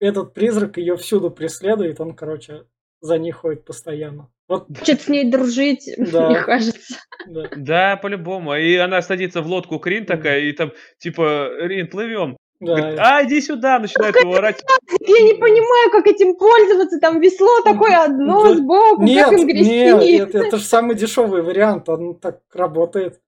этот 0.00 0.34
призрак 0.34 0.78
ее 0.78 0.96
всюду 0.96 1.30
преследует. 1.30 2.00
Он, 2.00 2.12
короче, 2.16 2.64
за 3.00 3.18
ней 3.18 3.30
ходит 3.30 3.64
постоянно. 3.64 4.32
Вот, 4.48 4.66
Хочет 4.78 5.02
с 5.02 5.08
ней 5.08 5.28
дружить, 5.30 5.88
Да. 5.96 6.28
мне 6.28 6.40
кажется. 6.40 6.96
да. 7.26 7.48
Да, 7.56 7.96
по-любому. 7.96 8.54
И 8.54 8.76
она 8.76 9.02
садится 9.02 9.42
в 9.42 9.46
лодку 9.46 9.78
к 9.80 9.86
Рин 9.86 10.06
такая, 10.06 10.40
и 10.40 10.52
там, 10.52 10.72
типа, 10.98 11.48
Рин, 11.60 11.88
плывем. 11.88 12.36
Говорит, 12.58 12.96
Да, 12.96 13.18
а, 13.18 13.24
иди 13.24 13.40
сюда, 13.42 13.78
начинает 13.78 14.16
его 14.16 14.36
орать. 14.36 14.62
Я 15.00 15.20
не 15.20 15.34
понимаю, 15.34 15.90
как 15.90 16.06
этим 16.06 16.36
пользоваться. 16.36 16.98
Там 17.00 17.20
весло 17.20 17.60
такое 17.62 18.02
одно 18.04 18.44
Да. 18.44 18.54
сбоку, 18.54 19.02
Нет, 19.02 19.24
как 19.28 19.38
им 19.40 19.46
нет, 19.48 19.56
грести. 19.56 20.16
это, 20.16 20.38
это 20.38 20.56
же 20.56 20.64
самый 20.64 20.96
дешевый 20.96 21.42
вариант, 21.42 21.88
он 21.88 22.18
так 22.18 22.40
работает. 22.54 23.20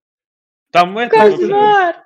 Там 0.73 0.97
это, 0.97 1.15
Кошмар! 1.15 1.97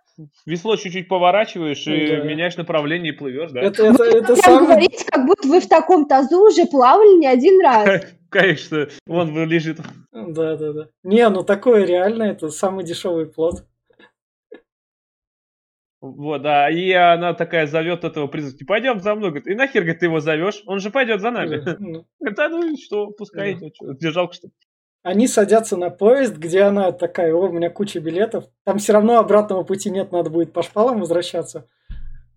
Весло 0.47 0.77
чуть-чуть 0.77 1.09
поворачиваешь 1.09 1.87
и 1.87 2.07
Да. 2.17 2.25
меняешь 2.25 2.57
направление 2.57 3.13
и 3.13 3.17
плывешь, 3.17 3.51
да? 3.53 3.61
Это, 3.61 3.87
это, 3.87 4.05
это 4.05 4.37
самый... 4.37 4.67
говорите, 4.67 5.05
как 5.07 5.27
будто 5.27 5.49
вы 5.49 5.61
в 5.61 5.69
таком 5.69 6.07
тазу 6.07 6.47
уже 6.47 6.67
плавали 6.67 7.19
не 7.19 7.27
один 7.27 7.61
раз. 7.61 8.05
Конечно, 8.31 8.89
вон 9.07 9.37
лежит. 9.47 9.79
Да, 10.13 10.57
да, 10.57 10.73
да. 10.73 10.89
Не, 11.03 11.29
ну 11.29 11.43
такое 11.43 11.85
реально, 11.85 12.25
это 12.25 12.49
самый 12.49 12.85
дешевый 12.85 13.27
плод. 13.27 13.65
Вот, 16.01 16.43
да, 16.43 16.69
и 16.69 16.91
она 16.91 17.33
такая 17.33 17.69
зовет 17.69 18.03
этого 18.03 18.27
призрака, 18.27 18.65
пойдем 18.67 18.99
за 18.99 19.15
мной, 19.15 19.31
говорит, 19.31 19.47
и 19.47 19.55
нахер, 19.55 19.83
говорит, 19.83 20.01
ты 20.01 20.07
его 20.07 20.19
зовешь, 20.19 20.61
он 20.67 20.81
же 20.81 20.91
пойдет 20.91 21.21
за 21.21 21.31
нами. 21.31 21.63
Ну, 21.79 22.07
Говорит, 22.19 22.39
а 22.41 22.49
ну 22.49 22.73
и 22.73 22.77
что, 22.77 23.07
пускай 23.13 23.55
Да. 23.55 23.69
идет, 23.69 23.75
что, 24.33 24.49
Они 25.03 25.27
садятся 25.27 25.77
на 25.77 25.91
поезд, 25.91 26.37
где 26.37 26.63
она 26.63 26.93
такая, 26.93 27.33
о, 27.35 27.49
у 27.49 27.53
меня 27.53 27.71
куча 27.71 27.99
билетов. 28.01 28.45
Там 28.65 28.79
все 28.79 28.93
равно 28.93 29.19
обратного 29.19 29.65
пути 29.65 29.91
нет, 29.91 30.13
надо 30.13 30.31
будет 30.31 30.53
по 30.53 30.63
шпалам 30.63 31.01
возвращаться. 31.01 31.67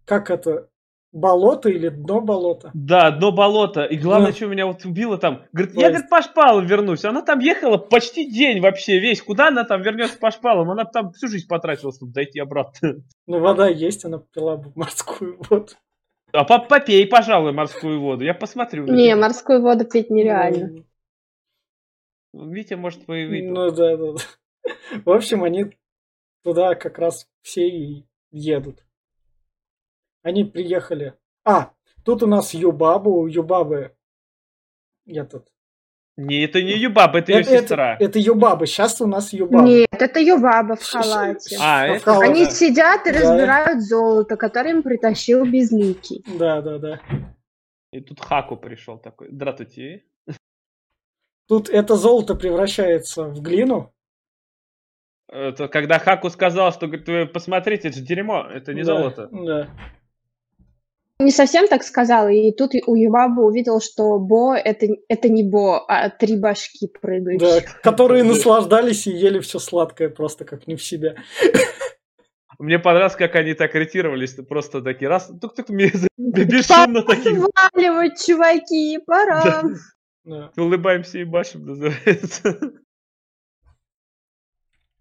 Как 0.06 0.30
это? 0.32 0.68
Болото 1.12 1.70
или 1.70 1.88
дно 1.90 2.20
болота? 2.20 2.72
Да, 2.74 3.10
дно 3.12 3.32
болото. 3.32 3.84
И 3.86 3.98
главное, 3.98 4.32
Да. 4.32 4.36
что 4.36 4.48
меня 4.48 4.66
вот 4.66 4.84
убило 4.84 5.18
там. 5.18 5.44
Говорит, 5.54 5.74
я, 5.76 5.76
Поезд. 5.76 5.90
говорит, 5.92 6.10
по 6.10 6.22
шпалам 6.22 6.66
вернусь. 6.66 7.06
Она 7.06 7.22
там 7.22 7.40
ехала 7.40 7.78
почти 7.78 8.30
день 8.30 8.60
вообще 8.60 9.00
весь. 9.00 9.22
Куда 9.22 9.48
она 9.48 9.64
там 9.64 9.82
вернется 9.82 10.18
по 10.20 10.30
шпалам? 10.32 10.70
Она 10.72 10.84
там 10.84 11.14
всю 11.14 11.28
жизнь 11.30 11.48
потратила, 11.48 11.94
чтобы 11.94 12.12
дойти 12.12 12.40
обратно. 12.40 12.96
Ну, 13.28 13.40
вода 13.40 13.68
есть, 13.70 14.04
она 14.04 14.22
пила 14.34 14.58
бы 14.58 14.72
морскую 14.76 15.38
воду. 15.50 15.68
А 16.34 16.44
по- 16.44 16.60
попей, 16.60 17.08
пожалуй, 17.08 17.54
морскую 17.54 18.02
воду. 18.02 18.26
Я 18.26 18.34
посмотрю. 18.34 18.86
Не, 18.88 19.16
морскую 19.16 19.62
воду 19.62 19.86
пить 19.86 20.10
нереально. 20.10 20.84
Витя, 22.44 22.74
может, 22.76 23.08
вы 23.08 23.24
и 23.24 23.28
выпил. 23.28 23.54
Ну 23.54 23.72
да, 23.72 23.98
да, 23.98 24.12
да. 24.14 25.02
В 25.06 25.10
общем, 25.12 25.44
они 25.44 25.66
туда 26.44 26.76
как 26.76 26.98
раз 27.00 27.28
все 27.42 27.68
и 27.68 28.06
едут. 28.32 28.84
Они 30.24 30.44
приехали. 30.44 31.14
А, 31.44 31.72
тут 32.04 32.24
у 32.24 32.28
нас 32.28 32.54
Юбабу. 32.54 33.12
У 33.22 33.28
Юбабы 33.28 33.96
этот. 35.06 35.48
Не, 36.18 36.46
это 36.46 36.62
не 36.62 36.72
Юбаб, 36.78 37.14
это 37.16 37.34
ее 37.34 37.42
это, 37.42 37.58
сестра. 37.60 37.98
это 38.00 38.20
Юбаба. 38.20 38.66
Сейчас 38.66 39.02
у 39.02 39.08
нас 39.08 39.34
Юбаба. 39.34 39.66
Нет, 39.68 39.88
это 39.92 40.20
ее 40.20 40.38
баба 40.38 40.76
в 40.76 40.82
халате. 40.84 41.58
А, 41.60 41.86
это- 41.88 42.04
халате. 42.06 42.32
Они 42.32 42.46
сидят 42.46 43.06
и 43.06 43.12
Да. 43.12 43.20
разбирают 43.20 43.82
золото, 43.84 44.38
которое 44.38 44.72
им 44.76 44.84
притащил 44.84 45.46
Безликий. 45.46 46.24
Да, 46.40 46.62
да, 46.62 46.78
да. 46.80 47.02
И 47.92 48.00
тут 48.00 48.20
Хаку 48.22 48.56
пришел 48.56 48.98
такой. 48.98 49.30
Дратути. 49.30 50.06
Тут 51.48 51.70
это 51.70 51.96
золото 51.96 52.36
превращается 52.36 53.24
в 53.26 53.42
глину. 53.42 53.92
Это 55.28 55.68
когда 55.68 56.00
Хаку 56.00 56.30
сказал, 56.30 56.72
что, 56.72 56.88
говорит, 56.88 57.08
вы 57.08 57.26
посмотрите, 57.26 57.90
это 57.90 57.98
же 57.98 58.04
дерьмо, 58.04 58.46
это 58.52 58.74
не 58.74 58.84
Да, 58.84 58.86
золото. 58.86 59.30
Да. 59.32 59.70
Не 61.20 61.32
совсем 61.32 61.68
так 61.68 61.84
сказал, 61.84 62.28
и 62.28 62.52
тут 62.52 62.72
у 62.88 62.96
Юбаба 62.96 63.40
увидел, 63.42 63.80
что 63.80 64.20
Бо 64.20 64.54
это, 64.56 64.88
это 65.08 65.30
не 65.30 65.44
Бо, 65.44 65.80
а 65.88 66.10
три 66.10 66.38
башки 66.38 66.88
Да, 66.92 67.00
прыгающих. 67.00 67.82
которые 67.82 68.24
Да. 68.24 68.30
наслаждались 68.30 69.08
и 69.08 69.12
ели 69.12 69.40
все 69.40 69.60
сладкое 69.60 70.10
просто 70.10 70.46
как 70.46 70.68
не 70.68 70.76
в 70.76 70.84
себя. 70.84 71.16
Мне 72.60 72.80
понравилось, 72.80 73.16
как 73.16 73.36
они 73.36 73.54
так 73.54 73.76
ретировались, 73.76 74.34
просто 74.48 74.82
такие 74.82 75.08
раз, 75.10 75.32
тук-тук, 75.42 75.70
бесшумно 75.70 77.02
такие. 77.04 77.42
Сваливать, 77.42 78.24
чуваки, 78.26 79.00
пора. 79.06 79.44
Да. 79.44 79.64
Улыбаемся 80.58 81.20
и 81.20 81.24
башим, 81.24 81.66
называется. 81.66 82.60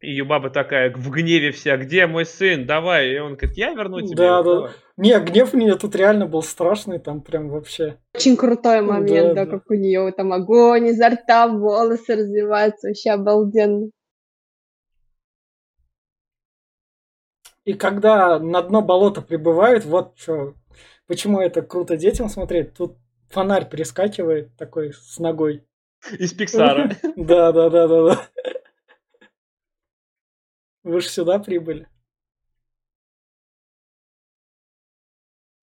И 0.00 0.12
Юбаба 0.12 0.50
такая 0.50 0.92
в 0.94 1.10
гневе 1.10 1.50
вся, 1.50 1.78
где 1.78 2.06
мой 2.06 2.26
сын, 2.26 2.66
давай. 2.66 3.14
И 3.14 3.18
он 3.18 3.36
говорит, 3.36 3.56
я 3.56 3.72
верну 3.72 4.02
тебе. 4.02 4.16
Да, 4.16 4.42
да. 4.42 4.54
давай». 4.54 4.72
Не, 4.98 5.18
гнев 5.18 5.54
у 5.54 5.56
нее 5.56 5.76
тут 5.76 5.96
реально 5.96 6.26
был 6.26 6.42
страшный, 6.42 6.98
там 6.98 7.22
прям 7.22 7.48
вообще. 7.48 7.98
Очень 8.14 8.36
крутой 8.36 8.82
момент, 8.82 9.28
Да, 9.28 9.34
да, 9.34 9.44
да. 9.46 9.50
как 9.50 9.70
у 9.70 9.74
нее 9.74 10.12
там 10.12 10.32
огонь 10.34 10.88
изо 10.88 11.08
рта, 11.08 11.48
волосы 11.48 12.16
развиваются, 12.16 12.88
вообще 12.88 13.10
обалденно. 13.10 13.90
И 17.64 17.72
когда 17.72 18.38
на 18.38 18.60
дно 18.60 18.82
болота 18.82 19.22
прибывают, 19.22 19.86
вот 19.86 20.18
что, 20.18 20.52
почему 21.06 21.40
это 21.40 21.62
круто 21.62 21.96
детям 21.96 22.28
смотреть, 22.28 22.74
тут 22.74 22.98
фонарь 23.34 23.68
перескакивает 23.68 24.56
такой 24.56 24.92
с 24.94 25.18
ногой. 25.18 25.66
Из 26.18 26.32
Пиксара. 26.32 26.90
Да, 27.16 27.52
да, 27.52 27.68
да, 27.68 27.88
да, 27.88 28.02
да. 28.08 28.28
Вы 30.84 31.00
же 31.00 31.08
сюда 31.08 31.38
прибыли. 31.38 31.88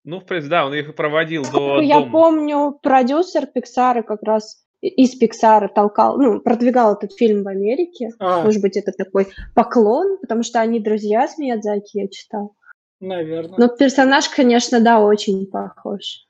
Ну, 0.04 0.18
в 0.18 0.24
принципе, 0.26 0.50
да, 0.50 0.66
он 0.66 0.74
их 0.74 0.94
проводил 0.96 1.44
до 1.50 1.80
Я 1.80 2.00
дома. 2.00 2.10
помню, 2.12 2.78
продюсер 2.82 3.46
Пиксара 3.46 4.02
как 4.02 4.22
раз 4.22 4.66
из 4.80 5.14
Пиксара 5.16 5.68
толкал, 5.68 6.18
ну, 6.18 6.40
продвигал 6.40 6.94
этот 6.94 7.12
фильм 7.12 7.44
в 7.44 7.48
Америке. 7.48 8.10
А, 8.18 8.42
Может 8.42 8.60
быть, 8.62 8.76
это 8.76 8.90
такой 8.90 9.28
поклон, 9.54 10.18
потому 10.20 10.42
что 10.42 10.60
они 10.60 10.80
друзья 10.80 11.28
с 11.28 11.38
Миядзаки, 11.38 11.98
я 11.98 12.08
читал. 12.08 12.56
наверное. 12.98 13.56
Но 13.58 13.68
персонаж, 13.68 14.28
конечно, 14.28 14.80
да, 14.80 14.98
очень 15.00 15.46
похож. 15.46 16.26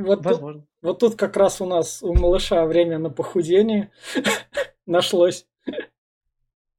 Вот 0.00 0.18
тут, 0.22 0.26
Возможно. 0.26 0.66
вот 0.80 0.98
тут 1.00 1.16
как 1.16 1.36
раз 1.36 1.60
у 1.60 1.66
нас 1.66 2.02
у 2.04 2.14
малыша 2.14 2.64
время 2.66 2.98
на 2.98 3.10
похудение 3.10 3.90
нашлось. 4.86 5.44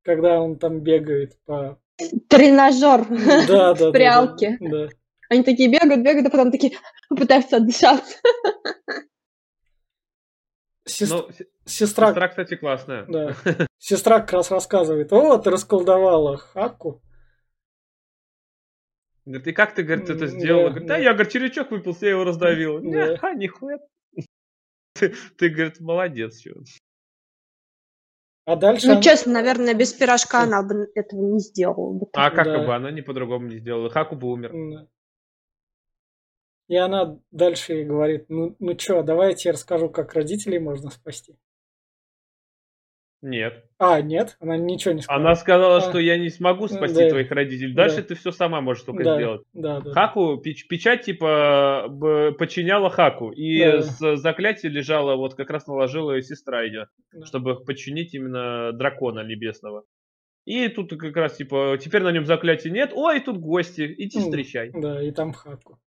Когда 0.04 0.40
он 0.40 0.58
там 0.58 0.80
бегает 0.80 1.38
по... 1.46 1.78
Тренажер 2.30 3.06
Да, 3.46 3.74
да, 3.74 3.74
в 3.90 3.92
прялке. 3.92 4.58
Да, 4.62 4.70
да. 4.70 4.90
Они 5.30 5.44
такие 5.44 5.70
бегают, 5.70 6.02
бегают, 6.02 6.28
а 6.28 6.30
потом 6.30 6.50
такие 6.52 6.78
пытаются 7.10 7.58
отдышаться. 7.58 8.18
Сес- 10.86 11.10
Ну, 11.10 11.28
с- 11.30 11.44
Сестра, 11.72 12.08
сестра, 12.08 12.28
кстати, 12.30 12.56
классная. 12.56 13.06
да. 13.08 13.36
Сестра 13.78 14.22
как 14.22 14.32
раз 14.34 14.50
рассказывает, 14.50 15.12
о, 15.14 15.38
ты 15.38 15.50
расколдовала 15.52 16.38
Хаку. 16.38 17.02
Говорит, 19.30 19.48
и 19.48 19.52
как 19.52 19.76
ты, 19.76 19.84
говорит, 19.84 20.10
это 20.10 20.26
сделала? 20.26 20.64
да, 20.64 20.70
Говорит, 20.72 20.88
да, 20.88 20.96
да. 20.96 21.04
я, 21.04 21.14
говорит, 21.14 21.32
червячок 21.32 21.70
выпился, 21.70 22.06
я 22.08 22.12
его 22.14 22.24
раздавил. 22.24 22.80
Да. 22.92 23.16
А, 23.22 23.34
нихуя. 23.36 23.78
Ты, 24.94 25.14
ты, 25.38 25.50
говорит, 25.50 25.80
молодец. 25.80 26.40
чё. 26.40 26.54
А 28.46 28.56
дальше... 28.56 28.88
Ну, 28.88 28.94
она- 28.94 29.02
честно, 29.04 29.34
наверное, 29.34 29.76
без 29.76 29.94
пирожка 29.94 30.40
она 30.42 30.64
бы 30.64 30.90
этого 30.96 31.22
не 31.34 31.40
сделала. 31.40 31.94
бы. 31.94 32.08
А 32.14 32.32
как 32.32 32.46
Да. 32.46 32.66
бы 32.66 32.74
она 32.76 32.90
не 32.90 33.04
по-другому 33.04 33.46
не 33.48 33.60
сделала? 33.60 33.90
Хаку 33.92 34.16
бы 34.16 34.32
умер. 34.32 34.52
Да. 34.52 34.88
И 36.68 36.76
она 36.76 37.20
дальше 37.30 37.74
ей 37.74 37.86
говорит, 37.86 38.26
ну, 38.30 38.56
ну 38.60 38.78
что, 38.80 39.04
давай 39.04 39.30
я 39.30 39.36
тебе 39.36 39.52
расскажу, 39.54 39.90
как 39.90 40.14
родителей 40.16 40.58
можно 40.60 40.90
спасти. 40.90 41.36
Нет. 43.22 43.66
А, 43.78 44.02
нет, 44.02 44.38
она 44.40 44.56
ничего 44.56 44.94
не 44.94 45.02
сказала. 45.02 45.22
Она 45.26 45.36
сказала, 45.36 45.78
А. 45.78 45.82
что 45.82 46.00
я 46.00 46.18
не 46.18 46.30
смогу 46.30 46.70
спасти 46.70 47.00
Да. 47.04 47.10
твоих 47.10 47.30
родителей. 47.32 47.74
Дальше 47.74 47.98
Да. 47.98 48.04
ты 48.04 48.16
все 48.16 48.32
сама 48.32 48.62
можешь 48.62 48.84
только 48.84 49.04
да, 49.04 49.16
сделать. 49.18 49.42
Да, 49.54 49.82
да. 49.82 49.92
Хаку, 49.92 50.38
печ- 50.42 50.66
печать, 50.70 51.04
типа, 51.04 51.88
подчиняла 52.40 52.90
Хаку. 52.90 53.32
И 53.32 53.62
Да. 53.62 53.82
с 53.82 54.16
заклятие 54.18 54.72
лежало, 54.72 55.16
вот 55.18 55.36
как 55.36 55.50
раз 55.50 55.68
наложила 55.68 56.14
ее 56.14 56.24
сестра 56.24 56.62
ее, 56.64 56.88
Да. 57.12 57.26
чтобы 57.26 57.60
подчинить 57.64 58.14
именно 58.14 58.72
дракона 58.72 59.20
небесного. 59.26 59.84
И 60.46 60.70
тут 60.70 60.92
как 60.98 61.16
раз, 61.18 61.36
типа, 61.36 61.78
теперь 61.80 62.04
на 62.04 62.12
нем 62.14 62.26
заклятия 62.26 62.72
нет. 62.72 62.92
Ой, 62.94 63.20
тут 63.20 63.38
гости, 63.38 63.94
иди 63.98 64.20
встречай. 64.20 64.72
Да, 64.74 65.04
и 65.04 65.12
там 65.12 65.34
Хаку. 65.34 65.78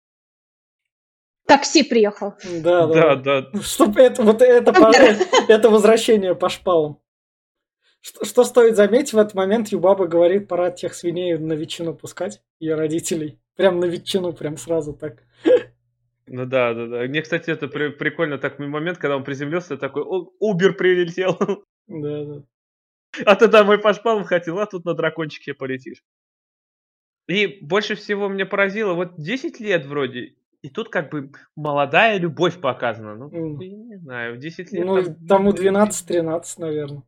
Такси 1.47 1.83
приехал. 1.83 2.35
Да, 2.63 2.87
Да, 2.87 3.17
да. 3.17 3.41
да. 3.53 3.61
Чтоб 3.63 3.97
это, 3.97 4.23
вот 4.23 4.41
это, 4.43 4.73
это 5.49 5.71
возвращение 5.71 6.35
по 6.35 6.49
шпалам. 6.49 6.99
Что, 8.03 8.25
что 8.25 8.45
стоит 8.45 8.75
заметить, 8.77 9.13
в 9.13 9.19
этот 9.19 9.35
момент 9.35 9.69
Юбаба 9.69 10.07
говорит, 10.09 10.49
пора 10.49 10.71
тех 10.73 10.93
свиней 10.93 11.39
на 11.39 11.53
ветчину 11.53 11.95
пускать, 11.95 12.43
ее 12.59 12.75
родителей. 12.75 13.39
Прям 13.57 13.79
на 13.79 13.85
ветчину, 13.85 14.33
прям 14.33 14.57
сразу 14.57 14.93
так. 14.93 15.23
Ну 16.27 16.47
да, 16.47 16.75
да, 16.75 16.87
да. 16.89 17.03
Мне, 17.03 17.23
кстати, 17.23 17.51
это 17.51 17.69
при- 17.69 17.91
прикольно 17.91 18.39
так 18.39 18.59
момент, 18.59 18.99
когда 18.99 19.17
он 19.17 19.23
приземлился, 19.25 19.77
такой, 19.77 20.03
«О, 20.03 20.31
Убер 20.41 20.75
прилетел. 20.75 21.37
Да, 21.87 22.25
да. 22.25 22.43
А 23.25 23.37
ты 23.37 23.47
домой 23.47 23.79
по 23.79 23.93
шпалам 23.93 24.25
хотел, 24.25 24.59
а 24.59 24.67
тут 24.67 24.85
на 24.85 24.95
дракончике 24.95 25.55
полетишь. 25.55 26.03
И 27.29 27.59
больше 27.61 27.95
всего 27.95 28.29
меня 28.29 28.47
поразило, 28.47 28.95
вот 28.95 29.17
10 29.17 29.61
лет 29.61 29.87
вроде, 29.87 30.35
и 30.63 30.69
тут 30.71 30.89
как 30.89 31.11
бы 31.11 31.31
молодая 31.55 32.19
любовь 32.19 32.61
показана. 32.61 33.15
Ну, 33.15 33.61
я 33.61 33.77
не 33.77 33.97
знаю, 33.99 34.35
в 34.37 34.39
10 34.39 34.73
лет... 34.73 34.85
Ну, 34.87 35.03
там- 35.03 35.27
тому 35.29 35.51
12-13, 35.53 36.43
наверное. 36.59 37.03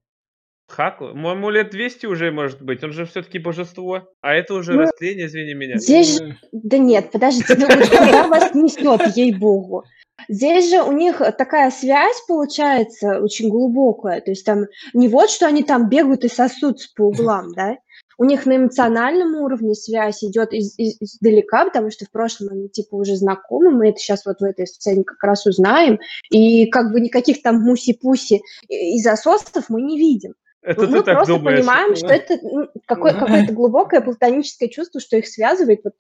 Хаку? 0.69 1.07
Ему 1.07 1.51
лет 1.51 1.71
200 1.71 2.07
уже 2.07 2.31
может 2.31 2.63
быть, 2.63 2.83
он 2.83 2.93
же 2.93 3.05
все-таки 3.05 3.39
божество. 3.39 4.09
А 4.21 4.35
это 4.35 4.55
уже 4.55 4.73
Ну, 4.73 4.81
растление, 4.83 5.27
извини 5.27 5.55
меня. 5.55 5.79
Здесь 5.79 6.19
же... 6.19 6.39
Да 6.53 6.79
нет, 6.79 7.11
подождите, 7.13 7.55
ну 7.57 7.67
куда 7.67 8.29
вас 8.29 8.55
несет, 8.55 9.17
ей-богу. 9.17 9.85
Здесь 10.29 10.71
же 10.71 10.83
у 10.83 10.93
них 10.93 11.19
такая 11.37 11.71
связь 11.71 12.23
получается 12.27 13.21
очень 13.21 13.51
глубокая. 13.51 14.21
То 14.21 14.31
есть 14.31 14.47
там 14.47 14.65
не 14.95 15.09
вот, 15.09 15.29
что 15.31 15.47
они 15.47 15.63
там 15.63 15.89
бегают 15.89 16.25
и 16.25 16.29
сосутся 16.29 16.89
по 16.97 17.03
углам, 17.03 17.53
да? 17.55 17.77
У 18.17 18.25
них 18.25 18.47
на 18.47 18.57
эмоциональном 18.57 19.35
уровне 19.43 19.75
связь 19.75 20.23
идет 20.23 20.53
из, 20.53 20.79
из- 20.79 20.97
издалека, 21.01 21.65
потому 21.65 21.91
что 21.91 22.05
в 22.05 22.11
прошлом 22.13 22.51
они 22.53 22.69
типа 22.69 22.95
уже 22.95 23.17
знакомы, 23.17 23.73
мы 23.73 23.89
это 23.89 23.99
сейчас 23.99 24.25
вот 24.25 24.39
в 24.39 24.45
этой 24.45 24.67
сцене 24.69 25.03
как 25.03 25.23
раз 25.23 25.47
узнаем, 25.47 25.99
и 26.31 26.67
как 26.67 26.93
бы 26.93 27.01
никаких 27.01 27.43
там 27.43 27.61
муси-пуси 27.65 28.41
и 28.69 28.97
и 28.97 29.03
засосов 29.03 29.69
мы 29.69 29.83
не 29.83 29.99
видим. 29.99 30.35
Это 30.65 30.87
мы 30.87 30.99
ты 30.99 31.03
так 31.05 31.15
просто 31.17 31.35
думаешь. 31.35 31.59
понимаем, 31.59 31.95
что 31.95 32.07
это 32.09 32.39
ну, 32.43 32.69
какое- 32.87 33.13
какое-то 33.13 33.53
глубокое 33.53 34.01
платоническое 34.01 34.69
чувство, 34.71 35.01
что 35.01 35.17
их 35.19 35.27
связывает. 35.29 35.81
Вот 35.85 35.95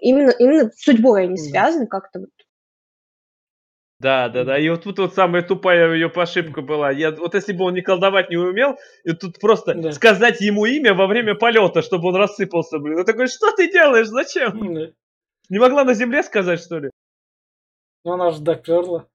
именно, 0.00 0.30
именно 0.30 0.70
судьбой 0.76 1.24
они 1.24 1.36
связаны 1.38 1.86
как-то. 1.86 2.20
вот. 2.20 2.28
Да, 3.98 4.28
да, 4.30 4.44
да. 4.44 4.58
И 4.58 4.68
вот 4.70 4.82
тут 4.84 4.98
вот 4.98 5.14
самая 5.14 5.42
тупая 5.42 5.92
ее 5.94 6.10
ошибка 6.14 6.62
была. 6.62 6.90
Я, 6.90 7.10
вот 7.12 7.34
если 7.34 7.52
бы 7.52 7.64
он 7.64 7.74
не 7.74 7.82
колдовать 7.82 8.30
не 8.30 8.36
умел, 8.36 8.78
и 9.04 9.12
тут 9.12 9.38
просто 9.38 9.74
Да. 9.74 9.92
сказать 9.92 10.40
ему 10.40 10.64
имя 10.64 10.94
во 10.94 11.06
время 11.06 11.34
полета, 11.34 11.82
чтобы 11.82 12.08
он 12.08 12.16
рассыпался, 12.16 12.78
блин. 12.78 12.98
Он 13.00 13.04
такой, 13.04 13.26
что 13.28 13.52
ты 13.52 13.70
делаешь? 13.70 14.06
Зачем? 14.08 14.74
Да. 14.74 14.86
Не 15.50 15.58
могла 15.58 15.84
на 15.84 15.94
земле 15.94 16.22
сказать, 16.22 16.60
что 16.60 16.78
ли? 16.78 16.90
Ну, 18.04 18.12
она 18.12 18.30
же 18.30 18.40
доперла. 18.40 19.06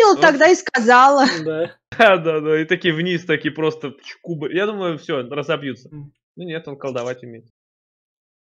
Ну, 0.00 0.14
Ну. 0.14 0.20
тогда 0.20 0.48
и 0.48 0.54
сказала. 0.54 1.24
Да. 1.44 1.76
Да, 1.98 2.16
да, 2.18 2.40
да. 2.40 2.60
И 2.60 2.64
такие 2.64 2.94
вниз, 2.94 3.24
такие 3.24 3.52
просто 3.52 3.94
кубы. 4.22 4.52
Я 4.52 4.66
думаю, 4.66 4.98
все, 4.98 5.22
разобьются. 5.22 5.88
Ну 5.90 6.12
нет, 6.36 6.68
он 6.68 6.76
колдовать 6.76 7.22
умеет. 7.22 7.46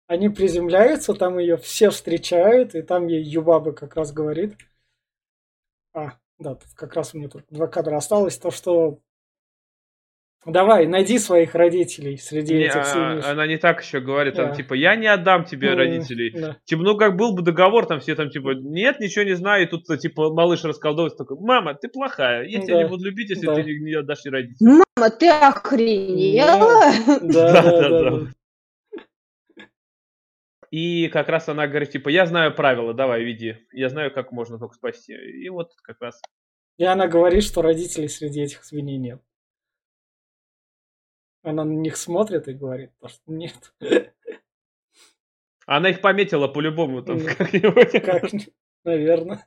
Они 0.07 0.29
приземляются, 0.29 1.13
там 1.13 1.37
ее 1.39 1.57
все 1.57 1.89
встречают, 1.89 2.75
и 2.75 2.81
там 2.81 3.07
ей 3.07 3.23
Юбаба 3.23 3.73
как 3.73 3.95
раз 3.95 4.11
говорит. 4.11 4.55
А, 5.93 6.13
да, 6.39 6.55
тут 6.55 6.69
как 6.75 6.93
раз 6.95 7.13
у 7.13 7.17
меня 7.17 7.29
тут 7.29 7.43
два 7.49 7.67
кадра 7.67 7.95
осталось, 7.97 8.37
то 8.37 8.51
что 8.51 8.99
давай, 10.45 10.87
найди 10.87 11.17
своих 11.19 11.55
родителей 11.55 12.17
среди 12.17 12.53
Не, 12.55 12.65
этих 12.65 12.77
а, 12.77 12.83
свиней. 12.83 13.21
она 13.31 13.47
не 13.47 13.57
так 13.57 13.81
еще 13.81 13.99
говорит, 13.99 14.35
там, 14.35 14.49
Да. 14.49 14.55
типа, 14.55 14.73
я 14.73 14.95
не 14.95 15.07
отдам 15.07 15.43
тебе 15.45 15.69
М, 15.69 15.77
родителей. 15.77 16.31
да. 16.31 16.57
Типа, 16.65 16.83
ну 16.83 16.95
как 16.97 17.15
был 17.15 17.33
бы 17.35 17.41
договор, 17.41 17.85
там 17.85 17.99
все 17.99 18.15
там 18.15 18.29
типа, 18.29 18.51
нет, 18.55 18.99
ничего 18.99 19.25
не 19.25 19.35
знаю, 19.35 19.63
и 19.63 19.69
тут 19.69 19.85
типа 19.99 20.31
малыш 20.33 20.63
расколдовывается 20.63 21.17
такой, 21.17 21.37
мама, 21.39 21.73
ты 21.73 21.87
плохая, 21.89 22.43
я 22.45 22.61
тебя 22.61 22.75
Да. 22.77 22.83
не 22.83 22.89
буду 22.89 23.05
любить, 23.05 23.29
если 23.29 23.45
Да. 23.45 23.55
ты 23.55 23.63
не, 23.63 23.79
не 23.79 23.93
отдашь 23.93 24.25
ей 24.25 24.31
родителей. 24.31 24.81
Мама, 24.97 25.09
ты 25.11 25.29
охренела? 25.29 26.91
Да, 27.05 27.19
Да, 27.21 27.51
да, 27.53 27.61
да, 27.63 27.89
да, 27.89 27.89
да. 27.89 28.09
да. 28.11 28.27
И 30.71 31.07
как 31.07 31.29
раз 31.29 31.47
она 31.47 31.67
говорит, 31.67 31.91
типа, 31.91 32.09
я 32.09 32.25
знаю 32.25 32.53
правила, 32.53 32.93
давай, 32.93 33.23
веди. 33.23 33.55
Я 33.71 33.87
знаю, 33.89 34.11
как 34.11 34.31
можно 34.31 34.59
только 34.59 34.75
спасти. 34.75 35.13
И 35.13 35.47
вот 35.49 35.69
как 35.83 36.01
раз. 36.01 36.21
И 36.77 36.83
она 36.83 37.07
говорит, 37.07 37.43
что 37.43 37.61
родителей 37.61 38.09
среди 38.09 38.41
этих 38.41 38.63
свиней 38.65 38.97
нет. 38.97 39.21
Она 41.45 41.63
на 41.63 41.73
них 41.73 41.95
смотрит 41.95 42.47
и 42.47 42.53
говорит, 42.53 42.91
то, 42.99 43.07
что 43.07 43.21
нет. 43.27 43.73
Она 45.67 45.89
их 45.89 46.01
пометила 46.01 46.47
по-любому 46.47 47.03
там 47.03 47.19
Да. 47.19 47.35
как-нибудь. 47.35 48.03
Как, 48.03 48.23
наверное. 48.83 49.45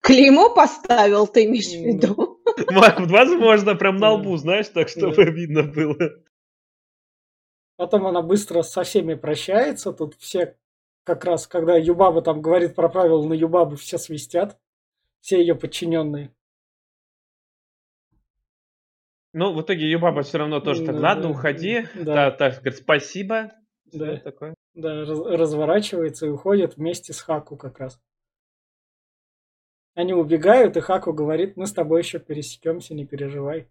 Клеймо 0.00 0.52
поставил, 0.52 1.28
ты 1.28 1.44
имеешь 1.44 1.68
в 1.68 1.80
виду? 1.80 2.40
Возможно, 3.08 3.76
прям 3.76 3.96
на 3.98 4.12
лбу, 4.12 4.36
знаешь, 4.36 4.68
так, 4.68 4.88
чтобы 4.88 5.24
видно 5.30 5.62
было. 5.62 5.96
Потом 7.76 8.06
она 8.06 8.22
быстро 8.22 8.62
со 8.62 8.82
всеми 8.82 9.14
прощается. 9.14 9.92
Тут 9.92 10.14
все 10.18 10.56
как 11.04 11.24
раз, 11.24 11.46
когда 11.46 11.76
Юбаба 11.76 12.20
там 12.20 12.42
говорит 12.42 12.74
про 12.74 12.88
правила 12.88 13.24
на 13.26 13.34
Юбабу, 13.34 13.76
все 13.76 13.98
свистят. 13.98 14.58
Все 15.20 15.38
ее 15.38 15.54
подчиненные. 15.54 16.34
Ну, 19.36 19.52
в 19.52 19.60
итоге 19.62 19.84
ее 19.84 19.98
баба 19.98 20.22
все 20.22 20.38
равно 20.38 20.60
тоже 20.60 20.86
так, 20.86 20.94
ладно, 20.98 21.28
уходи. 21.30 21.86
Да. 21.96 22.14
Да, 22.14 22.30
так, 22.30 22.54
говорит, 22.62 22.76
спасибо. 22.76 23.50
Да. 23.92 24.16
Такое. 24.18 24.54
Да, 24.74 25.00
раз- 25.04 25.26
разворачивается 25.26 26.26
и 26.26 26.30
уходит 26.30 26.76
вместе 26.76 27.12
с 27.12 27.20
Хаку 27.20 27.56
как 27.56 27.78
раз. 27.80 28.00
Они 29.94 30.12
убегают, 30.12 30.76
и 30.76 30.80
Хаку 30.80 31.12
говорит, 31.12 31.56
мы 31.56 31.66
с 31.66 31.72
тобой 31.72 32.00
еще 32.00 32.18
пересекемся, 32.18 32.94
не 32.94 33.06
переживай. 33.06 33.68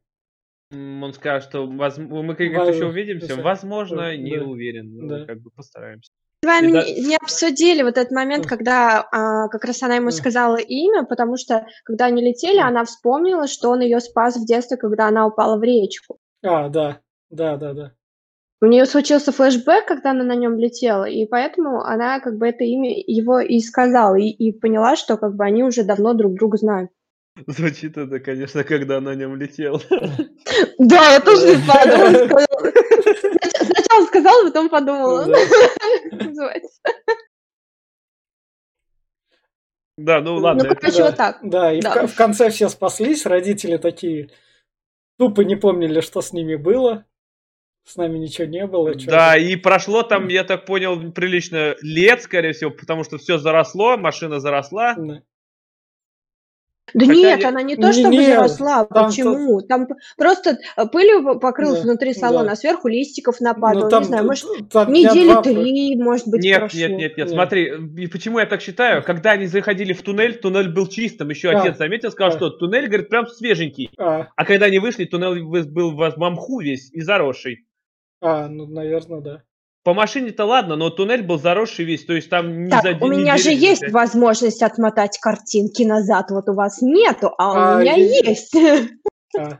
Он 0.71 1.13
скажет, 1.13 1.49
что 1.49 1.67
воз- 1.67 1.97
мы 1.97 2.35
как 2.35 2.47
Воз- 2.53 2.75
еще 2.75 2.85
увидимся. 2.85 3.41
Возможно, 3.41 3.97
Да. 3.97 4.15
не 4.15 4.37
уверен. 4.39 5.07
Да. 5.07 5.25
Как 5.25 5.41
бы 5.41 5.51
постараемся. 5.51 6.12
С 6.43 6.45
вами 6.45 6.71
да- 6.71 6.83
не, 6.83 7.01
не 7.07 7.15
обсудили 7.15 7.83
вот 7.83 7.97
этот 7.97 8.11
момент, 8.11 8.45
когда 8.45 9.07
а, 9.11 9.47
как 9.47 9.63
раз 9.63 9.81
она 9.81 9.95
ему 9.95 10.11
сказала 10.11 10.57
имя, 10.57 11.03
потому 11.05 11.37
что 11.37 11.65
когда 11.85 12.05
они 12.05 12.21
летели, 12.21 12.59
она 12.59 12.83
вспомнила, 12.83 13.47
что 13.47 13.69
он 13.69 13.79
ее 13.79 13.99
спас 14.01 14.35
в 14.35 14.45
детстве, 14.45 14.77
когда 14.77 15.07
она 15.07 15.25
упала 15.25 15.57
в 15.57 15.63
речку. 15.63 16.17
А, 16.43 16.67
да, 16.69 16.99
да, 17.29 17.55
да, 17.57 17.73
да. 17.73 17.91
У 18.61 18.65
нее 18.65 18.85
случился 18.85 19.31
флешбэк, 19.31 19.85
когда 19.87 20.11
она 20.11 20.23
на 20.23 20.35
нем 20.35 20.57
летела, 20.57 21.05
и 21.05 21.25
поэтому 21.25 21.81
она 21.81 22.19
как 22.19 22.37
бы 22.37 22.47
это 22.47 22.63
имя 22.63 22.93
его 22.95 23.39
и 23.39 23.59
сказала, 23.59 24.15
и, 24.15 24.27
и 24.27 24.51
поняла, 24.51 24.95
что 24.95 25.17
как 25.17 25.35
бы 25.35 25.43
они 25.43 25.63
уже 25.63 25.83
давно 25.83 26.13
друг 26.13 26.35
друга 26.35 26.57
знают. 26.57 26.89
Звучит 27.47 27.97
это, 27.97 28.19
конечно, 28.19 28.63
когда 28.63 29.01
на 29.01 29.15
нем 29.15 29.35
летел. 29.37 29.81
Да, 30.77 31.13
я 31.13 31.19
тоже 31.19 31.57
подумала. 31.67 32.09
Снач- 32.09 32.27
Сначала 32.27 32.72
сказала, 34.33 34.47
потом 34.49 34.69
подумала. 34.69 35.25
Да. 36.11 36.25
Называется. 36.25 36.79
Да, 39.97 40.21
ну 40.21 40.35
ладно. 40.37 40.63
Ну, 40.69 40.75
короче, 40.75 40.97
да, 40.97 41.05
вот 41.05 41.15
так. 41.17 41.39
Да, 41.43 41.71
и 41.73 41.79
в 41.79 41.83
Да. 41.83 41.93
ко- 41.93 42.07
в 42.07 42.15
конце 42.15 42.49
все 42.49 42.69
спаслись, 42.69 43.25
родители 43.25 43.77
такие 43.77 44.29
тупо 45.19 45.41
не 45.41 45.55
помнили, 45.55 46.01
что 46.01 46.21
с 46.21 46.33
ними 46.33 46.55
было. 46.55 47.05
С 47.85 47.97
нами 47.97 48.17
ничего 48.17 48.47
не 48.47 48.65
было. 48.65 48.95
Да, 48.95 49.35
это. 49.35 49.45
и 49.45 49.55
прошло 49.57 50.03
там, 50.03 50.29
я 50.29 50.43
так 50.45 50.65
понял, 50.65 51.11
прилично 51.11 51.75
лет, 51.81 52.21
скорее 52.23 52.53
всего, 52.53 52.71
потому 52.71 53.03
что 53.03 53.17
все 53.17 53.37
заросло, 53.37 53.97
машина 53.97 54.39
заросла. 54.39 54.95
Да. 54.97 55.21
Да 56.93 57.05
Хотя 57.05 57.13
нет, 57.17 57.41
я- 57.41 57.47
она 57.49 57.61
не 57.63 57.75
то 57.77 57.93
чтобы 57.93 58.09
нет, 58.09 58.35
заросла. 58.35 58.85
там 58.85 59.07
Почему? 59.07 59.61
Там 59.61 59.87
п- 59.87 59.95
просто 60.17 60.57
э, 60.75 60.85
пылью 60.91 61.23
по- 61.23 61.35
покрылась 61.39 61.79
Да, 61.79 61.83
внутри 61.85 62.13
салона, 62.13 62.47
да. 62.47 62.51
а 62.51 62.55
сверху 62.55 62.89
листиков 62.89 63.37
Ну, 63.39 63.47
нападало. 63.47 63.89
там, 63.89 64.01
Не 64.01 64.07
знаю, 64.07 64.25
может, 64.25 64.45
там 64.69 64.91
недели 64.91 65.31
два 65.31 65.41
три, 65.41 65.95
может 65.95 66.27
быть, 66.27 66.43
Нет, 66.43 66.59
прошло. 66.59 66.79
нет, 66.79 66.89
нет, 66.91 66.99
нет. 66.99 67.17
Нет. 67.17 67.29
Смотри, 67.29 67.71
и 67.97 68.07
почему 68.07 68.39
я 68.39 68.45
так 68.45 68.61
считаю? 68.61 69.01
Когда 69.01 69.31
они 69.31 69.45
заходили 69.47 69.93
в 69.93 70.01
туннель, 70.01 70.37
туннель 70.37 70.69
был 70.73 70.87
чистым. 70.87 71.29
Еще 71.29 71.51
А. 71.51 71.61
отец 71.61 71.77
заметил, 71.77 72.11
сказал, 72.11 72.33
А. 72.33 72.37
что 72.37 72.49
туннель, 72.49 72.87
говорит, 72.87 73.07
прям 73.09 73.27
свеженький. 73.27 73.89
А, 73.97 74.27
А 74.35 74.45
когда 74.45 74.65
они 74.65 74.79
вышли, 74.79 75.05
туннель 75.05 75.41
был 75.41 75.91
в 75.95 76.17
мамху 76.17 76.59
весь 76.59 76.91
и 76.91 76.99
заросший. 77.01 77.65
а, 78.21 78.47
ну, 78.49 78.67
наверное, 78.67 79.21
да. 79.21 79.41
По 79.83 79.93
машине-то 79.93 80.45
ладно, 80.45 80.77
но 80.77 80.89
туннель 80.89 81.23
был 81.23 81.37
заросший 81.37 81.83
весь, 81.83 82.05
то 82.05 82.13
есть 82.13 82.29
там 82.29 82.63
не 82.63 82.69
Так, 82.71 82.83
за 82.83 82.89
у 83.03 83.07
меня 83.07 83.37
же 83.37 83.51
есть 83.51 83.83
возможность 83.91 84.63
отмотать 84.63 85.19
картинки 85.19 85.83
назад, 85.83 86.31
вот 86.31 86.47
у 86.47 86.53
вас 86.53 86.81
нету, 86.81 87.33
а 87.37 87.73
А, 87.73 87.75
у 87.77 87.81
меня 87.81 87.93
я- 87.95 88.29
есть. 88.29 88.55
А, 89.37 89.57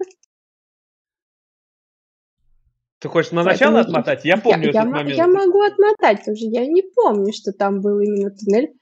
Ты 3.00 3.10
хочешь 3.10 3.32
на 3.34 3.44
начало 3.44 3.76
я- 3.76 3.82
отмотать? 3.82 4.24
Я 4.24 4.38
помню 4.38 4.72
я, 4.72 4.82
этот 4.82 4.86
мо- 4.86 4.92
момент. 5.00 5.18
я 5.18 5.28
могу 5.28 5.62
отмотать 5.62 6.26
уже, 6.30 6.46
я 6.46 6.66
не 6.66 6.84
помню, 6.84 7.34
что 7.34 7.52
там 7.52 7.82
был 7.82 8.00
именно 8.00 8.32
туннель. 8.32 8.74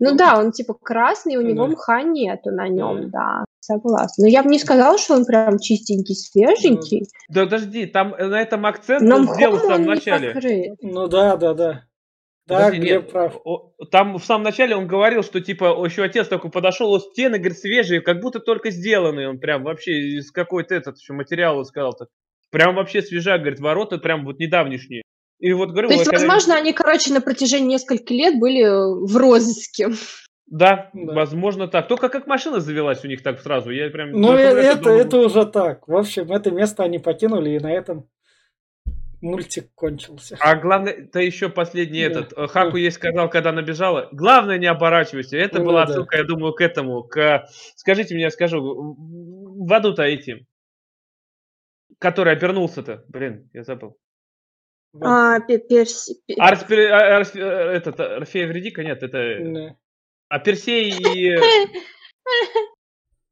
Ну 0.00 0.10
Ну, 0.12 0.16
да, 0.16 0.38
он 0.38 0.50
типа 0.50 0.74
красный, 0.74 1.36
у 1.36 1.42
него 1.42 1.66
да. 1.66 1.72
мха 1.72 2.02
нету 2.02 2.50
на 2.50 2.68
нем, 2.68 3.10
да, 3.10 3.44
согласна. 3.60 4.24
Но 4.24 4.28
я 4.28 4.42
бы 4.42 4.50
не 4.50 4.58
сказала, 4.58 4.98
что 4.98 5.14
он 5.14 5.24
прям 5.24 5.58
чистенький, 5.58 6.14
свеженький. 6.14 7.06
Да 7.28 7.44
подожди, 7.44 7.86
там 7.86 8.14
э, 8.14 8.26
на 8.26 8.40
этом 8.40 8.66
акцент 8.66 9.02
Но 9.02 9.16
он 9.16 9.28
сделал 9.34 9.56
в 9.56 9.60
самом 9.60 9.86
начале. 9.86 10.74
ну 10.80 11.06
да, 11.06 11.36
да, 11.36 11.54
да. 11.54 11.84
Да, 12.46 12.56
Подожди, 12.56 12.80
Глеб 12.80 13.02
нет, 13.02 13.12
прав. 13.12 13.36
Там 13.92 14.18
в 14.18 14.24
самом 14.24 14.42
начале 14.42 14.74
он 14.74 14.88
говорил, 14.88 15.22
что 15.22 15.40
типа 15.40 15.66
еще 15.84 16.02
отец 16.02 16.26
такой 16.26 16.50
подошел, 16.50 16.92
о, 16.92 16.98
стены, 16.98 17.38
говорит, 17.38 17.58
свежие, 17.58 18.00
как 18.00 18.20
будто 18.20 18.40
только 18.40 18.70
сделанные. 18.70 19.28
Он 19.28 19.38
прям 19.38 19.62
вообще 19.62 20.18
из 20.18 20.32
какой-то 20.32 20.74
этот 20.74 20.98
еще 20.98 21.12
материал 21.12 21.64
сказал 21.64 21.92
так. 21.92 22.08
Прям 22.50 22.74
вообще 22.74 23.02
свежак, 23.02 23.42
говорит, 23.42 23.60
ворота 23.60 23.98
прям 23.98 24.24
вот 24.24 24.40
недавнешние. 24.40 25.02
И 25.40 25.52
вот 25.52 25.70
говорю, 25.70 25.88
То 25.88 25.94
есть, 25.94 26.04
когда- 26.04 26.18
возможно, 26.26 26.54
они, 26.56 26.72
короче, 26.72 27.12
на 27.12 27.20
протяжении 27.20 27.74
нескольких 27.74 28.10
лет 28.10 28.38
были 28.38 28.62
в 28.64 29.16
розыске. 29.16 29.88
Да, 30.46 30.90
Да. 30.92 31.12
возможно 31.14 31.66
так. 31.68 31.88
Только 31.88 32.08
как 32.08 32.26
машина 32.26 32.60
завелась 32.60 33.04
у 33.04 33.08
них 33.08 33.22
так 33.22 33.40
сразу. 33.40 33.70
Я 33.70 33.88
прям. 33.90 34.10
Ну, 34.12 34.32
э- 34.34 34.40
это, 34.40 34.82
думаю, 34.82 35.00
это 35.00 35.16
уже 35.18 35.46
так. 35.46 35.88
В 35.88 35.96
общем, 35.96 36.30
это 36.30 36.50
место 36.50 36.82
они 36.82 36.98
покинули, 36.98 37.50
и 37.50 37.58
на 37.58 37.72
этом 37.72 38.08
мультик 39.22 39.68
кончился. 39.74 40.36
А 40.40 40.56
главное, 40.56 40.92
это 40.92 41.20
еще 41.20 41.48
последний 41.48 42.00
Да. 42.08 42.20
этот. 42.20 42.32
э, 42.36 42.46
Хаку 42.48 42.76
ей 42.76 42.90
сказал, 42.90 43.30
когда 43.30 43.50
она 43.50 43.62
бежала. 43.62 44.08
Главное, 44.12 44.58
не 44.58 44.66
оборачивайся. 44.66 45.36
Это 45.38 45.58
Ну 45.60 45.66
была 45.66 45.84
да. 45.86 45.90
отсылка, 45.92 46.16
я 46.16 46.24
думаю, 46.24 46.52
к 46.52 46.60
этому. 46.60 47.02
К... 47.04 47.46
Скажите 47.76 48.14
мне, 48.14 48.24
я 48.24 48.30
скажу. 48.30 48.96
В 48.98 49.72
аду-то 49.72 50.02
этим. 50.02 50.46
Который 51.98 52.32
обернулся-то. 52.32 53.04
Блин, 53.08 53.48
я 53.52 53.62
забыл. 53.62 53.96
А, 55.00 55.40
пе- 55.40 55.58
перси- 55.58 56.14
пе- 56.26 56.34
Арс, 56.38 56.64
Пер- 56.64 56.90
а- 56.90 57.20
Арс- 57.20 57.36
этот, 57.36 58.00
э, 58.00 58.16
Орфея 58.16 58.48
Вредика? 58.48 58.82
Нет, 58.82 59.02
это... 59.02 59.36
Да. 59.40 59.76
А 60.28 60.38
Персей 60.38 60.90
и... 60.90 61.36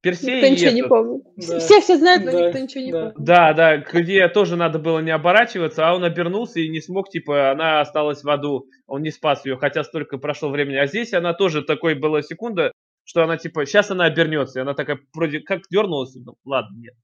Персей 0.00 0.36
Никто 0.36 0.46
и 0.46 0.50
ничего 0.52 0.70
не 0.70 0.78
этот. 0.80 0.88
помнит. 0.90 1.22
Да. 1.36 1.58
Все 1.58 1.80
все 1.80 1.96
знают, 1.96 2.24
но 2.24 2.30
Да, 2.30 2.46
никто 2.46 2.58
ничего 2.60 2.84
не 2.84 2.92
да. 2.92 2.98
помнит. 3.10 3.14
Да, 3.26 3.52
да, 3.52 3.76
где 3.78 4.28
тоже 4.28 4.54
надо 4.56 4.78
было 4.78 5.00
не 5.00 5.10
оборачиваться, 5.10 5.88
а 5.88 5.94
он 5.96 6.04
обернулся 6.04 6.60
и 6.60 6.68
не 6.68 6.80
смог, 6.80 7.08
типа, 7.10 7.50
она 7.50 7.80
осталась 7.80 8.22
в 8.22 8.30
аду, 8.30 8.66
он 8.86 9.02
не 9.02 9.10
спас 9.10 9.44
ее, 9.44 9.56
хотя 9.56 9.82
столько 9.82 10.18
прошло 10.18 10.50
времени. 10.50 10.76
А 10.76 10.86
здесь 10.86 11.12
она 11.14 11.34
тоже 11.34 11.62
такой 11.62 11.94
была 11.94 12.22
секунда, 12.22 12.70
что 13.04 13.24
она, 13.24 13.38
типа, 13.38 13.66
сейчас 13.66 13.90
она 13.90 14.04
обернется, 14.04 14.60
и 14.60 14.62
она 14.62 14.74
такая, 14.74 15.00
вроде 15.12 15.40
как 15.40 15.62
дернулась, 15.68 16.14
ну, 16.14 16.36
ладно, 16.44 16.76
нет. 16.78 16.94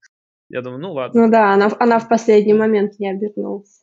Я 0.47 0.61
думаю, 0.61 0.79
ну 0.81 0.93
ладно. 0.93 1.25
Ну 1.25 1.31
да, 1.31 1.51
она, 1.53 1.69
она 1.79 1.99
в 1.99 2.07
последний 2.07 2.53
момент 2.53 2.97
не 2.99 3.09
обернулась. 3.11 3.81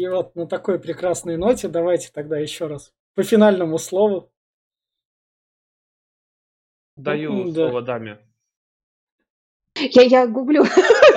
И 0.00 0.08
вот 0.08 0.34
на 0.34 0.46
такой 0.46 0.80
прекрасной 0.80 1.36
ноте 1.36 1.68
давайте 1.68 2.10
тогда 2.10 2.38
еще 2.38 2.68
раз 2.68 2.90
по 3.14 3.22
финальному 3.22 3.76
слову. 3.76 4.32
Даю 6.96 7.52
да. 7.52 7.68
слово 7.68 7.82
даме. 7.82 8.18
Я, 9.76 10.02
я 10.04 10.26
гуглю. 10.26 10.64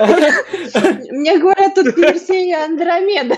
Мне 1.12 1.38
говорят, 1.38 1.74
тут 1.74 1.94
Персея 1.96 2.66
Андромеда. 2.66 3.36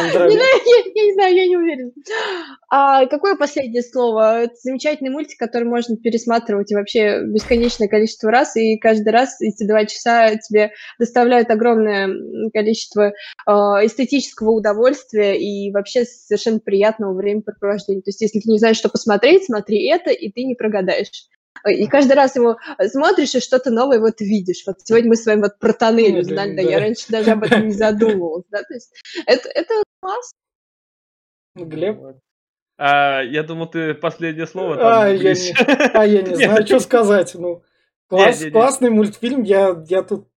Андромеда. 0.00 0.34
знаю, 0.34 0.60
я, 0.66 0.92
я 0.94 1.06
не 1.06 1.12
знаю, 1.12 1.34
я 1.34 1.46
не 1.46 1.56
уверена. 1.56 1.90
А 2.70 3.06
какое 3.06 3.36
последнее 3.36 3.82
слово? 3.82 4.42
Это 4.44 4.54
замечательный 4.62 5.10
мультик, 5.10 5.38
который 5.38 5.64
можно 5.64 5.96
пересматривать 5.96 6.72
вообще 6.72 7.22
бесконечное 7.24 7.88
количество 7.88 8.30
раз, 8.30 8.56
и 8.56 8.78
каждый 8.78 9.10
раз 9.10 9.40
эти 9.40 9.66
два 9.66 9.84
часа 9.86 10.36
тебе 10.36 10.72
доставляют 10.98 11.50
огромное 11.50 12.08
количество 12.52 13.12
а, 13.46 13.84
эстетического 13.84 14.50
удовольствия 14.50 15.38
и 15.38 15.70
вообще 15.72 16.04
совершенно 16.04 16.60
приятного 16.60 17.14
времяпрепровождения. 17.14 18.02
То 18.02 18.08
есть, 18.08 18.20
если 18.20 18.40
ты 18.40 18.50
не 18.50 18.58
знаешь, 18.58 18.76
что 18.76 18.88
посмотреть, 18.88 19.44
смотри 19.44 19.88
это, 19.88 20.10
и 20.10 20.30
ты 20.30 20.44
не 20.44 20.54
прогадаешь. 20.54 21.28
И 21.66 21.86
каждый 21.86 22.12
раз 22.12 22.36
его 22.36 22.56
смотришь, 22.86 23.34
и 23.34 23.40
что-то 23.40 23.70
новое 23.70 23.98
вот 23.98 24.20
видишь. 24.20 24.62
Вот 24.66 24.76
сегодня 24.84 25.10
мы 25.10 25.16
с 25.16 25.26
вами 25.26 25.42
вот 25.42 25.58
про 25.58 25.72
тоннель 25.72 26.20
узнали, 26.20 26.56
да, 26.56 26.62
да. 26.62 26.70
я 26.70 26.78
раньше 26.78 27.06
даже 27.08 27.32
об 27.32 27.42
этом 27.42 27.66
не 27.66 27.74
задумывалась, 27.74 28.44
да, 28.50 28.62
то 28.62 28.74
есть 28.74 28.92
это, 29.26 29.48
это 29.48 29.82
класс. 30.00 30.34
Глеб. 31.54 31.98
А, 32.76 33.22
я 33.22 33.42
думал, 33.42 33.68
ты 33.68 33.94
последнее 33.94 34.46
слово 34.46 34.76
там 34.76 34.86
А, 35.02 35.08
я 35.08 35.34
не, 35.34 35.90
а 35.94 36.06
я 36.06 36.22
не 36.22 36.34
знаю, 36.36 36.66
что 36.66 36.80
сказать. 36.80 37.34
Ну, 37.34 37.62
класс- 38.08 38.40
не, 38.40 38.46
не. 38.46 38.50
классный 38.52 38.90
мультфильм. 38.90 39.42
Я, 39.42 39.82
я 39.88 40.02
тут... 40.02 40.28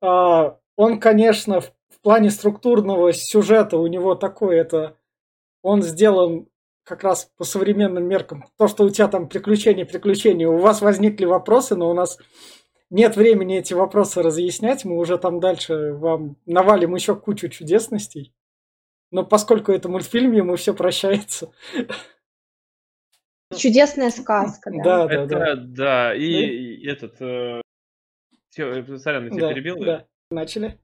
а, 0.00 0.58
он, 0.76 0.98
конечно, 1.00 1.60
в, 1.60 1.72
в 1.90 2.00
плане 2.00 2.30
структурного 2.30 3.12
сюжета 3.12 3.76
у 3.76 3.86
него 3.86 4.14
такой, 4.14 4.56
это... 4.56 4.96
Он 5.62 5.82
сделан 5.82 6.46
как 6.84 7.04
раз 7.04 7.30
по 7.38 7.44
современным 7.44 8.06
меркам. 8.06 8.44
То, 8.58 8.68
что 8.68 8.84
у 8.84 8.90
тебя 8.90 9.08
там 9.08 9.28
приключения, 9.28 9.86
приключения. 9.86 10.46
У 10.46 10.58
вас 10.58 10.82
возникли 10.82 11.24
вопросы, 11.24 11.74
но 11.74 11.90
у 11.90 11.94
нас 11.94 12.18
нет 12.90 13.16
времени 13.16 13.58
эти 13.58 13.72
вопросы 13.72 14.22
разъяснять. 14.22 14.84
Мы 14.84 14.98
уже 14.98 15.16
там 15.16 15.40
дальше 15.40 15.94
вам 15.94 16.36
навалим 16.44 16.94
еще 16.94 17.16
кучу 17.16 17.48
чудесностей. 17.48 18.33
Но 19.14 19.24
поскольку 19.24 19.70
это 19.70 19.88
мультфильм, 19.88 20.32
ему 20.32 20.56
все 20.56 20.74
прощается. 20.74 21.52
Чудесная 23.56 24.10
сказка, 24.10 24.72
да. 24.72 25.06
Да, 25.06 25.06
да, 25.06 25.26
да. 25.26 25.48
Это, 25.52 25.56
да, 25.56 26.14
и, 26.16 26.24
и 26.24 26.88
этот... 26.88 27.22
э, 27.22 27.60
всё, 28.50 28.98
сорян, 28.98 29.26
я 29.26 29.30
тебя 29.30 29.40
Да, 29.42 29.54
перебил. 29.54 29.76
да. 29.84 30.06
Начали? 30.32 30.80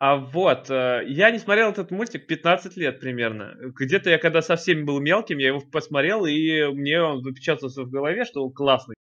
А 0.00 0.16
вот, 0.16 0.68
э, 0.68 1.04
я 1.06 1.30
не 1.30 1.38
смотрел 1.38 1.70
этот 1.70 1.92
мультик 1.92 2.26
15 2.26 2.76
лет 2.76 2.98
примерно. 2.98 3.54
Где-то 3.78 4.10
я 4.10 4.18
когда 4.18 4.42
совсем 4.42 4.84
был 4.84 4.98
мелким, 4.98 5.38
я 5.38 5.46
его 5.48 5.60
посмотрел, 5.60 6.26
и 6.26 6.64
мне 6.72 7.00
он 7.00 7.22
запечатался 7.22 7.84
в 7.84 7.88
голове, 7.88 8.24
что 8.24 8.44
он 8.44 8.52
классный. 8.52 8.96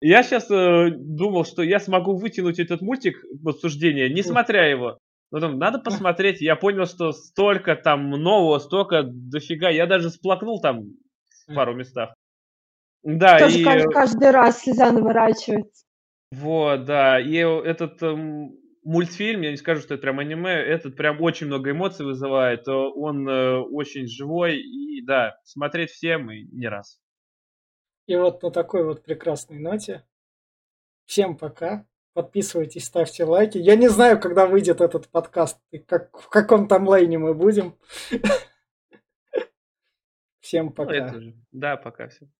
Я 0.00 0.24
сейчас 0.24 0.48
думал, 0.48 1.44
что 1.44 1.62
я 1.62 1.78
смогу 1.78 2.16
вытянуть 2.16 2.58
этот 2.58 2.80
мультик 2.80 3.24
в 3.40 3.48
обсуждение, 3.48 4.12
не 4.12 4.24
смотря 4.24 4.66
его. 4.66 4.98
Потом 5.32 5.58
надо 5.58 5.78
посмотреть. 5.78 6.42
Я 6.42 6.56
понял, 6.56 6.84
что 6.84 7.12
столько 7.12 7.74
там 7.74 8.10
нового, 8.10 8.58
столько 8.58 9.02
дофига. 9.02 9.70
Я 9.70 9.86
даже 9.86 10.10
сплакнул 10.10 10.60
там 10.60 10.90
в 11.48 11.54
пару 11.54 11.74
местах. 11.74 12.14
Да, 13.02 13.38
Тоже 13.38 13.60
и... 13.60 13.64
каждый, 13.64 13.90
каждый 13.90 14.30
раз 14.30 14.60
слеза 14.60 14.92
наворачивается. 14.92 15.86
Вот, 16.32 16.84
да. 16.84 17.18
И 17.18 17.36
этот 17.36 18.02
эм, 18.02 18.52
мультфильм, 18.84 19.40
я 19.40 19.52
не 19.52 19.56
скажу, 19.56 19.80
что 19.80 19.94
это 19.94 20.02
прям 20.02 20.18
аниме, 20.18 20.52
этот 20.52 20.96
прям 20.96 21.22
очень 21.22 21.46
много 21.46 21.70
эмоций 21.70 22.04
вызывает, 22.04 22.68
он 22.68 23.26
э, 23.26 23.56
очень 23.56 24.06
живой, 24.06 24.58
и 24.60 25.02
да, 25.02 25.34
смотреть 25.44 25.92
всем 25.92 26.30
и 26.30 26.44
не 26.44 26.68
раз. 26.68 27.00
И 28.06 28.14
вот 28.16 28.42
на 28.42 28.50
такой 28.50 28.84
вот 28.84 29.02
прекрасной 29.02 29.60
ноте. 29.60 30.04
Всем 31.06 31.38
пока. 31.38 31.86
Подписывайтесь, 32.14 32.84
ставьте 32.84 33.24
лайки. 33.24 33.56
Я 33.58 33.74
не 33.74 33.88
знаю, 33.88 34.20
когда 34.20 34.46
выйдет 34.46 34.80
этот 34.80 35.08
подкаст, 35.08 35.58
и 35.70 35.78
как, 35.78 36.18
в 36.18 36.28
каком 36.28 36.68
там 36.68 36.86
лайне 36.86 37.18
мы 37.18 37.32
будем. 37.34 37.78
Всем 40.40 40.66
Ну, 40.66 40.72
пока. 40.72 41.14
Да, 41.52 41.76
пока 41.76 42.08
всем. 42.08 42.30